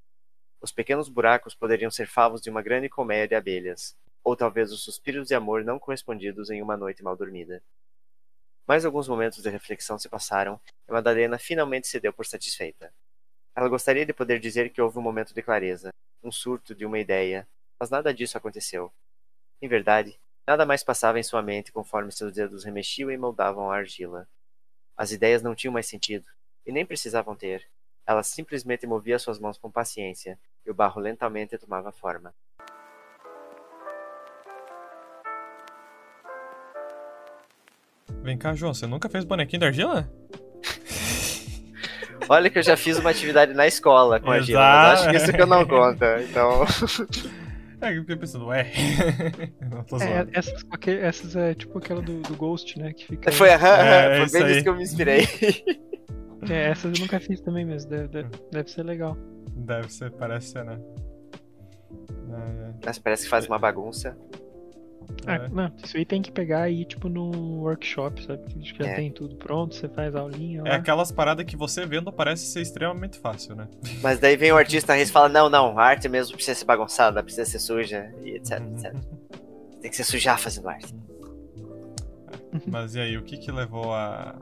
Os 0.60 0.70
pequenos 0.70 1.08
buracos 1.08 1.54
poderiam 1.54 1.90
ser 1.90 2.06
favos 2.06 2.40
de 2.40 2.48
uma 2.48 2.62
grande 2.62 2.88
colmeia 2.88 3.26
de 3.26 3.34
abelhas, 3.34 3.96
ou 4.22 4.36
talvez 4.36 4.72
os 4.72 4.82
suspiros 4.82 5.28
de 5.28 5.34
amor 5.34 5.64
não 5.64 5.78
correspondidos 5.78 6.50
em 6.50 6.62
uma 6.62 6.76
noite 6.76 7.02
mal 7.02 7.16
dormida. 7.16 7.62
Mais 8.66 8.84
alguns 8.84 9.08
momentos 9.08 9.42
de 9.42 9.50
reflexão 9.50 9.98
se 9.98 10.08
passaram 10.08 10.60
e 10.88 10.92
Madalena 10.92 11.38
finalmente 11.38 11.88
se 11.88 11.98
deu 11.98 12.12
por 12.12 12.24
satisfeita. 12.24 12.94
Ela 13.56 13.68
gostaria 13.68 14.06
de 14.06 14.14
poder 14.14 14.38
dizer 14.38 14.70
que 14.70 14.80
houve 14.80 14.98
um 14.98 15.02
momento 15.02 15.34
de 15.34 15.42
clareza, 15.42 15.90
um 16.22 16.30
surto 16.30 16.74
de 16.74 16.86
uma 16.86 16.98
ideia, 16.98 17.46
mas 17.78 17.90
nada 17.90 18.14
disso 18.14 18.38
aconteceu. 18.38 18.92
Em 19.60 19.68
verdade, 19.68 20.18
nada 20.46 20.66
mais 20.66 20.82
passava 20.82 21.18
em 21.18 21.22
sua 21.22 21.42
mente 21.42 21.72
conforme 21.72 22.10
seus 22.12 22.32
dedos 22.32 22.64
remexiam 22.64 23.10
e 23.10 23.16
moldavam 23.16 23.70
a 23.70 23.76
argila. 23.76 24.28
As 24.96 25.12
ideias 25.12 25.42
não 25.42 25.54
tinham 25.54 25.72
mais 25.72 25.86
sentido, 25.86 26.26
e 26.66 26.72
nem 26.72 26.84
precisavam 26.84 27.34
ter. 27.34 27.66
Ela 28.06 28.22
simplesmente 28.22 28.86
movia 28.86 29.18
suas 29.18 29.38
mãos 29.38 29.58
com 29.58 29.70
paciência, 29.70 30.38
e 30.66 30.70
o 30.70 30.74
barro 30.74 31.00
lentamente 31.00 31.56
tomava 31.58 31.92
forma. 31.92 32.34
Vem 38.22 38.38
cá, 38.38 38.54
João, 38.54 38.72
você 38.72 38.86
nunca 38.86 39.08
fez 39.08 39.24
bonequinho 39.24 39.60
de 39.60 39.66
argila? 39.66 40.08
Olha 42.28 42.48
que 42.48 42.58
eu 42.58 42.62
já 42.62 42.76
fiz 42.76 42.98
uma 42.98 43.10
atividade 43.10 43.52
na 43.52 43.66
escola 43.66 44.20
com 44.20 44.30
argila, 44.30 44.60
mas 44.60 45.00
acho 45.00 45.10
que 45.10 45.16
isso 45.16 45.32
que 45.32 45.42
eu 45.42 45.46
não 45.46 45.66
conta. 45.66 46.22
Então, 46.22 46.64
É, 47.82 47.96
eu 47.96 48.02
fiquei 48.02 48.16
pensando, 48.16 48.46
ué. 48.46 48.70
não 49.68 49.82
tô 49.82 49.96
É, 50.00 50.24
essas, 50.32 50.64
essas 50.86 51.36
é 51.36 51.52
tipo 51.52 51.78
aquela 51.78 52.00
do, 52.00 52.20
do 52.20 52.36
Ghost, 52.36 52.78
né? 52.78 52.92
Que 52.92 53.06
fica. 53.06 53.32
foi, 53.32 53.48
É, 53.48 53.58
foi 54.16 54.24
isso 54.24 54.32
bem 54.32 54.46
disso 54.46 54.62
que 54.62 54.68
eu 54.68 54.76
me 54.76 54.82
inspirei. 54.82 55.26
É, 56.50 56.70
essas 56.70 56.92
eu 56.92 57.00
nunca 57.00 57.20
fiz 57.20 57.40
também, 57.40 57.64
mas 57.64 57.84
deve, 57.84 58.08
deve, 58.08 58.28
deve 58.50 58.68
ser 58.68 58.82
legal. 58.82 59.16
Deve 59.54 59.92
ser, 59.92 60.10
parece 60.10 60.48
ser, 60.48 60.64
né? 60.64 60.76
É, 62.32 62.70
é. 62.70 62.74
Mas 62.84 62.98
parece 62.98 63.22
que 63.22 63.28
faz 63.28 63.46
uma 63.46 63.60
bagunça. 63.60 64.18
Ah, 65.26 65.34
É. 65.34 65.48
não, 65.48 65.72
isso 65.84 65.96
aí 65.96 66.04
tem 66.04 66.20
que 66.22 66.30
pegar 66.32 66.62
aí, 66.62 66.84
tipo, 66.84 67.08
num 67.08 67.60
workshop, 67.60 68.22
sabe? 68.24 68.42
Que 68.52 68.62
já 68.78 68.86
É. 68.86 68.94
tem 68.94 69.10
tudo 69.10 69.36
pronto, 69.36 69.74
você 69.74 69.88
faz 69.88 70.14
aulinha 70.14 70.62
lá. 70.62 70.68
É 70.70 70.74
aquelas 70.74 71.12
paradas 71.12 71.44
que 71.46 71.56
você 71.56 71.86
vendo 71.86 72.12
parece 72.12 72.44
ser 72.46 72.60
extremamente 72.60 73.18
fácil, 73.18 73.54
né? 73.54 73.68
Mas 74.02 74.18
daí 74.18 74.36
vem 74.36 74.52
o 74.52 74.56
artista 74.56 74.96
e 74.98 75.06
fala: 75.06 75.28
não, 75.28 75.48
não, 75.48 75.78
a 75.78 75.84
arte 75.84 76.08
mesmo 76.08 76.34
precisa 76.34 76.58
ser 76.58 76.64
bagunçada, 76.64 77.22
precisa 77.22 77.44
ser 77.44 77.58
suja, 77.58 78.12
e 78.22 78.30
etc, 78.36 78.60
Uhum. 78.60 78.74
etc. 78.74 78.94
Tem 79.80 79.90
que 79.90 79.96
se 79.96 80.04
sujar 80.04 80.38
fazendo 80.38 80.68
arte. 80.68 80.94
Mas 82.66 82.94
e 82.94 83.00
aí, 83.00 83.16
o 83.16 83.22
que 83.22 83.36
que 83.38 83.50
levou 83.50 83.94
a, 83.94 84.34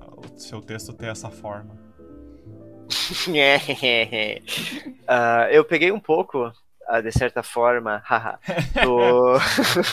o 0.00 0.38
seu 0.38 0.60
texto 0.60 0.92
ter 0.92 1.06
essa 1.06 1.30
forma? 1.30 1.76
Ah, 5.06 5.48
eu 5.50 5.64
peguei 5.64 5.90
um 5.92 6.00
pouco, 6.00 6.52
de 7.02 7.12
certa 7.12 7.42
forma, 7.42 8.02
haha, 8.06 8.38
do, 8.82 9.38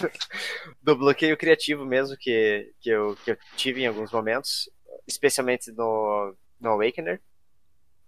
do 0.81 0.95
bloqueio 0.95 1.37
criativo 1.37 1.85
mesmo 1.85 2.17
que, 2.17 2.73
que, 2.81 2.89
eu, 2.89 3.15
que 3.23 3.31
eu 3.31 3.37
tive 3.55 3.81
em 3.83 3.87
alguns 3.87 4.11
momentos, 4.11 4.69
especialmente 5.07 5.71
no, 5.71 6.35
no 6.59 6.69
Awakener. 6.71 7.21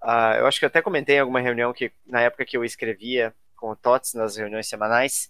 Ah, 0.01 0.35
eu 0.37 0.47
acho 0.47 0.59
que 0.59 0.65
eu 0.65 0.67
até 0.67 0.81
comentei 0.81 1.17
em 1.17 1.19
alguma 1.19 1.39
reunião 1.41 1.73
que 1.73 1.91
na 2.05 2.21
época 2.21 2.45
que 2.45 2.57
eu 2.57 2.65
escrevia 2.65 3.33
com 3.55 3.71
o 3.71 3.75
TOTS 3.75 4.15
nas 4.15 4.35
reuniões 4.35 4.67
semanais, 4.67 5.29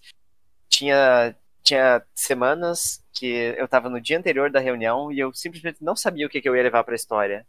tinha, 0.69 1.35
tinha 1.63 2.03
semanas 2.15 3.03
que 3.13 3.27
eu 3.57 3.65
estava 3.65 3.89
no 3.89 4.01
dia 4.01 4.17
anterior 4.17 4.51
da 4.51 4.59
reunião 4.59 5.11
e 5.11 5.19
eu 5.19 5.33
simplesmente 5.33 5.83
não 5.83 5.95
sabia 5.95 6.25
o 6.27 6.29
que, 6.29 6.41
que 6.41 6.49
eu 6.49 6.55
ia 6.55 6.63
levar 6.63 6.83
para 6.83 6.93
a 6.93 6.95
história. 6.95 7.45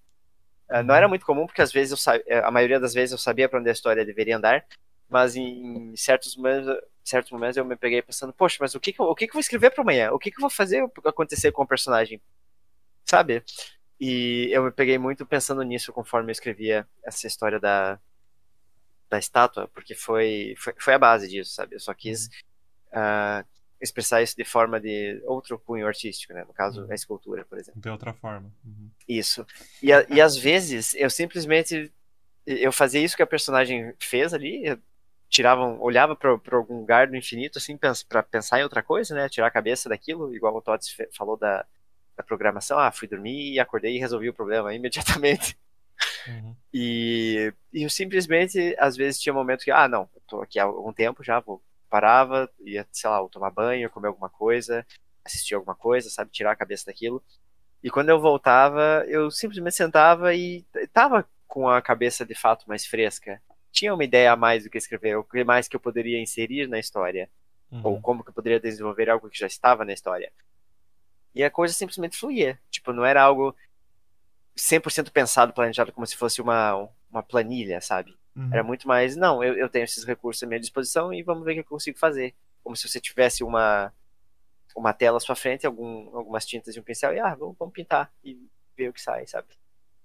Ah, 0.68 0.82
Não 0.82 0.94
era 0.94 1.08
muito 1.08 1.26
comum, 1.26 1.46
porque 1.46 1.62
às 1.62 1.72
vezes 1.72 2.06
eu 2.06 2.12
eh, 2.26 2.40
a 2.40 2.50
maioria 2.50 2.80
das 2.80 2.94
vezes 2.94 3.12
eu 3.12 3.18
sabia 3.18 3.48
para 3.48 3.60
onde 3.60 3.68
a 3.68 3.72
história 3.72 4.04
deveria 4.04 4.36
andar, 4.36 4.64
mas 5.12 5.36
em 5.36 5.94
certos 5.96 6.34
momentos, 6.36 6.74
certos 7.04 7.30
momentos 7.30 7.56
eu 7.56 7.64
me 7.64 7.76
peguei 7.76 8.00
pensando, 8.02 8.32
poxa, 8.32 8.56
mas 8.60 8.74
o 8.74 8.80
que, 8.80 8.92
que, 8.92 9.00
eu, 9.00 9.04
o 9.06 9.14
que, 9.14 9.26
que 9.26 9.30
eu 9.30 9.34
vou 9.34 9.40
escrever 9.40 9.70
para 9.70 9.82
amanhã? 9.82 10.10
O 10.12 10.18
que, 10.18 10.30
que 10.30 10.38
eu 10.38 10.40
vou 10.40 10.50
fazer 10.50 10.82
acontecer 11.04 11.52
com 11.52 11.62
o 11.62 11.66
personagem? 11.66 12.20
Sabe? 13.04 13.44
E 14.00 14.48
eu 14.50 14.64
me 14.64 14.70
peguei 14.72 14.98
muito 14.98 15.26
pensando 15.26 15.62
nisso 15.62 15.92
conforme 15.92 16.30
eu 16.30 16.32
escrevia 16.32 16.88
essa 17.04 17.26
história 17.26 17.60
da, 17.60 18.00
da 19.10 19.18
estátua, 19.18 19.68
porque 19.68 19.94
foi, 19.94 20.54
foi, 20.56 20.74
foi 20.78 20.94
a 20.94 20.98
base 20.98 21.28
disso, 21.28 21.52
sabe? 21.52 21.74
Eu 21.76 21.80
só 21.80 21.92
quis 21.92 22.30
ah, 22.92 23.44
expressar 23.80 24.22
isso 24.22 24.34
de 24.36 24.44
forma 24.44 24.80
de 24.80 25.20
outro 25.24 25.58
cunho 25.58 25.86
artístico, 25.86 26.32
né? 26.32 26.44
No 26.44 26.54
caso, 26.54 26.86
a 26.90 26.94
escultura, 26.94 27.44
por 27.44 27.58
exemplo. 27.58 27.80
De 27.80 27.90
outra 27.90 28.12
forma. 28.14 28.50
Uhum. 28.64 28.90
Isso. 29.06 29.46
E, 29.82 29.92
a- 29.92 30.06
e 30.08 30.20
às 30.20 30.36
vezes 30.36 30.94
eu 30.94 31.10
simplesmente 31.10 31.92
eu 32.44 32.72
fazia 32.72 33.00
isso 33.00 33.16
que 33.16 33.22
a 33.22 33.26
personagem 33.26 33.94
fez 34.00 34.34
ali, 34.34 34.76
eu 35.32 35.36
tirava, 35.36 35.64
um- 35.64 35.80
olhava 35.80 36.14
para 36.16 36.56
algum 36.56 36.80
lugar 36.80 37.08
do 37.08 37.16
infinito 37.16 37.58
assim 37.58 37.76
para 37.76 38.22
pensar 38.22 38.60
em 38.60 38.62
outra 38.62 38.82
coisa, 38.82 39.14
né? 39.14 39.28
Tirar 39.28 39.46
a 39.48 39.50
cabeça 39.50 39.88
daquilo, 39.88 40.34
igual 40.34 40.54
o 40.56 40.62
Tots 40.62 40.94
falou 41.16 41.36
da, 41.36 41.66
da 42.16 42.22
programação. 42.22 42.78
Ah, 42.78 42.92
fui 42.92 43.08
dormir 43.08 43.58
acordei 43.60 43.96
e 43.96 43.98
resolvi 44.00 44.28
o 44.28 44.34
problema 44.34 44.74
imediatamente. 44.74 45.58
Uhum. 46.26 46.56
E, 46.72 47.52
e 47.72 47.82
eu 47.82 47.90
simplesmente, 47.90 48.74
às 48.78 48.96
vezes, 48.96 49.20
tinha 49.20 49.32
um 49.32 49.36
momento 49.36 49.64
que, 49.64 49.70
ah, 49.70 49.88
não, 49.88 50.08
eu 50.14 50.22
tô 50.26 50.42
aqui 50.42 50.58
há 50.58 50.64
algum 50.64 50.92
tempo 50.92 51.22
já, 51.24 51.40
vou, 51.40 51.62
parava, 51.90 52.50
ia, 52.60 52.86
sei 52.92 53.10
lá, 53.10 53.26
tomar 53.28 53.50
banho, 53.50 53.90
comer 53.90 54.08
alguma 54.08 54.30
coisa, 54.30 54.86
assistir 55.24 55.54
alguma 55.54 55.74
coisa, 55.74 56.08
sabe, 56.10 56.30
tirar 56.30 56.52
a 56.52 56.56
cabeça 56.56 56.86
daquilo. 56.86 57.22
E 57.82 57.90
quando 57.90 58.10
eu 58.10 58.20
voltava, 58.20 59.04
eu 59.08 59.30
simplesmente 59.30 59.76
sentava 59.76 60.34
e 60.34 60.64
tava 60.92 61.28
com 61.46 61.68
a 61.68 61.82
cabeça 61.82 62.24
de 62.24 62.34
fato 62.34 62.66
mais 62.68 62.86
fresca. 62.86 63.42
Tinha 63.82 63.92
uma 63.92 64.04
ideia 64.04 64.30
a 64.30 64.36
mais 64.36 64.62
do 64.62 64.70
que 64.70 64.78
escrever, 64.78 65.16
o 65.16 65.24
que 65.24 65.42
mais 65.42 65.66
que 65.66 65.74
eu 65.74 65.80
poderia 65.80 66.22
inserir 66.22 66.68
na 66.68 66.78
história, 66.78 67.28
Uhum. 67.68 67.80
ou 67.82 68.00
como 68.00 68.22
que 68.22 68.30
eu 68.30 68.32
poderia 68.32 68.60
desenvolver 68.60 69.10
algo 69.10 69.28
que 69.28 69.36
já 69.36 69.48
estava 69.48 69.84
na 69.84 69.92
história. 69.92 70.30
E 71.34 71.42
a 71.42 71.50
coisa 71.50 71.74
simplesmente 71.74 72.16
fluía. 72.16 72.60
Tipo, 72.70 72.92
não 72.92 73.04
era 73.04 73.20
algo 73.20 73.56
100% 74.56 75.10
pensado, 75.10 75.52
planejado 75.52 75.90
como 75.90 76.06
se 76.06 76.16
fosse 76.16 76.40
uma, 76.40 76.88
uma 77.10 77.24
planilha, 77.24 77.80
sabe? 77.80 78.16
Uhum. 78.36 78.50
Era 78.52 78.62
muito 78.62 78.86
mais, 78.86 79.16
não, 79.16 79.42
eu, 79.42 79.54
eu 79.54 79.68
tenho 79.68 79.82
esses 79.82 80.04
recursos 80.04 80.40
à 80.44 80.46
minha 80.46 80.60
disposição 80.60 81.12
e 81.12 81.24
vamos 81.24 81.44
ver 81.44 81.50
o 81.50 81.54
que 81.54 81.60
eu 81.60 81.64
consigo 81.64 81.98
fazer. 81.98 82.34
Como 82.62 82.76
se 82.76 82.88
você 82.88 83.00
tivesse 83.00 83.42
uma, 83.42 83.92
uma 84.76 84.92
tela 84.92 85.16
à 85.16 85.20
sua 85.20 85.34
frente, 85.34 85.66
algum, 85.66 86.14
algumas 86.16 86.46
tintas 86.46 86.76
e 86.76 86.78
um 86.78 86.84
pincel, 86.84 87.14
e 87.14 87.18
ah, 87.18 87.34
vamos, 87.34 87.56
vamos 87.58 87.74
pintar 87.74 88.12
e 88.22 88.38
ver 88.76 88.90
o 88.90 88.92
que 88.92 89.02
sai, 89.02 89.26
sabe? 89.26 89.48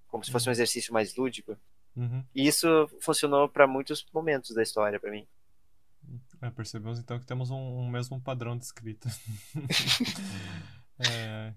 Como 0.07 0.23
se 0.23 0.31
fosse 0.31 0.49
um 0.49 0.51
exercício 0.51 0.91
mais 0.91 1.15
lúdico. 1.15 1.55
Uhum. 1.97 2.23
E 2.33 2.47
isso 2.47 2.67
funcionou 3.01 3.49
para 3.49 3.65
muitos 3.67 4.05
momentos 4.13 4.53
da 4.55 4.61
história 4.63 4.99
para 4.99 5.09
mim. 5.11 5.27
É, 6.41 6.49
percebemos 6.51 6.99
então 6.99 7.19
que 7.19 7.25
temos 7.25 7.49
um, 7.51 7.57
um 7.57 7.89
mesmo 7.89 8.21
padrão 8.21 8.57
de 8.57 8.63
escrita. 8.65 9.09
É, 10.99 11.53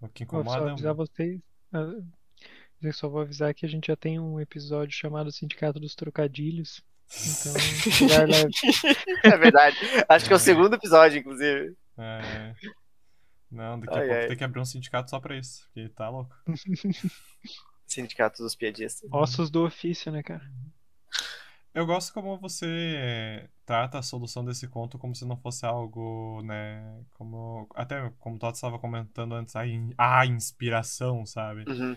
O 0.00 0.08
que 0.08 0.24
incomoda 0.24 0.58
só 0.58 0.68
é 0.68 0.70
avisar 0.72 0.92
um- 0.92 0.96
vocês. 0.96 1.40
ah, 1.72 1.92
Eu 2.82 2.92
só 2.92 3.08
vou 3.08 3.20
avisar 3.20 3.54
que 3.54 3.64
a 3.64 3.68
gente 3.68 3.86
já 3.88 3.96
tem 3.96 4.18
um 4.18 4.40
episódio 4.40 4.96
chamado 4.96 5.30
Sindicato 5.30 5.78
dos 5.78 5.94
Trocadilhos. 5.94 6.82
Então. 7.12 7.52
É 9.32 9.36
verdade. 9.36 9.76
Acho 10.08 10.26
que 10.26 10.32
é 10.32 10.36
o 10.36 10.40
segundo 10.40 10.74
episódio, 10.74 11.18
inclusive. 11.18 11.76
É. 11.98 12.54
Não, 13.50 13.78
daqui 13.80 13.92
a 13.92 13.96
Ai, 14.00 14.06
pouco 14.06 14.20
ai. 14.22 14.28
tem 14.28 14.36
que 14.36 14.44
abrir 14.44 14.60
um 14.60 14.64
sindicato 14.64 15.10
só 15.10 15.20
pra 15.20 15.36
isso, 15.36 15.64
porque 15.66 15.88
tá 15.90 16.08
louco. 16.08 16.34
Sindicato 17.92 18.42
dos 18.42 18.54
Piadistas. 18.54 19.10
Ossos 19.12 19.50
do 19.50 19.64
ofício, 19.64 20.10
né, 20.10 20.22
cara? 20.22 20.50
Eu 21.72 21.86
gosto 21.86 22.12
como 22.12 22.36
você 22.38 23.48
trata 23.64 23.98
a 23.98 24.02
solução 24.02 24.44
desse 24.44 24.66
conto 24.66 24.98
como 24.98 25.14
se 25.14 25.24
não 25.24 25.36
fosse 25.36 25.64
algo, 25.64 26.42
né? 26.42 27.04
Como. 27.14 27.68
Até 27.74 28.10
como 28.18 28.36
o 28.36 28.38
Toto 28.38 28.56
estava 28.56 28.78
comentando 28.78 29.34
antes, 29.34 29.54
a, 29.54 29.66
in- 29.66 29.94
a 29.96 30.26
inspiração, 30.26 31.24
sabe? 31.24 31.64
Uhum. 31.68 31.96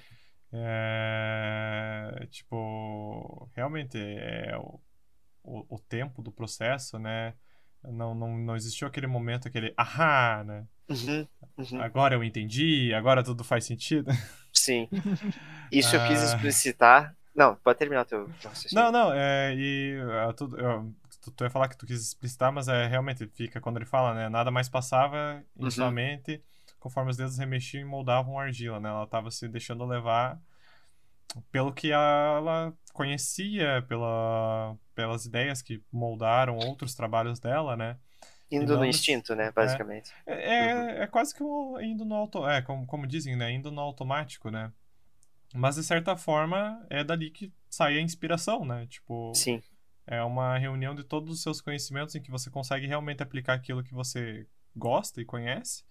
É, 0.51 2.27
tipo, 2.29 3.49
realmente 3.55 3.97
é 3.97 4.55
o, 4.57 4.79
o, 5.43 5.75
o 5.75 5.79
tempo 5.79 6.21
do 6.21 6.31
processo, 6.31 6.99
né? 6.99 7.33
Não, 7.83 8.15
não, 8.15 8.37
não 8.37 8.55
existiu 8.55 8.87
aquele 8.87 9.07
momento, 9.07 9.47
aquele 9.47 9.73
ahá, 9.77 10.43
né? 10.43 10.67
Uhum. 10.89 11.27
Uhum. 11.57 11.81
Agora 11.81 12.15
eu 12.15 12.23
entendi, 12.23 12.93
agora 12.93 13.23
tudo 13.23 13.43
faz 13.43 13.65
sentido. 13.65 14.09
Sim. 14.63 14.87
Isso 15.71 15.95
eu 15.95 15.99
quis 16.07 16.21
Ah. 16.21 16.25
explicitar. 16.27 17.15
Não, 17.35 17.55
pode 17.55 17.79
terminar 17.79 18.05
teu, 18.05 18.29
teu 18.39 18.49
raciocínio. 18.49 18.83
Não, 18.85 18.91
não, 18.91 19.13
é, 19.13 19.55
e 19.55 19.97
ah, 20.27 20.33
tudo, 20.33 20.57
eu- 20.59 20.93
tu, 21.21 21.31
tu 21.31 21.43
ia 21.43 21.49
falar 21.49 21.67
que 21.67 21.77
tu 21.77 21.85
quis 21.85 22.01
explicitar, 22.01 22.51
mas 22.51 22.67
é 22.67 22.87
realmente 22.87 23.27
fica 23.27 23.59
quando 23.59 23.77
ele 23.77 23.85
fala, 23.85 24.13
né? 24.13 24.29
Nada 24.29 24.51
mais 24.51 24.69
passava 24.69 25.43
em 25.57 25.63
Uhum. 25.63 25.71
sua 25.71 25.91
mente 25.91 26.41
conforme 26.79 27.09
os 27.11 27.17
dedos 27.17 27.37
remexiam 27.37 27.81
e 27.81 27.85
moldavam 27.85 28.37
a 28.37 28.43
argila, 28.43 28.79
né? 28.79 28.89
Ela 28.89 29.05
estava 29.05 29.31
se 29.31 29.47
deixando 29.47 29.85
levar 29.85 30.39
pelo 31.51 31.73
que 31.73 31.91
ela 31.91 32.73
conhecia, 32.93 33.81
pela, 33.87 34.75
pelas 34.93 35.25
ideias 35.25 35.61
que 35.61 35.81
moldaram 35.91 36.57
outros 36.57 36.93
trabalhos 36.93 37.39
dela, 37.39 37.75
né? 37.75 37.97
Indo 38.55 38.77
no 38.77 38.85
instinto, 38.85 39.35
né, 39.35 39.51
basicamente. 39.51 40.11
É, 40.25 40.33
é, 40.33 41.03
é 41.03 41.07
quase 41.07 41.33
que 41.33 41.43
um, 41.43 41.79
indo 41.81 42.05
no 42.05 42.15
auto, 42.15 42.47
é, 42.47 42.61
como, 42.61 42.85
como 42.85 43.07
dizem, 43.07 43.35
né? 43.35 43.51
Indo 43.51 43.71
no 43.71 43.81
automático, 43.81 44.49
né? 44.49 44.71
Mas 45.53 45.75
de 45.75 45.83
certa 45.83 46.15
forma 46.15 46.85
é 46.89 47.03
dali 47.03 47.29
que 47.29 47.51
sai 47.69 47.97
a 47.97 48.01
inspiração, 48.01 48.65
né? 48.65 48.87
Tipo, 48.87 49.31
Sim. 49.35 49.61
é 50.05 50.21
uma 50.23 50.57
reunião 50.57 50.95
de 50.95 51.03
todos 51.03 51.33
os 51.33 51.41
seus 51.41 51.61
conhecimentos 51.61 52.15
em 52.15 52.21
que 52.21 52.31
você 52.31 52.49
consegue 52.49 52.87
realmente 52.87 53.21
aplicar 53.21 53.53
aquilo 53.53 53.83
que 53.83 53.93
você 53.93 54.47
gosta 54.75 55.21
e 55.21 55.25
conhece, 55.25 55.83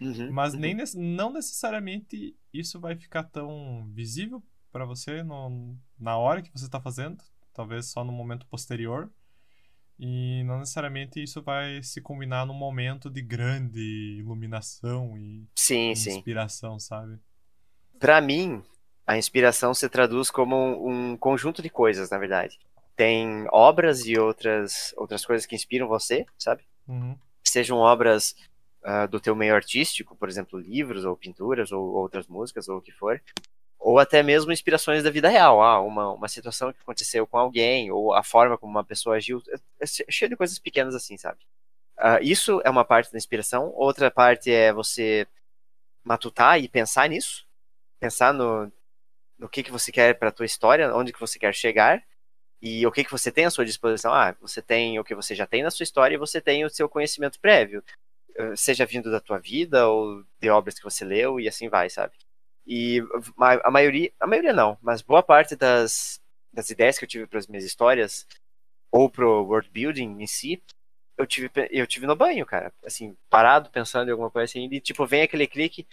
Uhum, 0.00 0.32
mas 0.32 0.54
uhum. 0.54 0.60
nem 0.60 0.76
não 0.96 1.30
necessariamente 1.30 2.34
isso 2.52 2.80
vai 2.80 2.96
ficar 2.96 3.24
tão 3.24 3.86
visível 3.92 4.42
para 4.72 4.86
você 4.86 5.22
no, 5.22 5.76
na 5.98 6.16
hora 6.16 6.40
que 6.40 6.50
você 6.50 6.64
está 6.64 6.80
fazendo, 6.80 7.22
talvez 7.52 7.86
só 7.86 8.02
no 8.02 8.12
momento 8.12 8.46
posterior. 8.46 9.10
E 10.02 10.42
não 10.44 10.60
necessariamente 10.60 11.22
isso 11.22 11.42
vai 11.42 11.82
se 11.82 12.00
combinar 12.00 12.46
num 12.46 12.54
momento 12.54 13.10
de 13.10 13.20
grande 13.20 14.16
iluminação 14.18 15.14
e 15.18 15.46
Sim, 15.54 15.94
sim. 15.94 16.16
inspiração, 16.16 16.80
sabe? 16.80 17.18
Pra 17.98 18.18
mim, 18.18 18.62
a 19.06 19.18
inspiração 19.18 19.74
se 19.74 19.86
traduz 19.90 20.30
como 20.30 20.56
um, 20.56 21.10
um 21.12 21.16
conjunto 21.18 21.60
de 21.60 21.68
coisas, 21.68 22.08
na 22.08 22.16
verdade. 22.16 22.58
Tem 22.96 23.46
obras 23.52 24.06
e 24.06 24.18
outras, 24.18 24.94
outras 24.96 25.22
coisas 25.26 25.44
que 25.44 25.54
inspiram 25.54 25.86
você, 25.86 26.24
sabe? 26.38 26.64
Uhum. 26.88 27.14
Sejam 27.44 27.76
obras 27.76 28.34
ah, 28.82 29.04
do 29.04 29.20
teu 29.20 29.36
meio 29.36 29.54
artístico, 29.54 30.16
por 30.16 30.30
exemplo, 30.30 30.58
livros 30.58 31.04
ou 31.04 31.14
pinturas 31.14 31.72
ou 31.72 31.92
outras 31.92 32.26
músicas 32.26 32.70
ou 32.70 32.78
o 32.78 32.82
que 32.82 32.92
for. 32.92 33.20
Ou 33.80 33.98
até 33.98 34.22
mesmo 34.22 34.52
inspirações 34.52 35.02
da 35.02 35.10
vida 35.10 35.28
real. 35.28 35.62
Ah, 35.62 35.80
uma, 35.80 36.12
uma 36.12 36.28
situação 36.28 36.72
que 36.72 36.80
aconteceu 36.80 37.26
com 37.26 37.38
alguém, 37.38 37.90
ou 37.90 38.14
a 38.14 38.22
forma 38.22 38.58
como 38.58 38.70
uma 38.72 38.84
pessoa 38.84 39.16
agiu. 39.16 39.42
É, 39.48 39.84
é 39.84 39.86
cheio 40.12 40.28
de 40.30 40.36
coisas 40.36 40.58
pequenas 40.58 40.94
assim, 40.94 41.16
sabe? 41.16 41.38
Ah, 41.96 42.18
isso 42.22 42.60
é 42.64 42.70
uma 42.70 42.84
parte 42.84 43.12
da 43.12 43.18
inspiração. 43.18 43.72
Outra 43.74 44.10
parte 44.10 44.52
é 44.52 44.72
você 44.72 45.26
matutar 46.04 46.60
e 46.60 46.68
pensar 46.68 47.08
nisso. 47.08 47.46
Pensar 48.00 48.34
no, 48.34 48.72
no 49.38 49.48
que, 49.48 49.62
que 49.62 49.72
você 49.72 49.92
quer 49.92 50.18
para 50.18 50.30
a 50.30 50.32
tua 50.32 50.46
história, 50.46 50.94
onde 50.94 51.12
que 51.12 51.20
você 51.20 51.38
quer 51.38 51.54
chegar. 51.54 52.02
E 52.62 52.86
o 52.86 52.92
que, 52.92 53.04
que 53.04 53.12
você 53.12 53.32
tem 53.32 53.46
à 53.46 53.50
sua 53.50 53.64
disposição? 53.64 54.12
Ah, 54.14 54.36
você 54.40 54.62
tem 54.62 54.98
o 54.98 55.04
que 55.04 55.14
você 55.14 55.34
já 55.34 55.46
tem 55.46 55.62
na 55.62 55.70
sua 55.70 55.84
história 55.84 56.14
e 56.14 56.18
você 56.18 56.40
tem 56.40 56.64
o 56.64 56.70
seu 56.70 56.88
conhecimento 56.88 57.40
prévio. 57.40 57.82
Eh, 58.36 58.56
seja 58.56 58.86
vindo 58.86 59.10
da 59.10 59.20
tua 59.20 59.38
vida 59.38 59.88
ou 59.88 60.24
de 60.40 60.50
obras 60.50 60.78
que 60.78 60.84
você 60.84 61.04
leu 61.04 61.40
e 61.40 61.48
assim 61.48 61.68
vai, 61.68 61.90
sabe? 61.90 62.14
E 62.72 63.02
a 63.64 63.68
maioria, 63.68 64.12
a 64.20 64.28
maioria 64.28 64.52
não, 64.52 64.78
mas 64.80 65.02
boa 65.02 65.24
parte 65.24 65.56
das, 65.56 66.20
das 66.52 66.70
ideias 66.70 66.96
que 66.96 67.04
eu 67.04 67.08
tive 67.08 67.26
para 67.26 67.40
as 67.40 67.48
minhas 67.48 67.64
histórias 67.64 68.28
ou 68.92 69.10
pro 69.10 69.42
world 69.44 69.68
building 69.70 70.22
em 70.22 70.26
si, 70.28 70.62
eu 71.18 71.26
tive 71.26 71.50
eu 71.72 71.84
tive 71.84 72.06
no 72.06 72.14
banho, 72.14 72.46
cara, 72.46 72.72
assim, 72.84 73.16
parado 73.28 73.70
pensando 73.70 74.06
em 74.06 74.12
alguma 74.12 74.30
coisa 74.30 74.44
assim, 74.44 74.68
e 74.70 74.80
tipo 74.80 75.04
vem 75.04 75.22
aquele 75.22 75.48
clique 75.48 75.84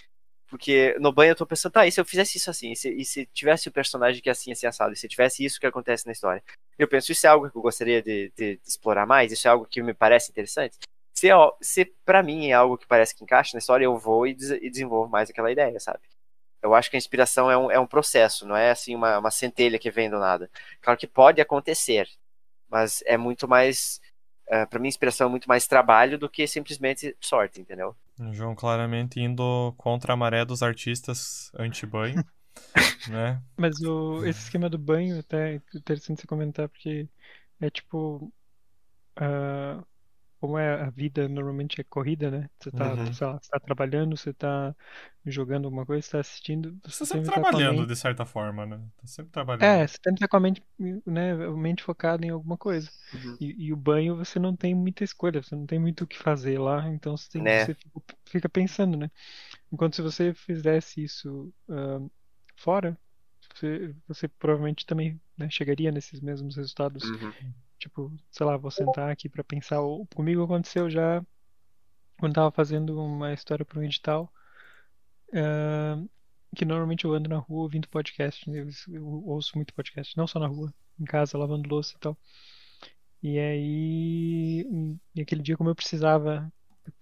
porque 0.47 0.95
no 0.99 1.11
banho 1.11 1.31
eu 1.31 1.35
tô 1.35 1.47
pensando, 1.47 1.73
tá, 1.73 1.87
e 1.87 1.91
se 1.91 1.99
eu 1.99 2.05
fizesse 2.05 2.37
isso 2.37 2.49
assim? 2.51 2.71
E 2.71 2.75
se, 2.75 2.89
e 2.89 3.03
se 3.03 3.25
tivesse 3.33 3.67
o 3.67 3.71
personagem 3.71 4.21
que 4.21 4.29
é 4.29 4.31
assim, 4.31 4.51
assim, 4.51 4.67
assado? 4.67 4.93
E 4.93 4.95
se 4.95 5.07
tivesse 5.07 5.43
isso 5.43 5.59
que 5.59 5.65
acontece 5.65 6.05
na 6.05 6.11
história? 6.11 6.43
Eu 6.77 6.87
penso, 6.87 7.11
isso 7.11 7.25
é 7.25 7.29
algo 7.29 7.49
que 7.49 7.57
eu 7.57 7.61
gostaria 7.61 8.03
de, 8.03 8.31
de, 8.37 8.57
de 8.57 8.61
explorar 8.67 9.07
mais? 9.07 9.31
Isso 9.31 9.47
é 9.47 9.51
algo 9.51 9.65
que 9.65 9.81
me 9.81 9.95
parece 9.95 10.31
interessante? 10.31 10.77
Se, 11.17 11.29
é, 11.29 11.33
se 11.59 11.85
para 12.05 12.21
mim 12.23 12.47
é 12.47 12.53
algo 12.53 12.77
que 12.77 12.85
parece 12.87 13.15
que 13.15 13.23
encaixa 13.23 13.51
na 13.55 13.59
história, 13.59 13.85
eu 13.85 13.97
vou 13.97 14.27
e, 14.27 14.33
des, 14.35 14.51
e 14.51 14.69
desenvolvo 14.69 15.09
mais 15.09 15.29
aquela 15.29 15.51
ideia, 15.51 15.79
sabe? 15.79 15.99
Eu 16.67 16.75
acho 16.75 16.89
que 16.89 16.95
a 16.95 16.99
inspiração 16.99 17.49
é 17.49 17.57
um, 17.57 17.71
é 17.71 17.79
um 17.79 17.87
processo, 17.87 18.45
não 18.45 18.55
é 18.55 18.71
assim 18.71 18.95
uma, 18.95 19.19
uma 19.19 19.31
centelha 19.31 19.79
que 19.79 19.91
vem 19.91 20.09
do 20.09 20.19
nada. 20.19 20.49
Claro 20.81 20.99
que 20.99 21.07
pode 21.07 21.41
acontecer, 21.41 22.07
mas 22.69 23.03
é 23.05 23.17
muito 23.17 23.47
mais. 23.47 23.99
Uh, 24.49 24.67
para 24.69 24.79
mim, 24.79 24.87
inspiração 24.87 25.27
é 25.27 25.29
muito 25.29 25.47
mais 25.47 25.67
trabalho 25.67 26.17
do 26.17 26.29
que 26.29 26.47
simplesmente 26.47 27.15
sorte, 27.19 27.59
entendeu? 27.59 27.95
João 28.31 28.55
claramente 28.55 29.19
indo 29.19 29.73
contra 29.77 30.13
a 30.13 30.15
maré 30.15 30.45
dos 30.45 30.63
artistas 30.63 31.51
anti-banho, 31.57 32.23
né? 33.09 33.41
Mas 33.57 33.79
o, 33.81 34.25
esse 34.25 34.43
esquema 34.43 34.69
do 34.69 34.77
banho 34.77 35.19
até 35.19 35.55
é 35.55 35.61
interessante 35.75 36.21
você 36.21 36.27
comentar, 36.27 36.69
porque 36.69 37.07
é 37.59 37.69
tipo. 37.69 38.31
Uh, 39.19 39.85
como 40.39 40.57
é 40.57 40.81
a 40.81 40.89
vida 40.89 41.27
normalmente 41.27 41.81
é 41.81 41.83
corrida, 41.83 42.29
né? 42.31 42.49
Você 42.59 42.71
tá, 42.71 42.95
Uhum. 42.95 43.13
sei 43.13 43.27
lá, 43.27 43.39
você 43.41 43.49
tá 43.49 43.59
trabalhando, 43.59 44.15
você 44.17 44.33
tá 44.33 44.75
jogando 45.25 45.65
alguma 45.65 45.85
coisa, 45.85 46.01
você 46.05 46.11
tá 46.11 46.19
assistindo, 46.19 46.77
Você 46.85 47.05
você 47.05 47.05
tá 47.05 47.05
sempre 47.05 47.29
tá 47.31 47.33
trabalhando, 47.33 47.77
mente... 47.77 47.87
de 47.87 47.95
certa 47.95 48.25
forma, 48.25 48.65
né? 48.65 48.77
Tá 48.97 49.07
sempre 49.07 49.31
trabalhando. 49.31 49.63
É, 49.65 49.87
você 49.87 49.97
sempre 50.03 50.19
tá 50.19 50.27
com 50.27 50.37
a 50.37 50.39
mente, 50.39 50.63
né, 51.05 51.35
mente 51.49 51.83
focada 51.83 52.25
em 52.25 52.29
alguma 52.29 52.57
coisa. 52.57 52.89
Uhum. 53.13 53.37
E, 53.39 53.65
e 53.67 53.73
o 53.73 53.75
banho 53.75 54.15
você 54.15 54.39
não 54.39 54.55
tem 54.55 54.75
muita 54.75 55.03
escolha, 55.03 55.41
você 55.41 55.55
não 55.55 55.65
tem 55.65 55.79
muito 55.79 56.03
o 56.03 56.07
que 56.07 56.17
fazer 56.17 56.59
lá, 56.59 56.87
então 56.89 57.17
você, 57.17 57.29
tem, 57.29 57.43
Né. 57.43 57.65
você 57.65 57.73
fica, 57.73 58.01
fica 58.25 58.49
pensando, 58.49 58.97
né? 58.97 59.09
Enquanto 59.71 59.95
se 59.97 60.01
você 60.01 60.33
fizesse 60.33 61.03
isso 61.03 61.53
ah, 61.69 61.99
fora, 62.57 62.97
você, 63.55 63.95
você 64.07 64.27
provavelmente 64.27 64.85
também 64.85 65.19
né, 65.37 65.49
chegaria 65.49 65.91
nesses 65.91 66.21
mesmos 66.21 66.55
resultados. 66.57 67.03
Uhum. 67.03 67.53
Tipo, 67.77 68.11
sei 68.31 68.45
lá, 68.45 68.57
vou 68.57 68.71
sentar 68.71 69.09
aqui 69.11 69.29
pra 69.29 69.43
pensar. 69.43 69.77
Comigo 70.15 70.43
aconteceu 70.43 70.89
já 70.89 71.23
quando 72.19 72.33
tava 72.33 72.51
fazendo 72.51 72.99
uma 72.99 73.33
história 73.33 73.63
para 73.65 73.79
um 73.79 73.83
edital, 73.83 74.31
ah, 75.33 76.03
que 76.55 76.65
normalmente 76.65 77.05
eu 77.05 77.13
ando 77.13 77.29
na 77.29 77.37
rua 77.37 77.63
ouvindo 77.63 77.87
podcast. 77.89 78.49
né? 78.49 78.59
Eu, 78.61 78.69
eu 78.95 79.05
ouço 79.25 79.51
muito 79.55 79.73
podcast, 79.73 80.15
não 80.17 80.27
só 80.27 80.39
na 80.39 80.47
rua, 80.47 80.73
em 80.99 81.05
casa, 81.05 81.37
lavando 81.37 81.69
louça 81.69 81.95
e 81.95 81.99
tal. 81.99 82.17
E 83.21 83.39
aí, 83.39 84.65
e 85.15 85.21
aquele 85.21 85.41
dia, 85.41 85.57
como 85.57 85.69
eu 85.69 85.75
precisava 85.75 86.51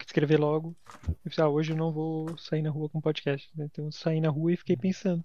escrever 0.06 0.40
logo, 0.40 0.76
eu 1.08 1.16
pensei, 1.24 1.44
ah, 1.44 1.50
hoje 1.50 1.72
eu 1.74 1.78
não 1.78 1.92
vou 1.92 2.38
sair 2.38 2.62
na 2.62 2.70
rua 2.70 2.90
com 2.90 3.02
podcast. 3.02 3.50
né? 3.56 3.66
Então 3.66 3.86
eu 3.86 3.92
saí 3.92 4.20
na 4.22 4.30
rua 4.30 4.54
e 4.54 4.58
fiquei 4.58 4.76
pensando. 4.78 5.24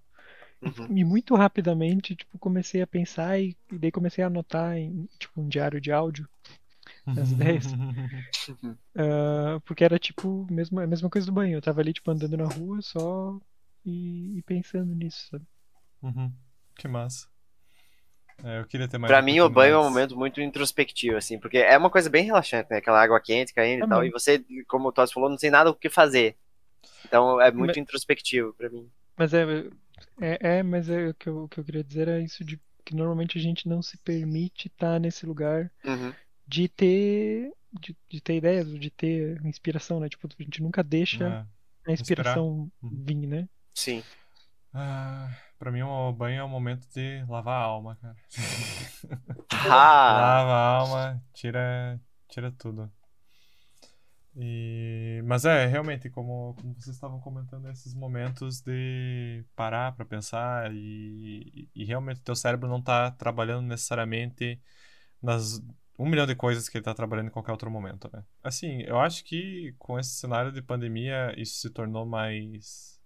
Uhum. 0.62 0.96
E 0.96 1.04
muito 1.04 1.34
rapidamente, 1.34 2.14
tipo, 2.14 2.38
comecei 2.38 2.82
a 2.82 2.86
pensar 2.86 3.40
e, 3.40 3.56
e 3.72 3.78
daí 3.78 3.90
comecei 3.90 4.22
a 4.22 4.26
anotar 4.26 4.76
em, 4.76 5.08
tipo, 5.18 5.40
um 5.40 5.48
diário 5.48 5.80
de 5.80 5.90
áudio 5.90 6.28
as 7.06 7.32
ideias. 7.32 7.66
Ah, 8.96 9.60
porque 9.64 9.84
era 9.84 9.98
tipo 9.98 10.46
mesmo, 10.50 10.80
a 10.80 10.86
mesma 10.86 11.08
coisa 11.08 11.26
do 11.26 11.32
banho. 11.32 11.56
Eu 11.56 11.62
tava 11.62 11.80
ali, 11.80 11.92
tipo, 11.92 12.10
andando 12.10 12.36
na 12.36 12.44
rua 12.44 12.82
só 12.82 13.38
e, 13.84 14.38
e 14.38 14.42
pensando 14.42 14.94
nisso, 14.94 15.28
sabe? 15.30 15.44
Uhum. 16.02 16.32
Que 16.76 16.88
massa. 16.88 17.28
É, 18.42 18.60
eu 18.60 18.66
queria 18.66 18.88
ter 18.88 18.98
mais 18.98 19.10
Pra 19.10 19.22
mim, 19.22 19.38
o 19.40 19.48
banho 19.48 19.74
é 19.74 19.78
um 19.78 19.84
momento 19.84 20.16
muito 20.16 20.40
introspectivo, 20.40 21.16
assim, 21.16 21.38
porque 21.38 21.58
é 21.58 21.76
uma 21.78 21.90
coisa 21.90 22.10
bem 22.10 22.24
relaxante, 22.24 22.68
né? 22.70 22.78
Aquela 22.78 23.00
água 23.00 23.20
quente 23.20 23.54
caindo 23.54 23.82
É 23.82 23.86
e 23.86 23.88
tal, 23.88 24.00
mesmo. 24.00 24.16
e 24.16 24.20
você, 24.20 24.44
como 24.66 24.88
o 24.88 24.92
Todd 24.92 25.12
falou, 25.12 25.30
não 25.30 25.36
tem 25.36 25.50
nada 25.50 25.70
o 25.70 25.74
que 25.74 25.88
fazer. 25.88 26.36
Então 27.04 27.40
é 27.40 27.50
muito 27.50 27.78
introspectivo 27.78 28.52
pra 28.54 28.68
mim. 28.68 28.90
Mas 29.16 29.32
é, 29.34 29.44
é, 30.20 30.58
é, 30.58 30.62
mas 30.62 30.88
é, 30.88 31.08
o, 31.08 31.14
que 31.14 31.28
eu, 31.28 31.44
o 31.44 31.48
que 31.48 31.60
eu 31.60 31.64
queria 31.64 31.84
dizer 31.84 32.08
é 32.08 32.20
isso 32.20 32.44
de 32.44 32.60
que 32.84 32.94
normalmente 32.94 33.38
a 33.38 33.40
gente 33.40 33.68
não 33.68 33.82
se 33.82 33.96
permite 33.98 34.68
estar 34.68 34.98
nesse 34.98 35.26
lugar 35.26 35.70
Uhum. 35.84 36.12
de 36.46 36.68
ter 36.68 37.52
de, 37.72 37.96
de 38.08 38.20
ter 38.20 38.34
ideias, 38.36 38.68
de 38.80 38.90
ter 38.90 39.40
inspiração, 39.46 40.00
né? 40.00 40.08
Tipo, 40.08 40.26
a 40.26 40.42
gente 40.42 40.60
nunca 40.62 40.82
deixa 40.82 41.24
É. 41.86 41.90
a 41.90 41.92
inspiração 41.92 42.70
Uhum. 42.82 43.04
vir, 43.04 43.26
né? 43.26 43.48
Sim. 43.74 44.02
Ah, 44.72 45.28
pra 45.58 45.70
mim, 45.70 45.82
o 45.82 46.12
banho 46.12 46.40
é 46.40 46.44
o 46.44 46.48
momento 46.48 46.86
de 46.90 47.24
lavar 47.28 47.60
a 47.60 47.64
alma, 47.64 47.96
cara. 47.96 48.16
Ah, 49.52 50.12
Lava 50.12 50.50
a 50.52 50.76
alma, 50.78 51.24
tira, 51.34 52.00
tira 52.28 52.50
tudo. 52.52 52.90
E... 54.36 55.22
Mas 55.24 55.44
é, 55.44 55.66
realmente, 55.66 56.08
como, 56.08 56.54
como 56.60 56.74
vocês 56.74 56.94
estavam 56.94 57.20
comentando, 57.20 57.68
esses 57.68 57.94
momentos 57.94 58.60
de 58.60 59.44
parar 59.56 59.92
pra 59.92 60.04
pensar 60.04 60.70
e, 60.72 61.68
e 61.74 61.84
realmente 61.84 62.20
teu 62.22 62.34
cérebro 62.36 62.68
não 62.68 62.80
tá 62.80 63.10
trabalhando 63.10 63.66
necessariamente 63.66 64.60
nas 65.22 65.60
um 65.98 66.08
milhão 66.08 66.26
de 66.26 66.34
coisas 66.34 66.66
que 66.68 66.78
ele 66.78 66.84
tá 66.84 66.94
trabalhando 66.94 67.26
em 67.26 67.30
qualquer 67.30 67.52
outro 67.52 67.70
momento, 67.70 68.08
né? 68.12 68.24
Assim, 68.42 68.80
eu 68.82 68.98
acho 68.98 69.22
que 69.22 69.74
com 69.78 69.98
esse 69.98 70.10
cenário 70.10 70.50
de 70.50 70.62
pandemia 70.62 71.34
isso 71.38 71.56
se 71.60 71.68
tornou 71.68 72.06
mais... 72.06 72.98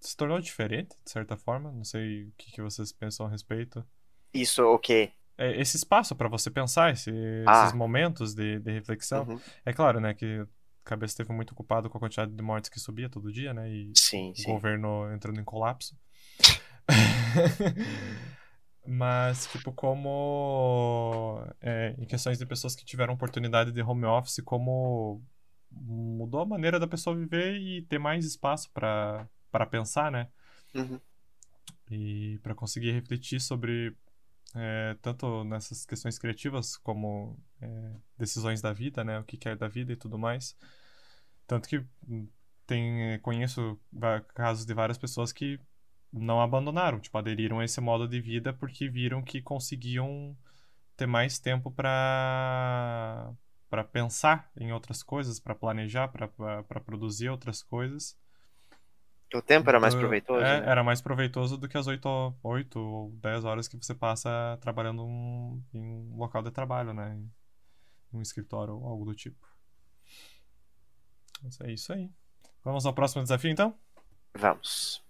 Se 0.00 0.16
tornou 0.16 0.40
diferente, 0.40 0.96
de 1.04 1.10
certa 1.10 1.36
forma. 1.36 1.70
Não 1.70 1.84
sei 1.84 2.24
o 2.24 2.32
que, 2.36 2.50
que 2.52 2.60
vocês 2.60 2.92
pensam 2.92 3.26
a 3.26 3.30
respeito 3.30 3.86
isso 4.32 4.64
o 4.64 4.78
quê? 4.80 5.12
é, 5.38 5.60
esse 5.60 5.76
espaço 5.76 6.14
para 6.16 6.28
você 6.28 6.50
pensar, 6.50 6.92
esse- 6.92 7.10
Ah. 7.46 7.62
esses 7.64 7.72
momentos 7.76 8.34
de, 8.34 8.58
de 8.58 8.72
reflexão. 8.72 9.24
Uhum. 9.24 9.40
É 9.64 9.72
claro, 9.72 10.00
né, 10.00 10.12
que 10.12 10.44
cabeça 10.84 11.12
esteve 11.12 11.32
muito 11.32 11.52
ocupado 11.52 11.88
com 11.90 11.96
a 11.98 12.00
quantidade 12.00 12.32
de 12.32 12.42
mortes 12.42 12.70
que 12.70 12.78
subia 12.80 13.08
todo 13.08 13.32
dia, 13.32 13.52
né, 13.54 13.70
e 13.70 13.92
Sim, 13.96 14.30
o 14.32 14.34
sim. 14.36 14.52
governo 14.52 15.12
entrando 15.12 15.40
em 15.40 15.44
colapso. 15.44 15.96
Mas, 18.86 19.46
tipo, 19.46 19.72
como 19.72 21.42
é, 21.60 21.94
em 21.98 22.04
questões 22.04 22.38
de 22.38 22.44
pessoas 22.44 22.76
que 22.76 22.84
tiveram 22.84 23.14
oportunidade 23.14 23.72
de 23.72 23.82
home 23.82 24.04
office, 24.04 24.42
como 24.44 25.22
mudou 25.70 26.40
a 26.42 26.46
maneira 26.46 26.78
da 26.78 26.86
pessoa 26.86 27.16
viver 27.16 27.56
e 27.56 27.82
ter 27.82 27.98
mais 27.98 28.24
espaço 28.26 28.70
para 28.72 29.28
pensar, 29.70 30.12
né? 30.12 30.28
Uhum. 30.74 31.00
e 31.88 32.38
para 32.42 32.52
conseguir 32.54 32.90
refletir 32.90 33.40
sobre 33.40 33.96
é, 34.56 34.96
tanto 35.00 35.44
nessas 35.44 35.86
questões 35.86 36.18
criativas 36.18 36.76
como 36.76 37.38
é, 37.64 37.92
decisões 38.18 38.60
da 38.62 38.72
vida, 38.72 39.04
né, 39.04 39.18
o 39.18 39.24
que 39.24 39.36
quer 39.36 39.56
da 39.56 39.68
vida 39.68 39.92
e 39.92 39.96
tudo 39.96 40.18
mais. 40.18 40.56
Tanto 41.46 41.68
que 41.68 41.84
hum, 42.08 42.28
tem 42.66 43.14
é, 43.14 43.18
conheço 43.18 43.78
casos 44.34 44.64
de 44.66 44.74
várias 44.74 44.98
pessoas 44.98 45.32
que 45.32 45.60
não 46.12 46.40
abandonaram, 46.40 47.00
tipo, 47.00 47.18
aderiram 47.18 47.60
a 47.60 47.64
esse 47.64 47.80
modo 47.80 48.08
de 48.08 48.20
vida 48.20 48.52
porque 48.52 48.88
viram 48.88 49.22
que 49.22 49.42
conseguiam 49.42 50.36
ter 50.96 51.06
mais 51.06 51.38
tempo 51.38 51.70
para 51.72 53.32
para 53.70 53.84
pensar 53.84 54.50
em 54.56 54.72
outras 54.72 55.02
coisas, 55.02 55.40
para 55.40 55.54
planejar, 55.54 56.08
para 56.08 56.80
produzir 56.80 57.28
outras 57.30 57.62
coisas. 57.62 58.16
O 59.34 59.42
tempo 59.42 59.68
era 59.68 59.78
mais 59.84 59.94
Uh, 59.94 59.98
proveitoso, 60.00 60.42
é, 60.42 60.58
né? 60.58 60.70
Era 60.70 60.82
mais 60.82 61.00
proveitoso 61.02 61.58
do 61.58 61.68
que 61.68 61.76
as 61.76 61.86
8, 61.86 62.08
8 62.42 62.78
ou 62.78 63.10
10 63.20 63.44
horas 63.44 63.68
que 63.68 63.76
você 63.76 63.94
passa 63.94 64.58
trabalhando 64.60 65.04
um- 65.04 65.62
em 65.74 65.80
um 65.82 66.16
local 66.16 66.42
de 66.42 66.50
trabalho, 66.50 66.92
né? 66.94 67.18
Um 68.14 68.22
escritório 68.22 68.74
ou 68.74 68.86
algo 68.86 69.04
do 69.04 69.14
tipo. 69.14 69.46
Mas 71.42 71.60
é 71.60 71.72
isso 71.72 71.92
aí. 71.92 72.10
Vamos 72.62 72.86
ao 72.86 72.94
próximo 72.94 73.22
desafio, 73.22 73.50
então? 73.50 73.76
Vamos. 74.32 75.02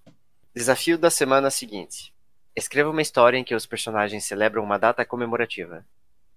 Desafio 0.55 0.99
da 0.99 1.11
semana 1.11 1.51
seguinte. 1.51 2.15
Escreva 2.57 2.91
uma 2.91 3.03
história 3.03 3.37
em 3.37 3.45
que 3.45 3.55
os 3.55 3.67
personagens 3.67 4.25
celebram 4.25 4.65
uma 4.65 4.79
data 4.79 5.05
comemorativa. 5.05 5.85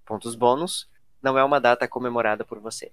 Pontos 0.06 0.36
bônus. 0.36 0.90
Não 1.22 1.38
é 1.38 1.44
uma 1.44 1.60
data 1.60 1.88
comemorada 1.88 2.46
por 2.46 2.60
você. 2.60 2.92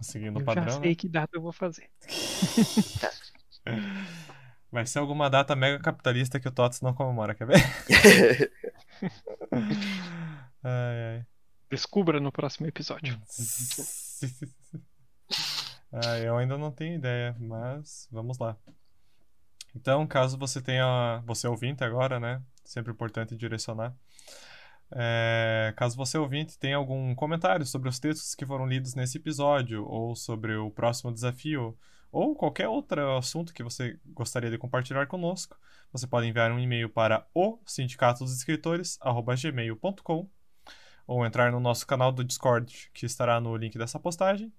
Seguindo 0.00 0.36
o 0.36 0.40
Eu 0.40 0.44
padrão, 0.44 0.64
já 0.64 0.80
sei 0.80 0.90
né? 0.90 0.94
que 0.94 1.08
data 1.08 1.36
eu 1.36 1.42
vou 1.42 1.52
fazer. 1.52 1.90
Vai 4.70 4.84
ser 4.84 4.98
alguma 4.98 5.30
data 5.30 5.56
mega 5.56 5.78
capitalista 5.78 6.38
que 6.38 6.48
o 6.48 6.52
TOTS 6.52 6.82
não 6.82 6.92
comemora, 6.92 7.34
quer 7.34 7.46
ver? 7.46 7.56
ai, 10.62 11.14
ai. 11.14 11.26
Descubra 11.76 12.18
no 12.18 12.32
próximo 12.32 12.66
episódio. 12.66 13.20
Ah, 15.92 16.18
eu 16.18 16.36
ainda 16.36 16.58
não 16.58 16.70
tenho 16.70 16.96
ideia, 16.96 17.34
mas 17.38 18.06
vamos 18.10 18.38
lá. 18.38 18.56
Então, 19.74 20.06
caso 20.06 20.36
você 20.36 20.60
tenha, 20.60 21.22
você 21.24 21.46
ouvinte 21.46 21.84
agora, 21.84 22.20
né? 22.20 22.42
Sempre 22.64 22.92
importante 22.92 23.36
direcionar. 23.36 23.94
É, 24.90 25.72
caso 25.76 25.96
você 25.96 26.18
ouvinte 26.18 26.58
tenha 26.58 26.76
algum 26.76 27.14
comentário 27.14 27.64
sobre 27.64 27.88
os 27.88 27.98
textos 27.98 28.34
que 28.34 28.44
foram 28.44 28.66
lidos 28.66 28.94
nesse 28.94 29.18
episódio, 29.18 29.86
ou 29.86 30.14
sobre 30.14 30.56
o 30.56 30.70
próximo 30.70 31.12
desafio, 31.12 31.76
ou 32.12 32.34
qualquer 32.34 32.68
outro 32.68 33.16
assunto 33.16 33.54
que 33.54 33.62
você 33.62 33.98
gostaria 34.06 34.50
de 34.50 34.58
compartilhar 34.58 35.06
conosco, 35.06 35.56
você 35.92 36.06
pode 36.06 36.26
enviar 36.26 36.50
um 36.52 36.58
e-mail 36.58 36.88
para 36.88 37.26
o 37.34 37.58
sindicato 37.64 38.24
dos 38.24 38.36
escritores, 38.36 38.98
gmail.com, 39.42 40.28
ou 41.06 41.24
entrar 41.24 41.52
no 41.52 41.60
nosso 41.60 41.86
canal 41.86 42.10
do 42.10 42.24
Discord, 42.24 42.90
que 42.92 43.06
estará 43.06 43.40
no 43.40 43.56
link 43.56 43.78
dessa 43.78 44.00
postagem. 44.00 44.52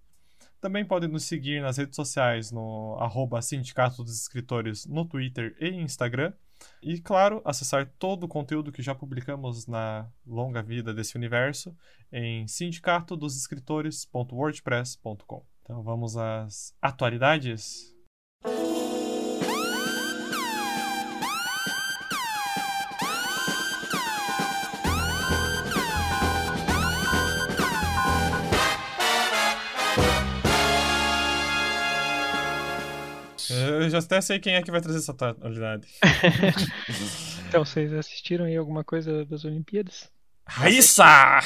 Também 0.60 0.84
pode 0.84 1.08
nos 1.08 1.24
seguir 1.24 1.62
nas 1.62 1.78
redes 1.78 1.95
sociais 1.95 2.52
no 2.52 2.98
arroba 3.00 3.41
Sindicato 3.41 4.04
dos 4.04 4.22
Escritores 4.22 4.86
no 4.86 5.06
Twitter 5.06 5.56
e 5.60 5.70
Instagram. 5.70 6.34
E, 6.82 7.00
claro, 7.00 7.39
acessar 7.45 7.88
todo 8.00 8.24
o 8.24 8.28
conteúdo 8.28 8.72
que 8.72 8.82
já 8.82 8.95
publicamos 8.95 9.68
na 9.68 10.10
longa 10.26 10.64
vida 10.64 10.91
desse 10.93 11.16
universo 11.16 11.78
em 12.12 12.48
sindicatodosescritores.wordpress.com. 12.48 15.45
Então 15.62 15.84
vamos 15.84 16.18
às 16.18 16.76
atualidades. 16.82 17.95
Eu 33.50 33.90
já 33.90 34.00
até 34.00 34.20
sei 34.22 34.40
quem 34.40 34.56
é 34.56 34.62
que 34.62 34.72
vai 34.72 34.82
trazer 34.82 35.00
essa 35.00 35.12
atualidade. 35.12 35.88
então, 37.48 37.64
vocês 37.66 37.92
assistiram 37.94 38.46
aí 38.46 38.56
alguma 38.58 38.84
coisa 38.84 39.26
das 39.26 39.46
Olimpíadas? 39.46 40.10
Raíssa! 40.48 41.04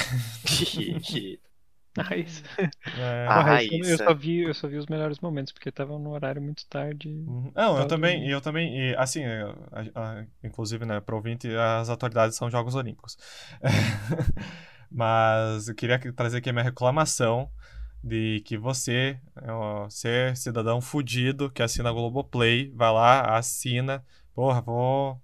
Raíssa. 1.98 2.42
É. 2.98 3.26
Ah, 3.28 3.42
Raíssa. 3.42 3.90
Eu 3.90 3.98
só, 3.98 4.14
vi, 4.14 4.38
eu 4.44 4.54
só 4.54 4.66
vi 4.66 4.78
os 4.78 4.86
melhores 4.86 5.18
momentos, 5.20 5.52
porque 5.52 5.70
tava 5.70 5.98
no 5.98 6.10
horário 6.12 6.40
muito 6.40 6.66
tarde. 6.66 7.08
Uhum. 7.08 7.52
Não, 7.54 7.78
eu 7.78 7.86
também, 7.86 8.26
eu 8.28 8.40
também, 8.40 8.74
e, 8.92 8.96
assim, 8.96 9.22
eu- 9.24 9.50
a- 9.70 10.00
a- 10.20 10.24
inclusive, 10.42 10.86
né, 10.86 11.00
para 11.00 11.14
ouvinte, 11.14 11.48
as 11.54 11.90
atualidades 11.90 12.36
são 12.36 12.50
Jogos 12.50 12.74
Olímpicos. 12.74 13.18
Mas 14.90 15.68
eu 15.68 15.74
queria 15.74 15.98
que- 15.98 16.12
trazer 16.12 16.38
aqui 16.38 16.50
a 16.50 16.52
minha 16.52 16.64
reclamação 16.64 17.50
de 18.02 18.40
que 18.44 18.58
você, 18.58 19.18
ó, 19.48 19.88
ser 19.88 20.36
cidadão 20.36 20.80
fudido 20.80 21.50
que 21.50 21.62
assina 21.62 21.90
a 21.90 21.92
Globoplay, 21.92 22.70
vai 22.74 22.92
lá, 22.92 23.36
assina, 23.38 24.04
porra, 24.34 24.60
vou, 24.60 25.20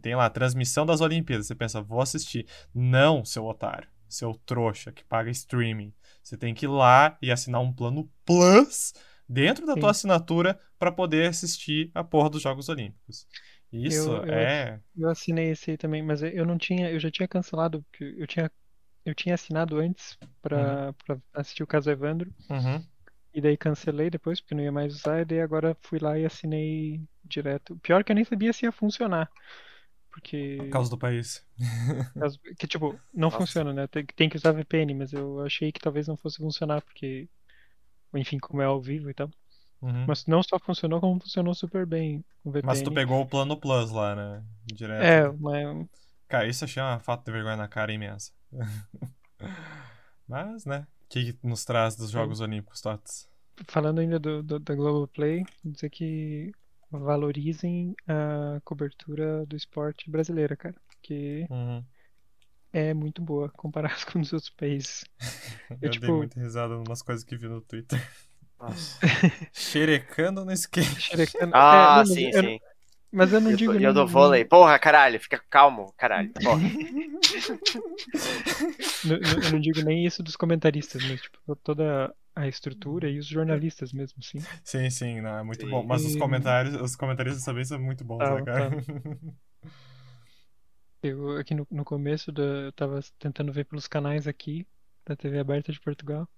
tem 0.00 0.14
lá, 0.14 0.28
transmissão 0.30 0.86
das 0.86 1.00
Olimpíadas, 1.00 1.46
você 1.46 1.54
pensa, 1.54 1.82
vou 1.82 2.00
assistir. 2.00 2.46
Não, 2.74 3.24
seu 3.24 3.44
otário, 3.44 3.88
seu 4.08 4.34
trouxa 4.46 4.92
que 4.92 5.04
paga 5.04 5.30
streaming. 5.30 5.92
Você 6.22 6.36
tem 6.36 6.54
que 6.54 6.66
ir 6.66 6.68
lá 6.68 7.16
e 7.20 7.30
assinar 7.30 7.60
um 7.60 7.72
plano 7.72 8.08
Plus 8.24 8.92
dentro 9.28 9.66
da 9.66 9.74
Sim. 9.74 9.80
tua 9.80 9.90
assinatura 9.90 10.58
para 10.78 10.92
poder 10.92 11.28
assistir 11.28 11.90
a 11.94 12.04
porra 12.04 12.30
dos 12.30 12.42
Jogos 12.42 12.68
Olímpicos. 12.68 13.26
Isso 13.72 14.10
Eu- 14.10 14.24
eu 14.24 14.32
é. 14.34 14.80
Eu 14.96 15.08
assinei 15.08 15.50
esse 15.50 15.70
aí 15.70 15.76
também, 15.78 16.02
mas 16.02 16.22
eu 16.22 16.44
não 16.44 16.58
tinha, 16.58 16.90
eu 16.90 17.00
já 17.00 17.10
tinha 17.10 17.28
cancelado, 17.28 17.82
porque 17.84 18.04
eu 18.18 18.26
tinha, 18.26 18.50
eu 19.10 19.14
tinha 19.14 19.34
assinado 19.34 19.78
antes 19.78 20.16
pra, 20.42 20.92
pra 21.06 21.18
assistir 21.34 21.62
o 21.62 21.66
caso 21.66 21.90
Evandro, 21.90 22.32
Uhum. 22.48 22.84
e 23.34 23.40
daí 23.40 23.56
cancelei 23.56 24.10
depois, 24.10 24.40
porque 24.40 24.54
não 24.54 24.62
ia 24.62 24.72
mais 24.72 24.94
usar, 24.94 25.20
e 25.20 25.24
daí 25.24 25.40
agora 25.40 25.76
fui 25.82 25.98
lá 25.98 26.18
e 26.18 26.24
assinei 26.26 27.00
direto. 27.24 27.76
Pior 27.78 28.02
que 28.04 28.12
eu 28.12 28.16
nem 28.16 28.24
sabia 28.24 28.52
se 28.52 28.66
ia 28.66 28.72
funcionar, 28.72 29.30
porque, 30.10 30.56
Por 30.58 30.70
causa 30.70 30.90
do 30.90 30.98
país. 30.98 31.44
caso- 32.18 32.38
que 32.58 32.66
tipo, 32.66 32.98
não 33.12 33.30
Nossa. 33.30 33.38
funciona, 33.38 33.72
né? 33.72 33.86
Tem, 33.86 34.04
tem 34.06 34.28
que 34.28 34.36
usar 34.36 34.52
VPN, 34.52 34.94
mas 34.94 35.12
eu 35.12 35.40
achei 35.40 35.70
que 35.72 35.80
talvez 35.80 36.08
não 36.08 36.16
fosse 36.16 36.38
funcionar, 36.38 36.82
porque, 36.82 37.28
enfim, 38.14 38.38
como 38.38 38.60
é 38.62 38.64
ao 38.64 38.80
vivo 38.80 39.10
e 39.10 39.14
tal. 39.14 39.30
Uhum. 39.82 40.04
Mas 40.06 40.26
não 40.26 40.42
só 40.42 40.58
funcionou, 40.58 41.00
como 41.00 41.20
funcionou 41.20 41.54
super 41.54 41.86
bem 41.86 42.24
com 42.42 42.50
VPN. 42.50 42.66
Mas 42.66 42.82
tu 42.82 42.92
pegou 42.92 43.20
o 43.20 43.26
plano 43.26 43.56
Plus 43.56 43.90
lá, 43.90 44.14
né? 44.14 44.44
Direto. 44.66 45.04
É, 45.04 45.32
mas 45.38 45.88
Cara, 46.28 46.46
isso 46.46 46.64
eu 46.64 46.68
achei 46.68 46.82
uma 46.82 46.98
falta 47.00 47.24
de 47.24 47.32
vergonha 47.32 47.56
na 47.56 47.66
cara 47.68 47.92
imensa. 47.92 48.30
Mas, 50.28 50.64
né? 50.64 50.86
O 51.04 51.08
que, 51.08 51.32
que 51.32 51.46
nos 51.46 51.64
traz 51.64 51.96
dos 51.96 52.10
Jogos 52.10 52.40
Olímpicos, 52.40 52.80
Tots? 52.80 53.28
falando 53.68 53.98
ainda 53.98 54.18
do, 54.18 54.42
do- 54.42 54.58
da 54.58 54.74
Globoplay, 54.74 55.44
dizer 55.64 55.90
que 55.90 56.50
valorizem 56.90 57.94
a 58.08 58.60
cobertura 58.64 59.44
do 59.46 59.54
esporte 59.56 60.10
brasileira, 60.10 60.56
cara. 60.56 60.74
Que 61.02 61.46
Uhum. 61.50 61.84
é 62.72 62.94
muito 62.94 63.20
boa 63.22 63.48
comparada 63.50 63.94
com 64.12 64.20
os 64.20 64.32
outros 64.32 64.50
países. 64.50 65.04
Eu, 65.70 65.76
Eu, 65.76 65.78
dei 65.80 65.90
tipo- 65.90 66.12
muita 66.16 66.40
risada 66.40 66.74
em 66.74 66.78
umas 66.86 67.02
coisas 67.02 67.24
que 67.24 67.36
vi 67.36 67.48
no 67.48 67.60
Twitter. 67.60 68.00
Nossa. 68.58 68.98
Xerecando 69.52 70.44
no 70.44 70.52
skate. 70.52 71.00
Xerecando- 71.00 71.52
Ah, 71.54 72.02
É, 72.04 72.08
não, 72.08 72.14
sim, 72.14 72.30
eu, 72.32 72.40
sim. 72.42 72.58
Mas 73.12 73.32
eu 73.32 73.40
não 73.40 73.50
eu, 73.50 73.56
digo 73.56 73.74
e 73.74 73.82
eu 73.82 73.92
do 73.92 74.06
vôlei. 74.06 74.44
Porra, 74.44 74.78
caralho, 74.78 75.20
fica 75.20 75.42
calmo, 75.50 75.92
caralho. 75.96 76.32
Porra. 76.32 76.60
não- 79.04 79.16
eu 79.16 79.50
não 79.50 79.60
digo 79.60 79.82
nem 79.82 80.06
isso 80.06 80.22
dos 80.22 80.36
comentaristas, 80.36 81.02
mas 81.02 81.20
tipo, 81.20 81.56
toda 81.56 82.14
a 82.34 82.46
estrutura 82.46 83.10
e 83.10 83.18
os 83.18 83.26
jornalistas 83.26 83.92
mesmo, 83.92 84.18
assim. 84.20 84.38
Sim, 84.64 84.90
sim, 84.90 85.20
não, 85.20 85.38
é 85.38 85.42
muito 85.42 85.62
Sim. 85.62 85.70
bom. 85.70 85.84
Mas 85.84 86.04
os 86.04 86.16
comentários, 86.16 86.74
os 86.80 86.96
comentários 86.96 87.44
também 87.44 87.64
são 87.64 87.80
muito 87.80 88.04
bons, 88.04 88.18
né, 88.18 88.26
Tá, 88.26 88.42
cara? 88.42 88.70
Eu 91.02 91.38
aqui 91.38 91.54
no, 91.54 91.66
no 91.70 91.84
começo 91.84 92.30
da, 92.30 92.42
eu 92.42 92.72
tava 92.72 93.00
tentando 93.18 93.52
ver 93.52 93.64
pelos 93.64 93.88
canais 93.88 94.26
aqui 94.26 94.66
da 95.06 95.16
TV 95.16 95.38
aberta 95.38 95.72
de 95.72 95.80
Portugal. 95.80 96.28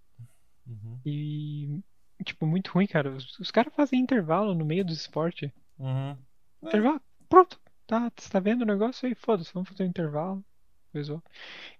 Uhum. 0.66 1.00
E, 1.04 1.80
tipo, 2.24 2.46
muito 2.46 2.70
ruim, 2.70 2.86
cara. 2.86 3.10
Os, 3.10 3.38
os 3.40 3.50
caras 3.50 3.74
fazem 3.74 4.00
intervalo 4.00 4.54
no 4.54 4.64
meio 4.64 4.84
do 4.84 4.92
esporte. 4.92 5.52
Uhum. 5.78 6.16
É. 6.62 6.68
Intervalo, 6.68 7.00
pronto. 7.28 7.60
Tá, 7.86 8.10
você 8.16 8.30
tá 8.30 8.40
vendo 8.40 8.62
o 8.62 8.66
negócio 8.66 9.06
aí? 9.06 9.14
Foda-se, 9.14 9.52
vamos 9.52 9.68
fazer 9.68 9.84
um 9.84 9.88
intervalo. 9.88 10.44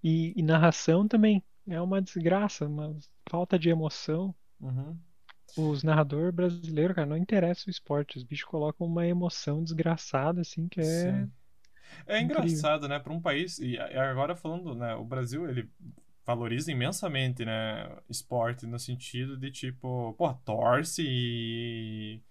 E, 0.03 0.33
e 0.37 0.43
narração 0.43 1.07
também. 1.07 1.43
É 1.69 1.81
uma 1.81 2.03
desgraça, 2.03 2.67
uma 2.67 2.97
falta 3.29 3.59
de 3.59 3.69
emoção. 3.69 4.35
Uhum. 4.61 4.99
Os 5.57 5.83
narradores 5.83 6.35
brasileiros, 6.35 6.95
cara, 6.95 7.07
não 7.07 7.17
interessa 7.17 7.65
o 7.69 7.71
esporte. 7.71 8.17
Os 8.17 8.25
bichos 8.25 8.49
colocam 8.49 8.87
uma 8.87 9.07
emoção 9.07 9.63
desgraçada, 9.63 10.41
assim, 10.41 10.67
que 10.69 10.81
é. 10.81 10.85
Sim. 10.85 11.33
É 12.07 12.21
incrível. 12.21 12.45
engraçado, 12.45 12.89
né, 12.89 12.99
para 12.99 13.13
um 13.13 13.21
país 13.21 13.59
e 13.59 13.79
agora 13.79 14.35
falando, 14.35 14.75
né, 14.75 14.95
o 14.95 15.05
Brasil 15.05 15.47
ele 15.47 15.71
valoriza 16.25 16.73
imensamente, 16.73 17.45
né, 17.45 17.99
esporte 18.09 18.67
no 18.67 18.79
sentido 18.79 19.37
de 19.37 19.51
tipo, 19.51 20.15
pô, 20.17 20.33
torce 20.45 21.05
e, 21.07 22.23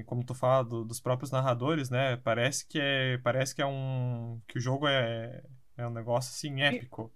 e 0.00 0.04
como 0.04 0.24
tu 0.24 0.34
fala 0.34 0.64
do- 0.64 0.84
dos 0.84 1.00
próprios 1.00 1.30
narradores, 1.30 1.90
né, 1.90 2.16
parece 2.18 2.66
que 2.66 2.78
é 2.80 3.18
parece 3.18 3.54
que 3.54 3.62
é 3.62 3.66
um 3.66 4.40
que 4.48 4.58
o 4.58 4.60
jogo 4.60 4.86
é 4.88 5.42
é 5.76 5.86
um 5.86 5.90
negócio 5.90 6.30
assim 6.30 6.62
épico. 6.62 7.12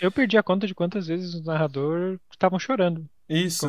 Eu 0.00 0.12
perdi 0.12 0.36
a 0.36 0.42
conta 0.42 0.66
de 0.66 0.74
quantas 0.74 1.06
vezes 1.06 1.34
os 1.34 1.44
narradores 1.44 2.18
estavam 2.30 2.58
chorando 2.58 3.08
Isso. 3.28 3.66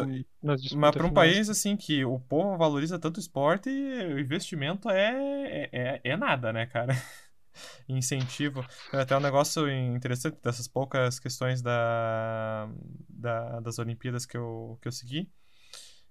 Mas 0.73 0.95
para 0.95 1.05
um 1.05 1.11
país 1.13 1.49
assim 1.49 1.77
que 1.77 2.03
o 2.03 2.19
povo 2.19 2.57
valoriza 2.57 2.99
tanto 2.99 3.17
o 3.17 3.19
esporte, 3.19 3.69
o 3.69 4.19
investimento 4.19 4.89
é, 4.89 5.69
é, 5.71 6.01
é 6.03 6.17
nada, 6.17 6.51
né, 6.51 6.65
cara? 6.65 6.93
Incentivo. 7.87 8.65
É 8.93 8.99
até 9.01 9.15
um 9.17 9.19
negócio 9.21 9.69
interessante 9.69 10.37
dessas 10.43 10.67
poucas 10.67 11.19
questões 11.19 11.61
da, 11.61 12.69
da- 13.09 13.59
das 13.61 13.79
Olimpíadas 13.79 14.25
que 14.25 14.37
eu, 14.37 14.77
que 14.81 14.87
eu 14.87 14.91
segui, 14.91 15.29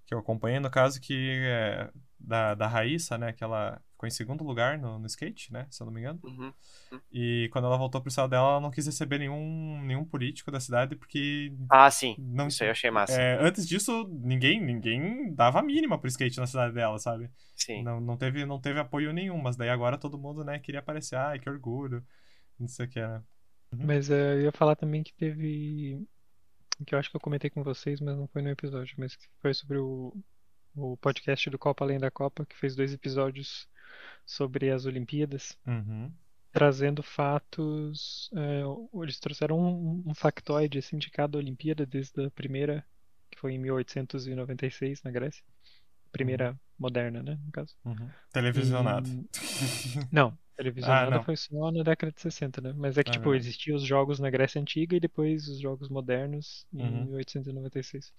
que 0.05 0.13
eu 0.13 0.19
acompanhei, 0.19 0.59
no 0.59 0.69
caso, 0.69 1.01
que 1.01 1.13
é 1.43 1.91
da, 2.25 2.55
da 2.55 2.67
Raíssa, 2.67 3.17
né, 3.17 3.31
que 3.33 3.43
ela 3.43 3.81
ficou 3.91 4.07
em 4.07 4.11
segundo 4.11 4.43
lugar 4.43 4.77
no, 4.77 4.99
no 4.99 5.05
skate, 5.07 5.51
né, 5.53 5.67
se 5.69 5.81
eu 5.81 5.85
não 5.85 5.93
me 5.93 6.01
engano. 6.01 6.19
Uhum. 6.23 6.53
E 7.11 7.49
quando 7.51 7.65
ela 7.65 7.77
voltou 7.77 8.01
pro 8.01 8.11
céu 8.11 8.27
dela, 8.27 8.49
ela 8.51 8.59
não 8.61 8.71
quis 8.71 8.85
receber 8.85 9.19
nenhum, 9.19 9.81
nenhum 9.83 10.03
político 10.05 10.51
da 10.51 10.59
cidade, 10.59 10.95
porque 10.95 11.53
Ah, 11.69 11.89
sim. 11.89 12.15
não, 12.17 12.47
Isso 12.47 12.63
aí 12.63 12.69
eu 12.69 12.71
achei 12.71 12.91
massa. 12.91 13.13
é, 13.13 13.37
antes 13.41 13.67
disso, 13.67 14.07
ninguém, 14.11 14.61
ninguém 14.61 15.33
dava 15.33 15.59
a 15.59 15.63
mínima 15.63 15.97
pro 15.97 16.07
skate 16.07 16.37
na 16.39 16.47
cidade 16.47 16.73
dela, 16.73 16.97
sabe? 16.99 17.29
Sim. 17.55 17.83
Não, 17.83 17.99
não, 18.01 18.17
teve, 18.17 18.45
não 18.45 18.59
teve 18.59 18.79
apoio 18.79 19.13
nenhum, 19.13 19.37
mas 19.37 19.55
daí 19.55 19.69
agora 19.69 19.97
todo 19.97 20.17
mundo, 20.17 20.43
né, 20.43 20.59
queria 20.59 20.79
aparecer, 20.79 21.15
ai, 21.15 21.39
que 21.39 21.49
orgulho, 21.49 22.03
não 22.59 22.67
sei 22.67 22.85
o 22.85 22.89
que, 22.89 22.99
né? 22.99 23.21
Mas 23.71 24.09
eh, 24.09 24.35
eu 24.35 24.41
ia 24.43 24.51
falar 24.51 24.75
também 24.75 25.03
que 25.03 25.13
teve. 25.13 26.05
Que 26.85 26.93
eu 26.95 26.99
acho 26.99 27.09
que 27.09 27.15
eu 27.15 27.21
comentei 27.21 27.49
com 27.49 27.63
vocês, 27.63 27.99
mas 28.01 28.17
não 28.17 28.27
foi 28.27 28.41
no 28.41 28.49
episódio. 28.49 28.95
Mas 28.97 29.15
que 29.15 29.25
foi 29.41 29.53
sobre 29.53 29.77
o, 29.77 30.13
o 30.75 30.97
podcast 30.97 31.49
do 31.49 31.57
Copa 31.59 31.83
Além 31.83 31.99
da 31.99 32.11
Copa, 32.11 32.45
que 32.45 32.55
fez 32.57 32.75
dois 32.75 32.93
episódios 32.93 33.67
sobre 34.25 34.71
as 34.71 34.85
Olimpíadas, 34.85 35.57
Uhum. 35.67 36.11
trazendo 36.51 37.01
fatos. 37.03 38.29
eh, 38.35 38.63
eles 39.03 39.19
trouxeram 39.19 39.59
um, 39.59 40.03
um 40.07 40.15
factoide 40.15 40.79
assim, 40.79 40.97
de 40.97 41.09
cada 41.09 41.37
Olimpíada, 41.37 41.85
desde 41.85 42.25
a 42.25 42.31
primeira, 42.31 42.85
que 43.31 43.39
foi 43.39 43.53
em 43.53 43.57
1896, 43.59 45.01
na 45.03 45.11
Grécia. 45.11 45.43
Primeira 46.11 46.57
moderna, 46.79 47.21
né? 47.21 47.37
No 47.45 47.51
caso. 47.51 47.75
Uhum. 47.83 48.09
Televisionado. 48.31 49.09
Não, 50.11 50.37
Televisionada 50.55 51.11
não. 51.17 51.23
foi 51.23 51.35
só 51.35 51.71
na 51.71 51.83
década 51.83 52.11
de 52.13 52.21
60, 52.21 52.61
né? 52.61 52.73
Mas 52.75 52.97
é 52.97 53.03
que, 53.03 53.09
Ah, 53.09 53.13
tipo, 53.13 53.33
existiam 53.35 53.75
os 53.75 53.83
jogos 53.83 54.17
na 54.19 54.29
Grécia 54.29 54.59
Antiga 54.61 54.95
e 54.95 54.99
depois 54.99 55.47
os 55.49 55.59
jogos 55.59 55.89
modernos 55.89 56.65
em 56.73 56.81
Uhum. 56.83 57.05
1896. 57.07 58.13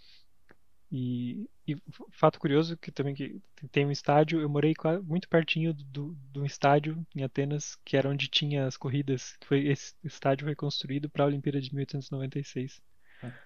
E, 0.91 1.49
e 1.66 1.76
fato 2.12 2.39
curioso 2.39 2.76
que 2.76 2.93
também 2.93 3.14
que 3.14 3.41
tem 3.72 3.84
um 3.84 3.91
estádio, 3.91 4.41
eu 4.41 4.49
morei 4.49 4.72
muito 5.03 5.28
pertinho 5.28 5.74
do, 5.74 6.14
do 6.30 6.47
estádio 6.47 7.05
em 7.14 7.24
Atenas, 7.24 7.76
que 7.84 7.97
era 7.97 8.09
onde 8.09 8.28
tinha 8.28 8.66
as 8.66 8.76
corridas, 8.76 9.37
que 9.41 9.47
foi 9.47 9.66
esse 9.66 9.95
estádio 10.05 10.47
foi 10.47 10.55
construído 10.55 11.11
para 11.11 11.24
a 11.24 11.26
Olimpíada 11.26 11.61
de 11.61 11.74
1896. 11.74 12.80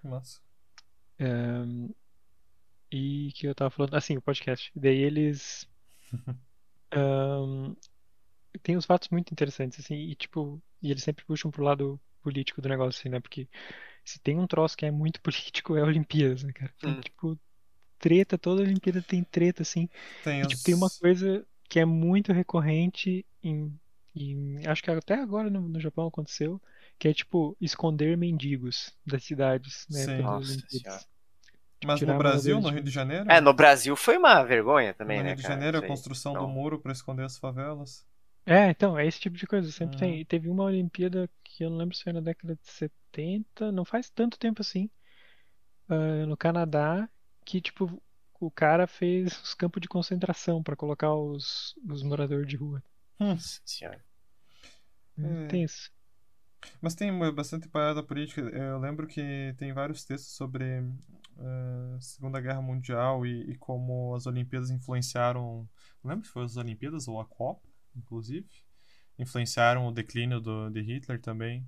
Nossa. 0.04 0.40
Ahn, 1.18 1.88
e 2.90 3.32
que 3.34 3.46
eu 3.46 3.54
tava 3.54 3.70
falando, 3.70 3.94
assim, 3.94 4.16
o 4.16 4.22
podcast. 4.22 4.70
Daí 4.74 4.98
eles 4.98 5.66
ahn, 6.92 7.74
tem 8.62 8.76
uns 8.76 8.84
fatos 8.84 9.08
muito 9.08 9.32
interessantes, 9.32 9.80
assim, 9.80 9.94
e 9.94 10.14
tipo, 10.14 10.62
e 10.82 10.90
eles 10.90 11.02
sempre 11.02 11.24
puxam 11.24 11.50
pro 11.50 11.64
lado 11.64 12.00
político 12.22 12.60
do 12.60 12.68
negócio, 12.68 13.00
assim, 13.00 13.08
né? 13.08 13.20
Porque 13.20 13.48
se 14.04 14.18
tem 14.20 14.38
um 14.38 14.46
troço 14.46 14.76
que 14.76 14.86
é 14.86 14.90
muito 14.90 15.20
político, 15.22 15.76
é 15.76 15.80
a 15.82 15.84
Olimpíadas, 15.84 16.42
né, 16.44 16.52
cara? 16.52 16.72
Hum. 16.82 17.02
tipo, 17.02 17.38
treta, 17.98 18.38
toda 18.38 18.62
Olimpíada 18.62 19.02
tem 19.02 19.24
treta, 19.24 19.62
assim. 19.62 19.88
Tem 20.22 20.42
E, 20.42 20.46
tipo, 20.46 20.62
tem 20.62 20.74
uma 20.74 20.90
coisa 20.90 21.46
que 21.68 21.80
é 21.80 21.84
muito 21.84 22.32
recorrente 22.32 23.26
em, 23.42 23.78
em- 24.14 24.66
acho 24.66 24.82
que 24.82 24.90
até 24.90 25.14
agora 25.16 25.50
no, 25.50 25.62
no 25.68 25.80
Japão 25.80 26.06
aconteceu, 26.08 26.60
que 26.98 27.08
é 27.08 27.14
tipo 27.14 27.56
esconder 27.60 28.16
mendigos 28.16 28.92
das 29.06 29.24
cidades, 29.24 29.86
né, 29.90 30.06
Sim. 30.06 30.22
Nossa 30.22 30.48
Olimpíadas. 30.48 30.68
Senhora. 30.68 31.06
Mas 31.82 32.02
no 32.02 32.14
Brasil, 32.14 32.60
no 32.60 32.70
de- 32.70 32.72
Rio 32.72 32.82
de 32.82 32.90
Janeiro? 32.90 33.36
É, 33.36 33.40
no 33.40 33.54
Brasil 33.54 33.96
foi 33.96 34.16
uma 34.18 34.42
vergonha 34.44 34.94
também, 34.94 35.22
no 35.22 35.22
né, 35.22 35.34
Rio 35.34 35.36
de 35.36 35.42
cara? 35.42 35.42
Janeiro, 35.42 35.76
a 35.78 35.82
construção 35.82 36.36
do 36.36 36.46
Não. 36.46 36.48
muro 36.48 36.80
para 36.80 36.92
esconder 36.92 37.24
as 37.24 37.36
favelas. 37.38 38.06
É, 38.46 38.70
então, 38.70 38.98
é 38.98 39.06
esse 39.06 39.20
tipo 39.20 39.36
de 39.36 39.46
coisa, 39.46 39.70
sempre 39.70 39.96
Uhum. 39.96 39.96
tem. 39.96 40.20
E 40.20 40.24
teve 40.24 40.48
uma 40.48 40.64
Olimpíada 40.64 41.30
que 41.44 41.64
eu 41.64 41.70
não 41.70 41.76
lembro 41.78 41.96
se 41.96 42.02
foi 42.02 42.12
na 42.12 42.20
década 42.20 42.56
de 42.56 42.70
70, 42.70 42.99
não 43.72 43.84
faz 43.84 44.10
tanto 44.10 44.38
tempo 44.38 44.62
assim, 44.62 44.90
ah, 45.88 46.26
no 46.26 46.36
Canadá, 46.36 47.08
que 47.44 47.60
tipo 47.60 48.00
o 48.40 48.50
cara 48.50 48.86
fez 48.86 49.38
os 49.42 49.54
campos 49.54 49.82
de 49.82 49.88
concentração 49.88 50.62
pra 50.62 50.74
colocar 50.74 51.14
os, 51.14 51.74
os 51.88 52.02
moradores 52.02 52.48
de 52.48 52.56
rua. 52.56 52.82
Nossa 53.18 53.60
senhora. 53.64 54.02
É. 55.18 55.56
Isso. 55.58 55.90
Mas 56.80 56.94
tem 56.94 57.16
bastante 57.34 57.68
parada 57.68 58.02
política. 58.02 58.40
Eu 58.40 58.78
lembro 58.78 59.06
que 59.06 59.54
tem 59.58 59.72
vários 59.72 60.04
textos 60.04 60.34
sobre 60.34 60.82
a 61.38 62.00
Segunda 62.00 62.40
Guerra 62.40 62.62
Mundial 62.62 63.26
e, 63.26 63.50
e 63.50 63.56
como 63.56 64.14
as 64.14 64.26
Olimpíadas 64.26 64.70
influenciaram. 64.70 65.68
Não 66.02 66.10
lembro 66.10 66.26
se 66.26 66.32
foi 66.32 66.44
as 66.44 66.56
Olimpíadas 66.56 67.08
ou 67.08 67.20
a 67.20 67.26
Copa, 67.26 67.66
inclusive. 67.94 68.48
Influenciaram 69.18 69.86
o 69.86 69.92
declínio 69.92 70.40
do, 70.40 70.70
de 70.70 70.80
Hitler 70.80 71.20
também. 71.20 71.66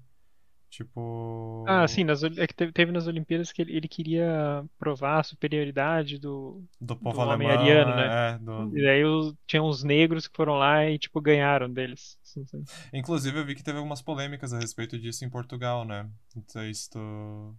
Tipo. 0.73 1.65
Ah, 1.69 1.87
sim, 1.87 2.03
nas, 2.05 2.23
é 2.25 2.47
que 2.47 2.55
teve, 2.55 2.73
teve 2.73 2.91
nas 2.93 3.07
Olimpíadas 3.07 3.53
que 3.53 3.63
ele, 3.63 3.77
ele 3.77 3.89
queria 3.89 4.65
provar 4.79 5.21
a 5.21 5.23
superioridade 5.23 6.19
do. 6.19 6.65
Do 6.81 6.97
povo 6.97 7.21
do 7.21 7.29
homem 7.29 7.49
alemão. 7.49 7.53
ariano, 7.53 7.95
né? 7.95 8.35
é, 8.35 8.39
do- 8.39 8.73
E 8.77 9.05
os- 9.05 9.35
tinha 9.47 9.63
uns 9.63 9.83
negros 9.85 10.27
que 10.27 10.37
foram 10.37 10.55
lá 10.55 10.85
e, 10.87 10.99
tipo, 10.99 11.21
ganharam 11.21 11.73
deles. 11.73 12.19
Assim, 12.25 12.45
sabe? 12.47 12.65
Inclusive, 12.93 13.39
eu 13.39 13.45
vi 13.47 13.55
que 13.55 13.63
teve 13.63 13.79
algumas 13.79 14.03
polêmicas 14.03 14.53
a 14.53 14.59
respeito 14.59 14.99
disso 14.99 15.25
em 15.25 15.31
Portugal, 15.31 15.85
né? 15.85 16.09
Não 16.35 16.45
sei 16.49 16.73
se 16.75 16.91
tu, 16.91 17.57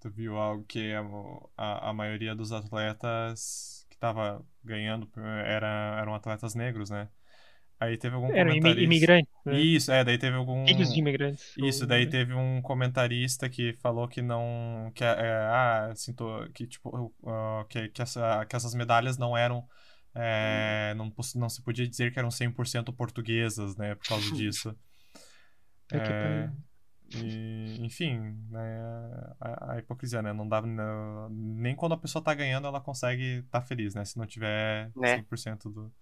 tu 0.00 0.10
viu 0.10 0.36
algo 0.38 0.64
que 0.64 0.92
a, 0.94 1.02
a, 1.56 1.90
a 1.90 1.92
maioria 1.94 2.34
dos 2.34 2.52
atletas 2.52 3.86
que 3.90 3.98
tava 3.98 4.44
ganhando 4.64 5.10
era, 5.46 5.98
eram 6.00 6.14
atletas 6.14 6.54
negros, 6.54 6.90
né? 6.90 7.08
Aí 7.80 7.98
teve 7.98 8.14
algum 8.14 8.28
Eram 8.28 8.50
imi- 8.52 8.60
comentarista... 8.60 8.84
imigrantes, 8.84 9.32
né? 9.44 9.60
Isso, 9.60 9.92
é, 9.92 10.04
daí 10.04 10.16
teve 10.16 10.36
algum... 10.36 10.66
Filhos 10.66 10.92
de 10.92 11.00
imigrantes. 11.00 11.56
Isso, 11.58 11.86
daí 11.86 12.08
teve 12.08 12.32
um 12.32 12.62
comentarista 12.62 13.48
que 13.48 13.72
falou 13.74 14.08
que 14.08 14.22
não. 14.22 14.90
Que, 14.94 15.04
é, 15.04 15.10
ah, 15.50 15.92
sinto, 15.94 16.24
que, 16.54 16.66
tipo, 16.66 17.12
ah, 17.26 17.64
que, 17.68 17.88
que, 17.88 18.00
essa, 18.02 18.44
que 18.46 18.56
essas 18.56 18.74
medalhas 18.74 19.18
não 19.18 19.36
eram. 19.36 19.66
é, 20.14 20.94
não, 20.96 21.10
poss- 21.10 21.34
não 21.34 21.48
se 21.48 21.62
podia 21.62 21.86
dizer 21.86 22.12
que 22.12 22.18
eram 22.18 22.30
100% 22.30 22.92
portuguesas, 22.92 23.76
né, 23.76 23.94
por 23.96 24.06
causa 24.08 24.30
disso. 24.34 24.74
É 25.92 25.96
É, 25.98 26.50
e, 27.16 27.84
enfim, 27.84 28.18
né, 28.50 28.80
a, 29.40 29.72
a 29.74 29.78
hipocrisia, 29.78 30.22
né? 30.22 30.32
Não 30.32 30.48
dá, 30.48 30.62
não- 30.62 31.28
nem 31.30 31.76
quando 31.76 31.92
a 31.92 31.98
pessoa 31.98 32.22
tá 32.24 32.34
ganhando 32.34 32.66
ela 32.66 32.80
consegue 32.80 33.40
estar 33.44 33.60
tá 33.60 33.66
feliz, 33.66 33.94
né? 33.94 34.04
Se 34.04 34.16
não 34.16 34.26
tiver 34.26 34.90
Né? 34.96 35.18
100% 35.18 35.70
do, 35.70 35.92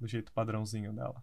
do 0.00 0.08
jeito 0.08 0.32
padrãozinho 0.32 0.92
dela. 0.92 1.22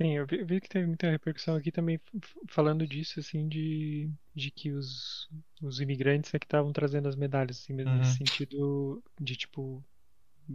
Sim, 0.00 0.12
eu 0.16 0.26
vi, 0.26 0.40
eu 0.40 0.46
vi 0.46 0.60
que 0.60 0.68
teve 0.68 0.86
muita 0.86 1.08
repercussão 1.10 1.54
aqui 1.56 1.70
também 1.70 2.00
falando 2.48 2.86
disso, 2.86 3.20
assim, 3.20 3.48
de, 3.48 4.10
de 4.34 4.50
que 4.50 4.72
os, 4.72 5.28
os 5.62 5.80
imigrantes 5.80 6.34
é 6.34 6.38
que 6.38 6.46
estavam 6.46 6.72
trazendo 6.72 7.08
as 7.08 7.14
medalhas, 7.16 7.60
assim, 7.60 7.72
mesmo 7.72 7.94
nesse 7.96 8.10
Uhum. 8.10 8.16
sentido 8.16 9.02
de, 9.20 9.36
tipo, 9.36 9.84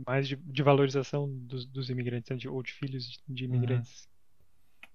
mais 0.08 0.28
de, 0.28 0.36
de 0.38 0.64
valorização 0.64 1.30
dos, 1.46 1.66
dos 1.66 1.90
imigrantes, 1.90 2.30
né, 2.32 2.38
de- 2.38 2.50
ou 2.50 2.64
de 2.64 2.74
filhos 2.74 3.06
de, 3.10 3.20
de 3.30 3.46
Uhum. 3.50 3.86
imigrantes. 3.86 4.10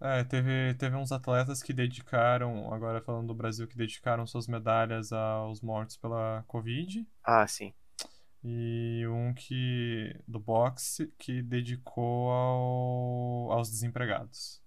É, 0.00 0.22
teve, 0.24 0.74
teve 0.74 0.94
uns 0.96 1.10
atletas 1.12 1.62
que 1.62 1.72
dedicaram, 1.72 2.72
agora 2.72 3.00
falando 3.00 3.28
do 3.28 3.34
Brasil, 3.34 3.66
que 3.66 3.76
dedicaram 3.76 4.26
suas 4.26 4.46
medalhas 4.46 5.12
aos 5.12 5.60
mortos 5.62 5.96
pela 5.96 6.44
Covid. 6.46 7.06
Ah, 7.22 7.46
sim. 7.46 7.74
E 8.44 9.06
um 9.08 9.32
que 9.32 10.14
do 10.28 10.38
boxe 10.38 11.06
que 11.18 11.42
dedicou 11.42 12.30
ao, 12.30 13.52
aos 13.52 13.70
desempregados. 13.70 14.62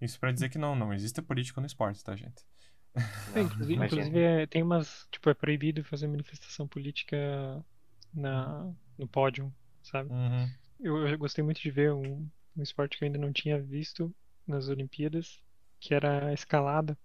Isso 0.00 0.18
pra 0.18 0.32
dizer 0.32 0.48
que 0.48 0.58
não, 0.58 0.74
não 0.74 0.92
existe 0.92 1.22
política 1.22 1.60
no 1.60 1.66
esporte, 1.66 2.02
tá, 2.02 2.16
gente? 2.16 2.42
É, 3.34 3.42
inclusive, 3.42 3.84
inclusive 3.84 4.18
é- 4.18 4.46
tem 4.46 4.62
umas, 4.62 5.06
tipo, 5.10 5.30
é 5.30 5.34
proibido 5.34 5.84
fazer 5.84 6.08
manifestação 6.08 6.66
política 6.66 7.16
na, 8.12 8.72
no 8.98 9.06
pódio, 9.06 9.52
sabe? 9.82 10.10
Uhum. 10.10 10.48
Eu, 10.80 11.06
eu 11.06 11.18
gostei 11.18 11.44
muito 11.44 11.60
de 11.60 11.70
ver 11.70 11.92
um, 11.92 12.28
um 12.56 12.62
esporte 12.62 12.98
que 12.98 13.04
eu 13.04 13.06
ainda 13.06 13.18
não 13.18 13.32
tinha 13.32 13.60
visto 13.60 14.12
nas 14.46 14.68
Olimpíadas, 14.68 15.40
que 15.78 15.94
era 15.94 16.26
a 16.28 16.32
escalada. 16.32 16.98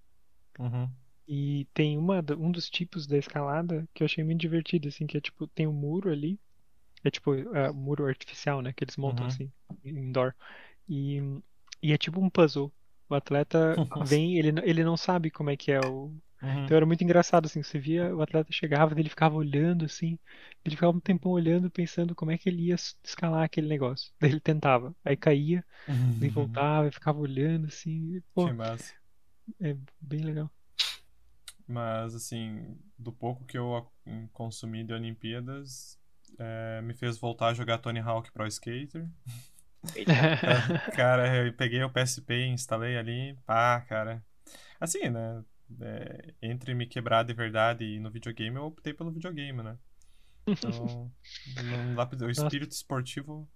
Uhum. 0.58 0.90
E 1.28 1.68
tem 1.74 1.98
uma, 1.98 2.24
um 2.38 2.52
dos 2.52 2.70
tipos 2.70 3.08
da 3.08 3.18
escalada 3.18 3.88
que 3.94 4.04
eu 4.04 4.06
achei 4.06 4.24
muito 4.24 4.40
divertido, 4.42 4.88
assim, 4.90 5.08
que 5.08 5.18
é 5.18 5.22
tipo, 5.22 5.48
tem 5.48 5.68
um 5.68 5.74
muro 5.74 6.12
ali, 6.12 6.40
é 7.04 7.12
tipo, 7.12 7.34
é, 7.36 7.72
um 7.72 7.74
muro 7.76 8.06
artificial, 8.08 8.62
né, 8.62 8.74
que 8.74 8.84
eles 8.84 8.98
montam 8.98 9.26
Uhum. 9.26 9.28
assim, 9.28 9.52
indoor. 9.84 10.36
E, 10.90 11.20
e 11.82 11.94
é 11.94 11.98
tipo 11.98 12.20
um 12.22 12.30
puzzle. 12.30 12.72
O 13.10 13.16
atleta 13.16 13.82
vem, 13.96 14.38
ele, 14.40 14.50
ele 14.64 14.84
não 14.84 14.98
sabe 14.98 15.32
como 15.32 15.50
é 15.50 15.58
que 15.58 15.72
é 15.72 15.82
o. 15.82 16.14
Uhum. 16.42 16.66
Então 16.66 16.78
era 16.78 16.86
muito 16.86 17.04
engraçado, 17.04 17.46
assim, 17.46 17.64
você 17.64 17.80
via, 17.80 18.16
o 18.16 18.22
atleta 18.22 18.52
chegava, 18.52 19.00
ele 19.00 19.10
ficava 19.10 19.36
olhando, 19.36 19.86
assim, 19.86 20.18
ele 20.66 20.76
ficava 20.76 20.98
um 20.98 21.00
tempão 21.00 21.32
olhando, 21.32 21.70
pensando 21.72 22.16
como 22.16 22.32
é 22.32 22.38
que 22.40 22.50
ele 22.50 22.64
ia 22.68 22.76
escalar 23.04 23.44
aquele 23.44 23.68
negócio. 23.68 24.12
Daí 24.20 24.32
ele 24.32 24.40
tentava, 24.42 24.96
aí 25.06 25.16
caía, 25.18 25.66
daí 26.20 26.30
voltava, 26.30 26.88
e 26.88 26.92
ficava 26.92 27.20
olhando, 27.20 27.68
assim, 27.68 28.18
e, 28.18 28.22
pô, 28.34 28.46
Que 28.46 28.54
massa. 28.54 28.96
é 29.60 29.76
bem 30.00 30.24
legal. 30.24 30.50
Mas, 31.68 32.14
assim, 32.14 32.78
do 32.98 33.12
pouco 33.12 33.44
que 33.46 33.58
eu 33.58 33.76
a- 33.76 33.88
consumi 34.34 34.84
de 34.84 34.94
Olimpíadas, 34.94 36.00
é, 36.38 36.82
me 36.82 36.94
fez 36.94 37.18
voltar 37.18 37.48
a 37.48 37.54
jogar 37.54 37.80
Tony 37.80 38.00
Hawk 38.00 38.32
Pro 38.32 38.46
Skater. 38.48 39.08
Cara, 40.96 41.46
eu 41.46 41.54
peguei 41.54 41.84
o 41.84 41.90
PSP 41.90 42.34
e 42.34 42.48
instalei 42.48 42.98
ali. 42.98 43.38
Ah, 43.48 43.84
cara. 43.88 44.24
Assim, 44.80 45.10
né? 45.10 45.44
é, 45.82 46.34
entre 46.42 46.76
me 46.76 46.86
quebrar 46.86 47.24
de 47.24 47.34
verdade 47.34 47.84
e 47.84 48.00
no 48.00 48.12
videogame, 48.12 48.56
eu 48.58 48.66
optei 48.66 48.94
pelo 48.94 49.12
videogame, 49.12 49.64
né? 49.64 49.78
Então. 50.48 51.12
O 52.22 52.30
espírito 52.30 52.72
esportivo 52.72 53.50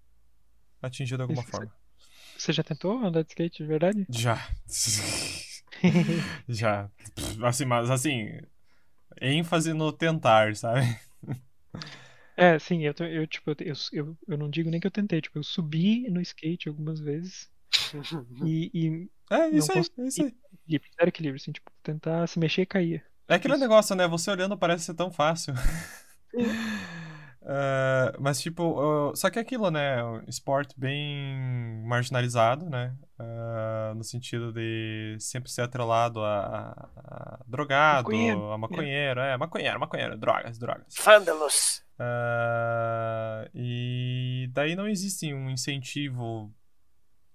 atingido 0.82 1.18
de 1.18 1.22
alguma 1.24 1.41
Isso- 1.43 1.51
forma. 1.51 1.72
Você 2.38 2.53
já 2.53 2.64
tentou 2.64 2.97
andar 3.05 3.22
de 3.24 3.30
skate 3.30 3.57
de 3.62 3.68
verdade? 3.68 4.05
Já. 4.10 4.36
Já. 6.47 6.89
Assim, 7.43 7.65
mas 7.65 7.89
assim, 7.89 8.27
ênfase 9.21 9.73
no 9.73 9.91
tentar, 9.93 10.55
sabe? 10.57 10.82
É, 12.36 12.57
sim, 12.57 12.84
eu, 12.86 12.93
tô- 12.93 13.03
eu 13.05 13.27
tipo, 13.27 13.51
eu, 13.51 13.73
eu, 13.91 14.17
eu 14.27 14.38
não 14.38 14.49
digo 14.49 14.69
nem 14.69 14.80
que 14.80 14.88
eu 14.88 14.91
tentei, 14.91 15.19
tipo, 15.21 15.38
eu 15.38 15.43
subi 15.43 16.09
no 16.09 16.21
skate 16.21 16.69
algumas 16.69 16.99
vezes 16.99 17.49
e, 18.41 18.71
e 18.73 19.09
É 19.32 19.49
Não 19.51 19.57
isso 19.57 19.71
aí, 19.71 19.80
consegui. 19.80 19.95
é 19.99 20.07
isso 20.07 20.23
aí. 20.23 20.36
equilíbrio, 20.53 20.91
zero 20.95 21.09
equilíbrio, 21.09 21.41
assim, 21.41 21.51
tipo, 21.53 21.71
tentar 21.84 22.27
se 22.27 22.39
mexer 22.39 22.63
e 22.63 22.65
cair. 22.67 23.05
É 23.27 23.36
aquele 23.36 23.55
Isso. 23.55 23.57
negócio, 23.57 23.95
né? 23.95 24.07
Você 24.07 24.30
olhando 24.32 24.57
parece 24.57 24.86
ser 24.86 24.93
tão 24.95 25.11
fácil. 25.11 25.53
É, 27.51 28.15
mas, 28.19 28.39
tipo, 28.39 28.63
uh, 29.09 29.15
só 29.15 29.27
que 29.29 29.39
é 29.39 29.41
aquilo, 29.41 29.71
né? 29.71 30.03
Um 30.03 30.21
esporte 30.27 30.75
bem 30.79 31.81
marginalizado, 31.83 32.69
né? 32.69 32.95
Uh, 33.19 33.95
no 33.95 34.03
sentido 34.03 34.53
de 34.53 35.17
sempre 35.19 35.49
ser 35.49 35.63
atrelado 35.63 36.21
a, 36.23 36.37
a- 36.45 36.89
a 37.07 37.39
drogado, 37.47 38.03
Maconheiro. 38.03 38.51
a 38.51 38.57
maconheiro, 38.57 39.19
é, 39.19 39.35
maconheiro, 39.37 39.79
maconheiro, 39.79 40.15
drogas, 40.17 40.59
drogas. 40.59 40.93
Vândalos! 41.03 41.81
Uh, 41.99 43.49
e 43.53 44.47
daí 44.53 44.75
não 44.75 44.87
existe 44.87 45.33
um 45.33 45.49
incentivo 45.49 46.53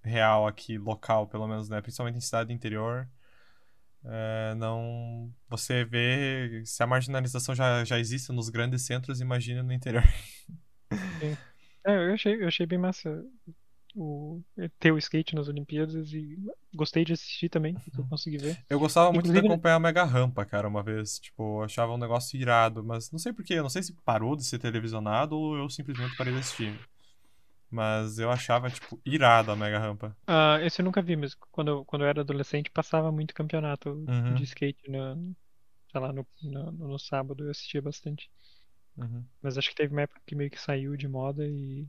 real 0.02 0.46
aqui, 0.46 0.78
local, 0.78 1.26
pelo 1.26 1.48
menos, 1.48 1.68
né? 1.68 1.80
Principalmente 1.80 2.18
em 2.18 2.20
cidade 2.20 2.52
interior. 2.52 3.08
É, 4.06 4.54
não. 4.56 5.32
Você 5.48 5.84
vê 5.84 6.62
se 6.64 6.82
a 6.82 6.86
marginalização 6.86 7.54
já, 7.54 7.84
já 7.84 7.98
existe 7.98 8.32
nos 8.32 8.48
grandes 8.48 8.82
centros, 8.82 9.20
imagina 9.20 9.62
no 9.62 9.72
interior. 9.72 10.04
É, 11.86 12.08
eu 12.08 12.14
achei, 12.14 12.42
eu 12.42 12.48
achei 12.48 12.64
bem 12.64 12.78
massa 12.78 13.22
o, 13.94 14.40
ter 14.78 14.90
o 14.90 14.98
skate 14.98 15.34
nas 15.34 15.48
Olimpíadas 15.48 16.12
e 16.12 16.38
gostei 16.74 17.04
de 17.04 17.12
assistir 17.12 17.48
também, 17.48 17.74
que 17.74 18.00
eu 18.00 18.06
consegui 18.08 18.38
ver. 18.38 18.58
Eu 18.68 18.78
gostava 18.78 19.12
muito 19.12 19.26
Inclusive, 19.26 19.46
de 19.46 19.52
acompanhar 19.52 19.76
a 19.76 19.80
Mega 19.80 20.04
Rampa, 20.04 20.44
cara, 20.44 20.66
uma 20.66 20.82
vez. 20.82 21.18
Tipo, 21.18 21.60
eu 21.60 21.64
achava 21.64 21.92
um 21.92 21.98
negócio 21.98 22.40
irado, 22.40 22.82
mas 22.82 23.10
não 23.10 23.18
sei 23.18 23.32
porquê. 23.32 23.56
Não 23.60 23.68
sei 23.68 23.82
se 23.82 23.92
parou 24.04 24.34
de 24.34 24.44
ser 24.44 24.58
televisionado 24.58 25.36
ou 25.36 25.56
eu 25.56 25.68
simplesmente 25.68 26.16
parei 26.16 26.32
de 26.32 26.40
assistir. 26.40 26.74
Mas 27.74 28.18
eu 28.18 28.30
achava, 28.30 28.70
tipo, 28.70 29.00
irado 29.04 29.50
a 29.50 29.56
Mega 29.56 29.78
Rampa. 29.78 30.16
Ah, 30.26 30.58
esse 30.62 30.80
eu 30.80 30.84
nunca 30.84 31.02
vi, 31.02 31.16
mas 31.16 31.34
quando, 31.34 31.68
eu- 31.68 31.84
quando 31.84 32.02
eu 32.02 32.08
era 32.08 32.20
adolescente 32.20 32.70
passava 32.70 33.10
muito 33.10 33.34
campeonato 33.34 33.90
Uhum. 33.90 34.34
de 34.34 34.44
skate 34.44 34.90
na, 34.90 35.16
sei 35.90 36.00
lá, 36.00 36.12
no, 36.12 36.26
no, 36.42 36.72
no 36.72 36.98
sábado 36.98 37.44
eu 37.44 37.50
assistia 37.50 37.82
bastante. 37.82 38.30
Uhum. 38.96 39.24
Mas 39.42 39.58
acho 39.58 39.68
que 39.70 39.74
teve 39.74 39.92
uma 39.92 40.02
época 40.02 40.20
que 40.26 40.34
meio 40.36 40.50
que 40.50 40.60
saiu 40.60 40.96
de 40.96 41.08
moda 41.08 41.44
e. 41.46 41.86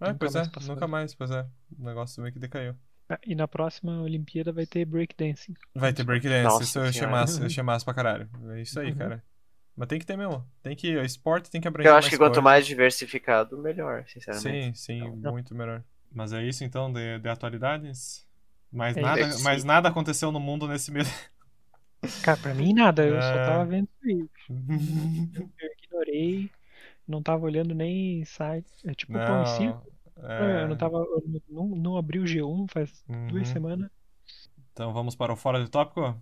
É, 0.00 0.06
Nunca 0.08 0.18
pois 0.18 0.34
é, 0.36 0.46
passou. 0.48 0.74
nunca 0.74 0.86
mais, 0.88 1.14
pois 1.14 1.30
é. 1.30 1.46
O 1.78 1.84
negócio 1.84 2.22
meio 2.22 2.32
que 2.32 2.38
decaiu. 2.40 2.76
Ah, 3.08 3.18
e 3.26 3.34
na 3.34 3.46
próxima 3.48 4.02
Olimpíada 4.02 4.52
vai 4.52 4.66
ter 4.66 4.84
breakdancing. 4.84 5.54
Vai 5.74 5.92
ter 5.92 6.04
breakdance, 6.04 6.44
Nossa 6.44 6.62
isso 6.64 6.78
eu 7.04 7.08
massa, 7.10 7.40
eu 7.40 7.46
achei 7.46 7.62
massa 7.62 7.84
pra 7.84 7.94
caralho. 7.94 8.28
É 8.52 8.60
isso 8.62 8.78
aí, 8.80 8.90
Uhum. 8.90 8.96
cara. 8.98 9.24
Mas 9.76 9.88
tem 9.88 9.98
que 9.98 10.06
ter 10.06 10.16
mesmo. 10.16 10.46
Tem 10.62 10.76
que. 10.76 10.96
O 10.96 11.04
esporte 11.04 11.50
tem 11.50 11.60
que 11.60 11.68
abranger 11.68 11.92
Eu 11.92 11.96
acho 11.96 12.06
mais 12.06 12.10
que 12.10 12.16
quanto 12.18 12.34
coisas. 12.34 12.44
mais 12.44 12.66
diversificado, 12.66 13.58
melhor, 13.58 14.04
sinceramente. 14.08 14.60
Sim, 14.74 14.74
sim, 14.74 15.04
Então. 15.04 15.32
muito 15.32 15.54
melhor. 15.54 15.84
Mas 16.12 16.32
é 16.32 16.42
isso 16.44 16.62
então 16.64 16.92
de, 16.92 17.18
de 17.18 17.28
atualidades? 17.28 18.26
Mais 18.70 18.96
É 18.96 19.00
nada, 19.00 19.20
isso. 19.20 19.42
mais 19.42 19.64
nada 19.64 19.88
aconteceu 19.88 20.30
no 20.32 20.40
mundo 20.40 20.68
nesse 20.68 20.90
mês. 20.92 21.08
Cara, 22.22 22.36
pra 22.38 22.54
mim 22.54 22.72
nada, 22.74 23.04
eu 23.06 23.20
só 23.20 23.28
É. 23.28 23.46
tava 23.46 23.64
vendo 23.64 23.88
isso 24.02 24.06
aí. 24.20 24.28
Eu 25.60 25.70
ignorei, 25.84 26.50
não 27.06 27.22
tava 27.22 27.44
olhando 27.46 27.74
nem 27.74 28.24
site. 28.24 28.70
É 28.84 28.94
tipo 28.94 29.12
pão 29.14 29.42
e 29.42 29.46
circo. 29.46 29.92
é, 30.22 30.62
Eu 30.64 30.68
não 30.68 30.76
tava. 30.76 30.98
Eu 30.98 31.42
não, 31.48 31.68
não 31.68 31.96
abri 31.96 32.18
o 32.18 32.24
G1 32.24 32.68
faz 32.70 33.04
duas 33.28 33.48
uhum. 33.48 33.52
semanas. 33.54 33.90
Então 34.72 34.92
vamos 34.92 35.14
para 35.16 35.32
o 35.32 35.36
fora 35.36 35.62
de 35.64 35.70
tópico? 35.70 36.20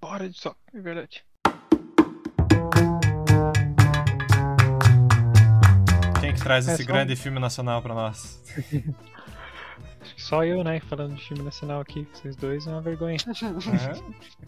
Bora 0.00 0.28
de 0.28 0.38
só, 0.38 0.54
é 0.74 0.80
verdade. 0.80 1.24
Quem 6.32 6.38
que 6.38 6.42
traz 6.42 6.66
É 6.66 6.72
esse 6.74 6.84
só- 6.84 6.88
grande 6.92 7.14
filme 7.14 7.38
nacional 7.38 7.82
pra 7.82 7.94
nós? 7.94 8.42
Acho 10.00 10.14
que 10.16 10.22
só 10.22 10.42
eu, 10.44 10.64
né, 10.64 10.80
falando 10.80 11.14
de 11.14 11.22
filme 11.28 11.44
nacional 11.44 11.80
aqui, 11.80 12.08
vocês 12.12 12.34
dois 12.34 12.66
é 12.66 12.70
uma 12.70 12.80
vergonha. 12.80 13.16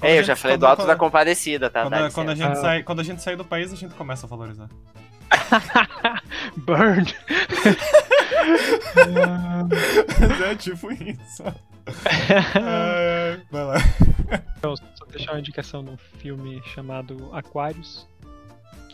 É, 0.03 0.14
É, 0.14 0.18
eu 0.18 0.24
já 0.24 0.35
falei 0.35 0.57
do 0.57 0.66
Alto 0.66 0.85
da 0.87 0.97
Compadecida, 0.97 1.70
tá? 1.70 1.82
Quando, 1.89 2.12
quando, 2.12 2.30
a 2.30 2.35
gente 2.35 2.53
Ah. 2.53 2.57
sai, 2.57 2.82
quando 2.82 3.01
a 3.01 3.05
gente 3.05 3.22
sair 3.22 3.37
do 3.37 3.45
país, 3.45 3.72
a 3.72 3.76
gente 3.76 3.95
começa 3.95 4.26
a 4.26 4.28
valorizar. 4.28 4.68
Burn! 6.57 7.05
é 10.51 10.55
tipo 10.57 10.91
isso. 10.93 11.43
É, 12.57 13.41
vai 13.51 13.64
lá. 13.64 13.74
Então, 14.59 14.74
só 14.76 15.05
deixar 15.11 15.32
uma 15.32 15.41
indicação 15.41 15.85
de 15.85 15.91
um 15.91 15.97
filme 16.18 16.62
chamado 16.74 17.30
Aquários, 17.32 18.07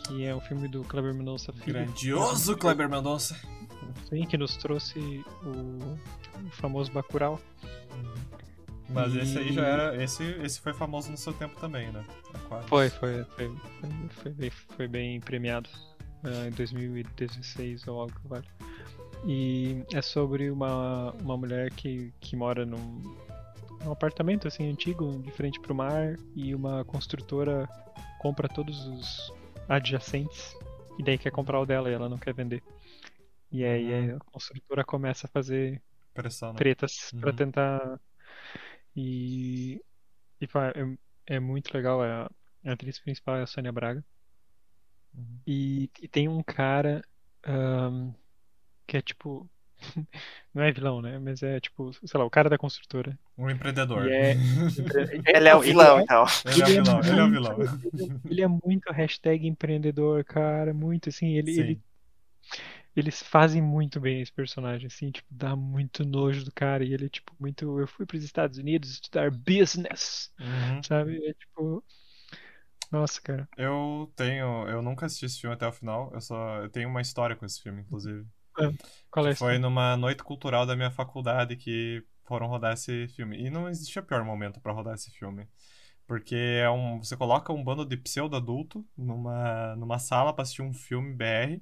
que 0.07 0.25
é 0.25 0.35
um 0.35 0.41
filme 0.41 0.67
do 0.67 0.83
Kleber 0.83 1.13
Mendonça 1.13 1.51
Filho. 1.53 1.73
Grandioso 1.73 2.55
Kleber 2.57 2.89
Mendonça. 2.89 3.39
Sim, 4.09 4.25
que 4.25 4.37
nos 4.37 4.55
trouxe 4.57 4.99
o, 5.43 5.49
o 6.45 6.49
famoso 6.51 6.91
Bacurau. 6.91 7.39
Mas 8.89 9.15
esse 9.15 9.37
aí 9.37 9.49
E- 9.49 9.53
já 9.53 9.65
era. 9.65 10.03
Esse, 10.03 10.23
esse 10.43 10.59
foi 10.59 10.73
famoso 10.73 11.09
no 11.11 11.17
seu 11.17 11.33
tempo 11.33 11.59
também, 11.59 11.89
né? 11.91 12.03
Foi, 12.67 12.89
foi, 12.89 13.23
foi, 13.23 13.51
foi, 14.09 14.31
bem, 14.33 14.49
foi 14.49 14.87
bem 14.87 15.19
premiado 15.21 15.69
ah, 16.23 16.47
em 16.47 16.51
2016 16.51 17.87
ou 17.87 18.01
algo 18.01 18.13
que 18.21 18.27
vale. 18.27 18.45
E 19.25 19.83
é 19.93 20.01
sobre 20.01 20.49
uma, 20.49 21.11
uma 21.21 21.37
mulher 21.37 21.71
que, 21.71 22.11
que 22.19 22.35
mora 22.35 22.65
num, 22.65 23.01
num 23.85 23.91
apartamento 23.91 24.47
assim 24.47 24.69
antigo, 24.69 25.19
de 25.23 25.31
frente 25.31 25.59
para 25.59 25.71
o 25.71 25.75
mar, 25.75 26.15
e 26.35 26.53
uma 26.55 26.83
construtora 26.83 27.69
compra 28.19 28.49
todos 28.49 28.85
os 28.87 29.33
adjacentes 29.69 30.55
e 30.99 31.03
daí 31.03 31.17
quer 31.17 31.31
comprar 31.31 31.59
o 31.59 31.65
dela 31.65 31.89
e 31.89 31.93
ela 31.93 32.09
não 32.09 32.17
quer 32.17 32.33
vender. 32.33 32.61
E 33.51 33.63
aí 33.65 34.11
Uhum. 34.11 34.17
a 34.17 34.19
construtora 34.31 34.83
começa 34.83 35.27
a 35.27 35.29
fazer 35.29 35.81
Pressão, 36.13 36.53
né? 36.53 36.59
tretas 36.59 37.11
pra 37.19 37.31
Uhum. 37.31 37.37
tentar 37.37 37.99
e, 38.95 39.81
e 40.39 40.45
é, 40.45 41.35
é 41.35 41.39
muito 41.39 41.73
legal 41.73 42.01
a, 42.01 42.29
a 42.65 42.71
atriz 42.73 42.99
principal 42.99 43.37
é 43.37 43.43
a 43.43 43.47
Sônia 43.47 43.71
Braga 43.71 44.03
Uhum. 45.15 45.39
e, 45.45 45.89
e 46.01 46.07
tem 46.07 46.27
um 46.27 46.41
cara 46.43 47.01
ahn, 47.43 48.13
que 48.87 48.97
é 48.97 49.01
tipo 49.01 49.49
não 50.53 50.63
é 50.63 50.71
vilão 50.71 51.01
né 51.01 51.17
mas 51.19 51.41
é 51.43 51.59
tipo 51.59 51.91
sei 51.93 52.17
lá 52.19 52.25
o 52.25 52.29
cara 52.29 52.49
da 52.49 52.57
construtora 52.57 53.17
Um 53.37 53.49
empreendedor. 53.49 54.05
E 54.07 54.13
é- 54.13 54.35
Ele 55.35 55.47
é 55.49 55.55
o 55.55 55.59
vilão, 55.61 55.99
então. 55.99 56.25
Ele 56.45 56.61
é 56.61 56.65
o 56.65 56.67
Ele 56.67 56.77
é 56.77 56.81
vilão, 56.81 56.99
ele 56.99 57.09
é 57.19 57.23
o 57.23 57.29
muito- 57.29 57.91
vilão. 57.95 58.21
ele 58.29 58.41
é 58.43 58.47
muito 58.47 58.91
hashtag 58.91 59.47
empreendedor 59.47 60.23
cara 60.23 60.73
muito 60.73 61.09
assim 61.09 61.35
ele, 61.37 61.53
Sim. 61.53 61.59
ele 61.61 61.81
eles 62.93 63.23
fazem 63.23 63.61
muito 63.61 64.01
bem 64.01 64.19
esse 64.21 64.33
personagem, 64.33 64.87
assim, 64.87 65.11
tipo, 65.11 65.25
dá 65.31 65.55
muito 65.55 66.03
nojo 66.03 66.43
do 66.43 66.51
cara. 66.51 66.83
E 66.83 66.93
ele, 66.93 67.07
tipo, 67.09 67.33
muito. 67.39 67.79
Eu 67.79 67.87
fui 67.87 68.05
para 68.05 68.17
os 68.17 68.23
Estados 68.23 68.57
Unidos 68.57 68.91
estudar 68.91 69.31
business, 69.31 70.29
Uhum. 70.37 70.83
sabe? 70.83 71.25
É 71.25 71.33
tipo. 71.33 71.81
Nossa, 72.91 73.21
cara. 73.21 73.47
Eu 73.57 74.11
tenho. 74.13 74.67
Eu 74.67 74.81
nunca 74.81 75.05
assisti 75.05 75.25
esse 75.25 75.39
filme 75.39 75.53
até 75.55 75.65
o 75.65 75.71
final. 75.71 76.11
Eu 76.13 76.19
só. 76.19 76.57
Eu 76.63 76.69
tenho 76.69 76.89
uma 76.89 76.99
história 76.99 77.33
com 77.33 77.45
esse 77.45 77.61
filme, 77.61 77.81
inclusive. 77.81 78.25
Qual 79.09 79.27
é 79.27 79.31
a 79.31 79.35
Foi 79.35 79.57
numa 79.57 79.97
noite 79.97 80.23
cultural 80.23 80.65
da 80.65 80.75
minha 80.75 80.91
faculdade 80.91 81.55
que 81.55 82.03
foram 82.25 82.47
rodar 82.47 82.73
esse 82.73 83.07
filme. 83.09 83.37
E 83.37 83.49
não 83.49 83.69
existia 83.69 84.01
pior 84.01 84.23
momento 84.23 84.59
pra 84.59 84.71
rodar 84.71 84.95
esse 84.95 85.11
filme. 85.11 85.47
Porque 86.07 86.35
é 86.35 86.69
um, 86.69 86.99
você 87.01 87.15
coloca 87.15 87.53
um 87.53 87.63
bando 87.63 87.85
de 87.85 87.97
pseudo-adulto 87.97 88.85
numa, 88.97 89.75
numa 89.75 89.99
sala 89.99 90.33
pra 90.33 90.43
assistir 90.43 90.61
um 90.61 90.73
filme 90.73 91.13
BR. 91.13 91.61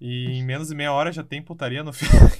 E 0.00 0.38
em 0.38 0.44
menos 0.44 0.68
de 0.68 0.74
meia 0.74 0.92
hora 0.92 1.12
já 1.12 1.22
tem 1.22 1.42
putaria 1.42 1.82
no 1.84 1.92
filme. 1.94 2.32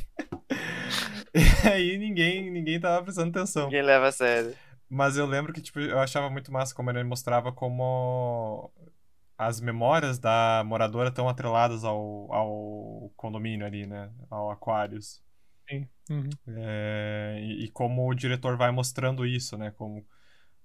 e 1.34 1.68
aí 1.68 1.98
ninguém, 1.98 2.50
ninguém 2.50 2.80
tava 2.80 3.02
prestando 3.04 3.30
atenção. 3.30 3.64
Ninguém 3.64 3.82
leva 3.82 4.08
a 4.08 4.12
sério. 4.12 4.54
Mas 4.88 5.16
eu 5.16 5.24
lembro 5.24 5.52
que, 5.52 5.62
tipo, 5.62 5.80
eu 5.80 5.98
achava 5.98 6.28
muito 6.28 6.52
massa 6.52 6.74
como 6.74 6.90
ele 6.90 7.02
mostrava 7.02 7.50
como 7.50 8.70
as 9.46 9.60
memórias 9.60 10.18
da 10.18 10.62
moradora 10.66 11.08
estão 11.08 11.28
atreladas 11.28 11.84
ao, 11.84 12.32
ao 12.32 13.12
condomínio 13.16 13.66
ali, 13.66 13.86
né? 13.86 14.10
Ao 14.30 14.50
Aquarius. 14.50 15.22
Sim. 15.68 15.88
Uhum. 16.10 16.30
É, 16.46 17.38
e, 17.42 17.64
e 17.64 17.70
como 17.70 18.08
o 18.08 18.14
diretor 18.14 18.56
vai 18.56 18.70
mostrando 18.70 19.24
isso, 19.26 19.56
né? 19.56 19.70
Como, 19.72 20.04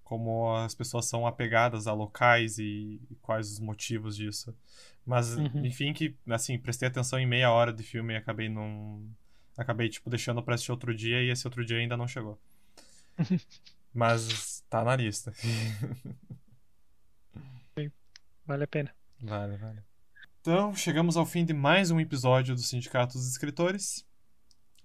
como 0.04 0.56
as 0.58 0.76
pessoas 0.76 1.06
são 1.06 1.28
apegadas 1.28 1.88
a 1.88 1.94
locais 1.94 2.58
e, 2.58 3.02
e 3.10 3.16
quais 3.22 3.52
os 3.52 3.60
motivos 3.60 4.16
disso. 4.18 4.56
Mas, 5.06 5.36
Uhum. 5.36 5.66
enfim, 5.66 5.94
que, 5.94 6.16
assim, 6.30 6.58
prestei 6.60 6.88
atenção 6.88 7.20
em 7.20 7.26
meia 7.28 7.52
hora 7.52 7.72
de 7.74 7.84
filme 7.84 8.14
e 8.14 8.18
acabei 8.18 8.50
não... 8.50 9.04
Acabei, 9.58 9.90
tipo, 9.90 10.10
deixando 10.10 10.44
pra 10.44 10.56
assistir 10.56 10.72
outro 10.72 10.94
dia 10.96 11.22
e 11.24 11.30
esse 11.32 11.48
outro 11.48 11.66
dia 11.66 11.78
ainda 11.78 11.98
não 11.98 12.08
chegou. 12.08 12.40
Mas 13.94 14.64
tá 14.70 14.84
na 14.84 14.96
lista. 14.96 15.34
Vale 18.48 18.64
a 18.64 18.68
pena. 18.68 18.92
Vale, 19.22 19.58
vale. 19.58 19.84
Então, 20.40 20.74
chegamos 20.74 21.18
ao 21.18 21.26
fim 21.26 21.44
de 21.44 21.54
mais 21.54 21.92
um 21.92 22.00
episódio 22.00 22.56
do 22.56 22.62
Sindicato 22.62 23.18
dos 23.18 23.28
Escritores. 23.28 24.08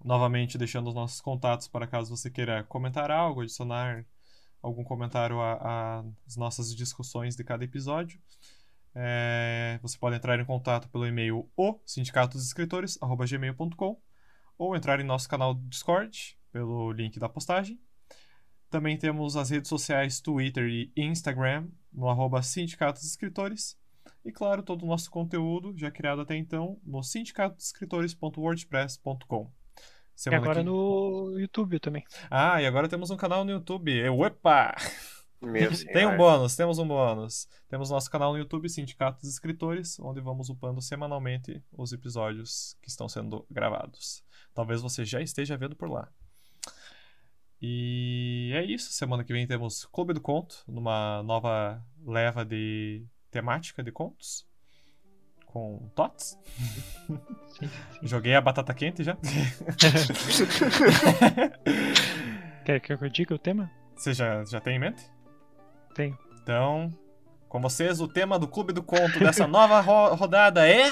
Novamente, 0.05 0.59
deixando 0.59 0.89
os 0.89 0.95
nossos 0.97 1.21
contatos 1.21 1.69
para 1.69 1.87
caso 1.87 2.11
você 2.11 2.29
queira 2.29 2.65
comentar 2.65 3.09
algo, 3.13 3.43
adicionar 3.43 4.05
algum 4.61 4.83
comentário 4.83 5.41
às 5.41 6.37
nossas 6.37 6.75
discussões 6.75 7.37
de 7.37 7.45
cada 7.45 7.65
episódio. 7.65 8.21
É, 8.97 9.79
você 9.81 9.97
pode 9.97 10.17
entrar 10.17 10.41
em 10.41 10.45
contato 10.45 10.89
pelo 10.89 11.07
e-mail 11.07 11.49
o 11.57 11.79
sindicatosescritores@gmail.com 11.87 14.03
ou 14.59 14.75
entrar 14.75 14.99
em 14.99 15.05
nosso 15.05 15.29
canal 15.29 15.55
do 15.55 15.65
Discord 15.69 16.37
pelo 16.51 16.91
link 16.91 17.21
da 17.21 17.29
postagem. 17.29 17.81
Também 18.73 18.97
temos 18.97 19.37
as 19.37 19.51
redes 19.51 19.69
sociais 19.69 20.19
Twitter 20.19 20.67
e 20.67 20.91
Instagram 20.97 21.69
no 21.93 22.09
arroba 22.09 22.43
Sindicato 22.43 22.99
dos 22.99 23.07
Escritores. 23.07 23.79
E 24.25 24.33
claro, 24.33 24.63
todo 24.63 24.85
o 24.85 24.87
nosso 24.87 25.11
conteúdo, 25.11 25.77
já 25.77 25.91
criado 25.91 26.23
até 26.23 26.35
então, 26.37 26.81
no 26.83 27.03
sindicatodescritores.wordpress.com. 27.03 29.53
E 30.27 30.35
agora 30.35 30.61
que- 30.61 30.65
no 30.65 31.39
YouTube 31.39 31.79
também. 31.81 32.03
Ah, 32.31 32.63
e 32.63 32.67
agora 32.67 32.89
temos 32.89 33.11
um 33.11 33.17
canal 33.17 33.45
no 33.45 33.51
YouTube. 33.51 34.09
Opa! 34.09 34.75
Meu 35.43 35.71
Tem 35.93 36.07
um 36.07 36.17
bônus, 36.17 36.57
temos 36.57 36.79
um 36.79 36.89
bônus. 36.89 37.47
Temos 37.69 37.91
nosso 37.91 38.11
canal 38.11 38.33
no 38.33 38.39
YouTube, 38.39 38.71
Sindicato 38.71 39.21
dos 39.21 39.29
Escritores, 39.29 40.01
onde 40.01 40.23
vamos 40.23 40.49
upando 40.49 40.81
semanalmente 40.81 41.63
os 41.71 41.93
episódios 41.93 42.75
que 42.81 42.89
estão 42.89 43.07
sendo 43.07 43.45
gravados. 43.51 44.25
Talvez 44.55 44.81
você 44.81 45.05
já 45.05 45.21
esteja 45.21 45.59
vendo 45.59 45.77
por 45.77 45.91
lá. 45.91 46.09
E 47.65 48.51
é 48.55 48.65
isso. 48.65 48.93
Semana 48.93 49.23
que 49.23 49.33
vem 49.33 49.47
temos 49.47 49.85
Clube 49.85 50.13
do 50.13 50.21
Conto, 50.21 50.65
numa 50.67 51.23
nova 51.23 51.81
leva 52.05 52.45
de 52.45 53.07
temática 53.31 53.83
de 53.85 53.93
contos. 53.93 54.45
Com 55.47 55.89
Tots. 55.95 56.37
Joguei 58.03 58.35
a 58.35 58.41
batata 58.41 58.75
quente 58.75 59.05
já. 59.05 59.17
Quer 62.65 62.81
que 62.81 62.93
eu 62.93 63.09
diga 63.09 63.35
o 63.35 63.39
tema? 63.39 63.71
Você 63.95 64.13
já, 64.15 64.45
já 64.45 64.61
tem 64.61 64.77
em 64.77 64.81
mente? 64.81 65.05
Tenho. 65.95 66.19
Então, 66.43 66.91
com 67.49 67.61
vocês, 67.61 68.01
o 68.01 68.09
tema 68.09 68.39
do 68.39 68.49
Clube 68.49 68.73
do 68.73 68.83
Conto 68.83 69.19
dessa 69.21 69.47
nova 69.47 69.81
ro- 69.81 70.15
rodada 70.15 70.67
é. 70.69 70.91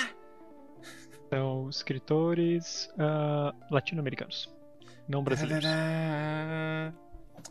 São 1.31 1.69
escritores 1.71 2.89
ah, 2.99 3.55
latino-americanos, 3.71 4.53
não 5.11 5.23
brasileiros. 5.25 5.67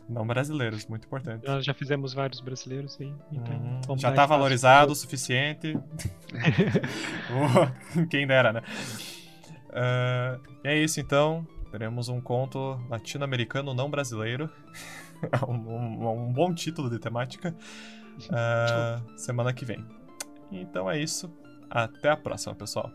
Não 0.08 0.26
brasileiros, 0.26 0.86
muito 0.86 1.04
importante. 1.06 1.46
Nós 1.46 1.64
já 1.64 1.74
fizemos 1.74 2.12
vários 2.14 2.40
brasileiros 2.40 2.96
aí, 3.00 3.12
então 3.32 3.94
Hum, 3.94 3.98
já 3.98 4.08
dar 4.10 4.16
tá 4.16 4.22
espaço 4.22 4.28
valorizado 4.28 4.92
o 4.92 4.94
suficiente. 4.96 5.76
Oh, 7.30 8.06
Quem 8.10 8.26
dera, 8.26 8.52
né? 8.52 8.62
E 10.64 10.68
é 10.68 10.78
isso 10.78 11.00
então. 11.00 11.46
Teremos 11.70 12.08
um 12.08 12.20
conto 12.20 12.80
latino-americano 12.88 13.72
não 13.74 13.88
brasileiro. 13.90 14.50
um, 15.48 15.52
um- 15.54 16.26
um 16.28 16.32
bom 16.32 16.52
título 16.54 16.88
de 16.90 16.98
temática. 16.98 17.54
Ah, 18.30 19.00
semana 19.16 19.50
que 19.50 19.64
vem. 19.64 19.82
Então 20.52 20.90
é 20.90 20.98
isso. 20.98 21.32
Até 21.70 22.10
a 22.10 22.16
próxima, 22.18 22.54
pessoal. 22.54 22.90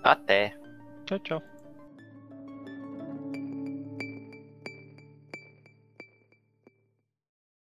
Até. 0.00 0.54
Tchau, 1.06 1.18
tchau. 1.18 1.42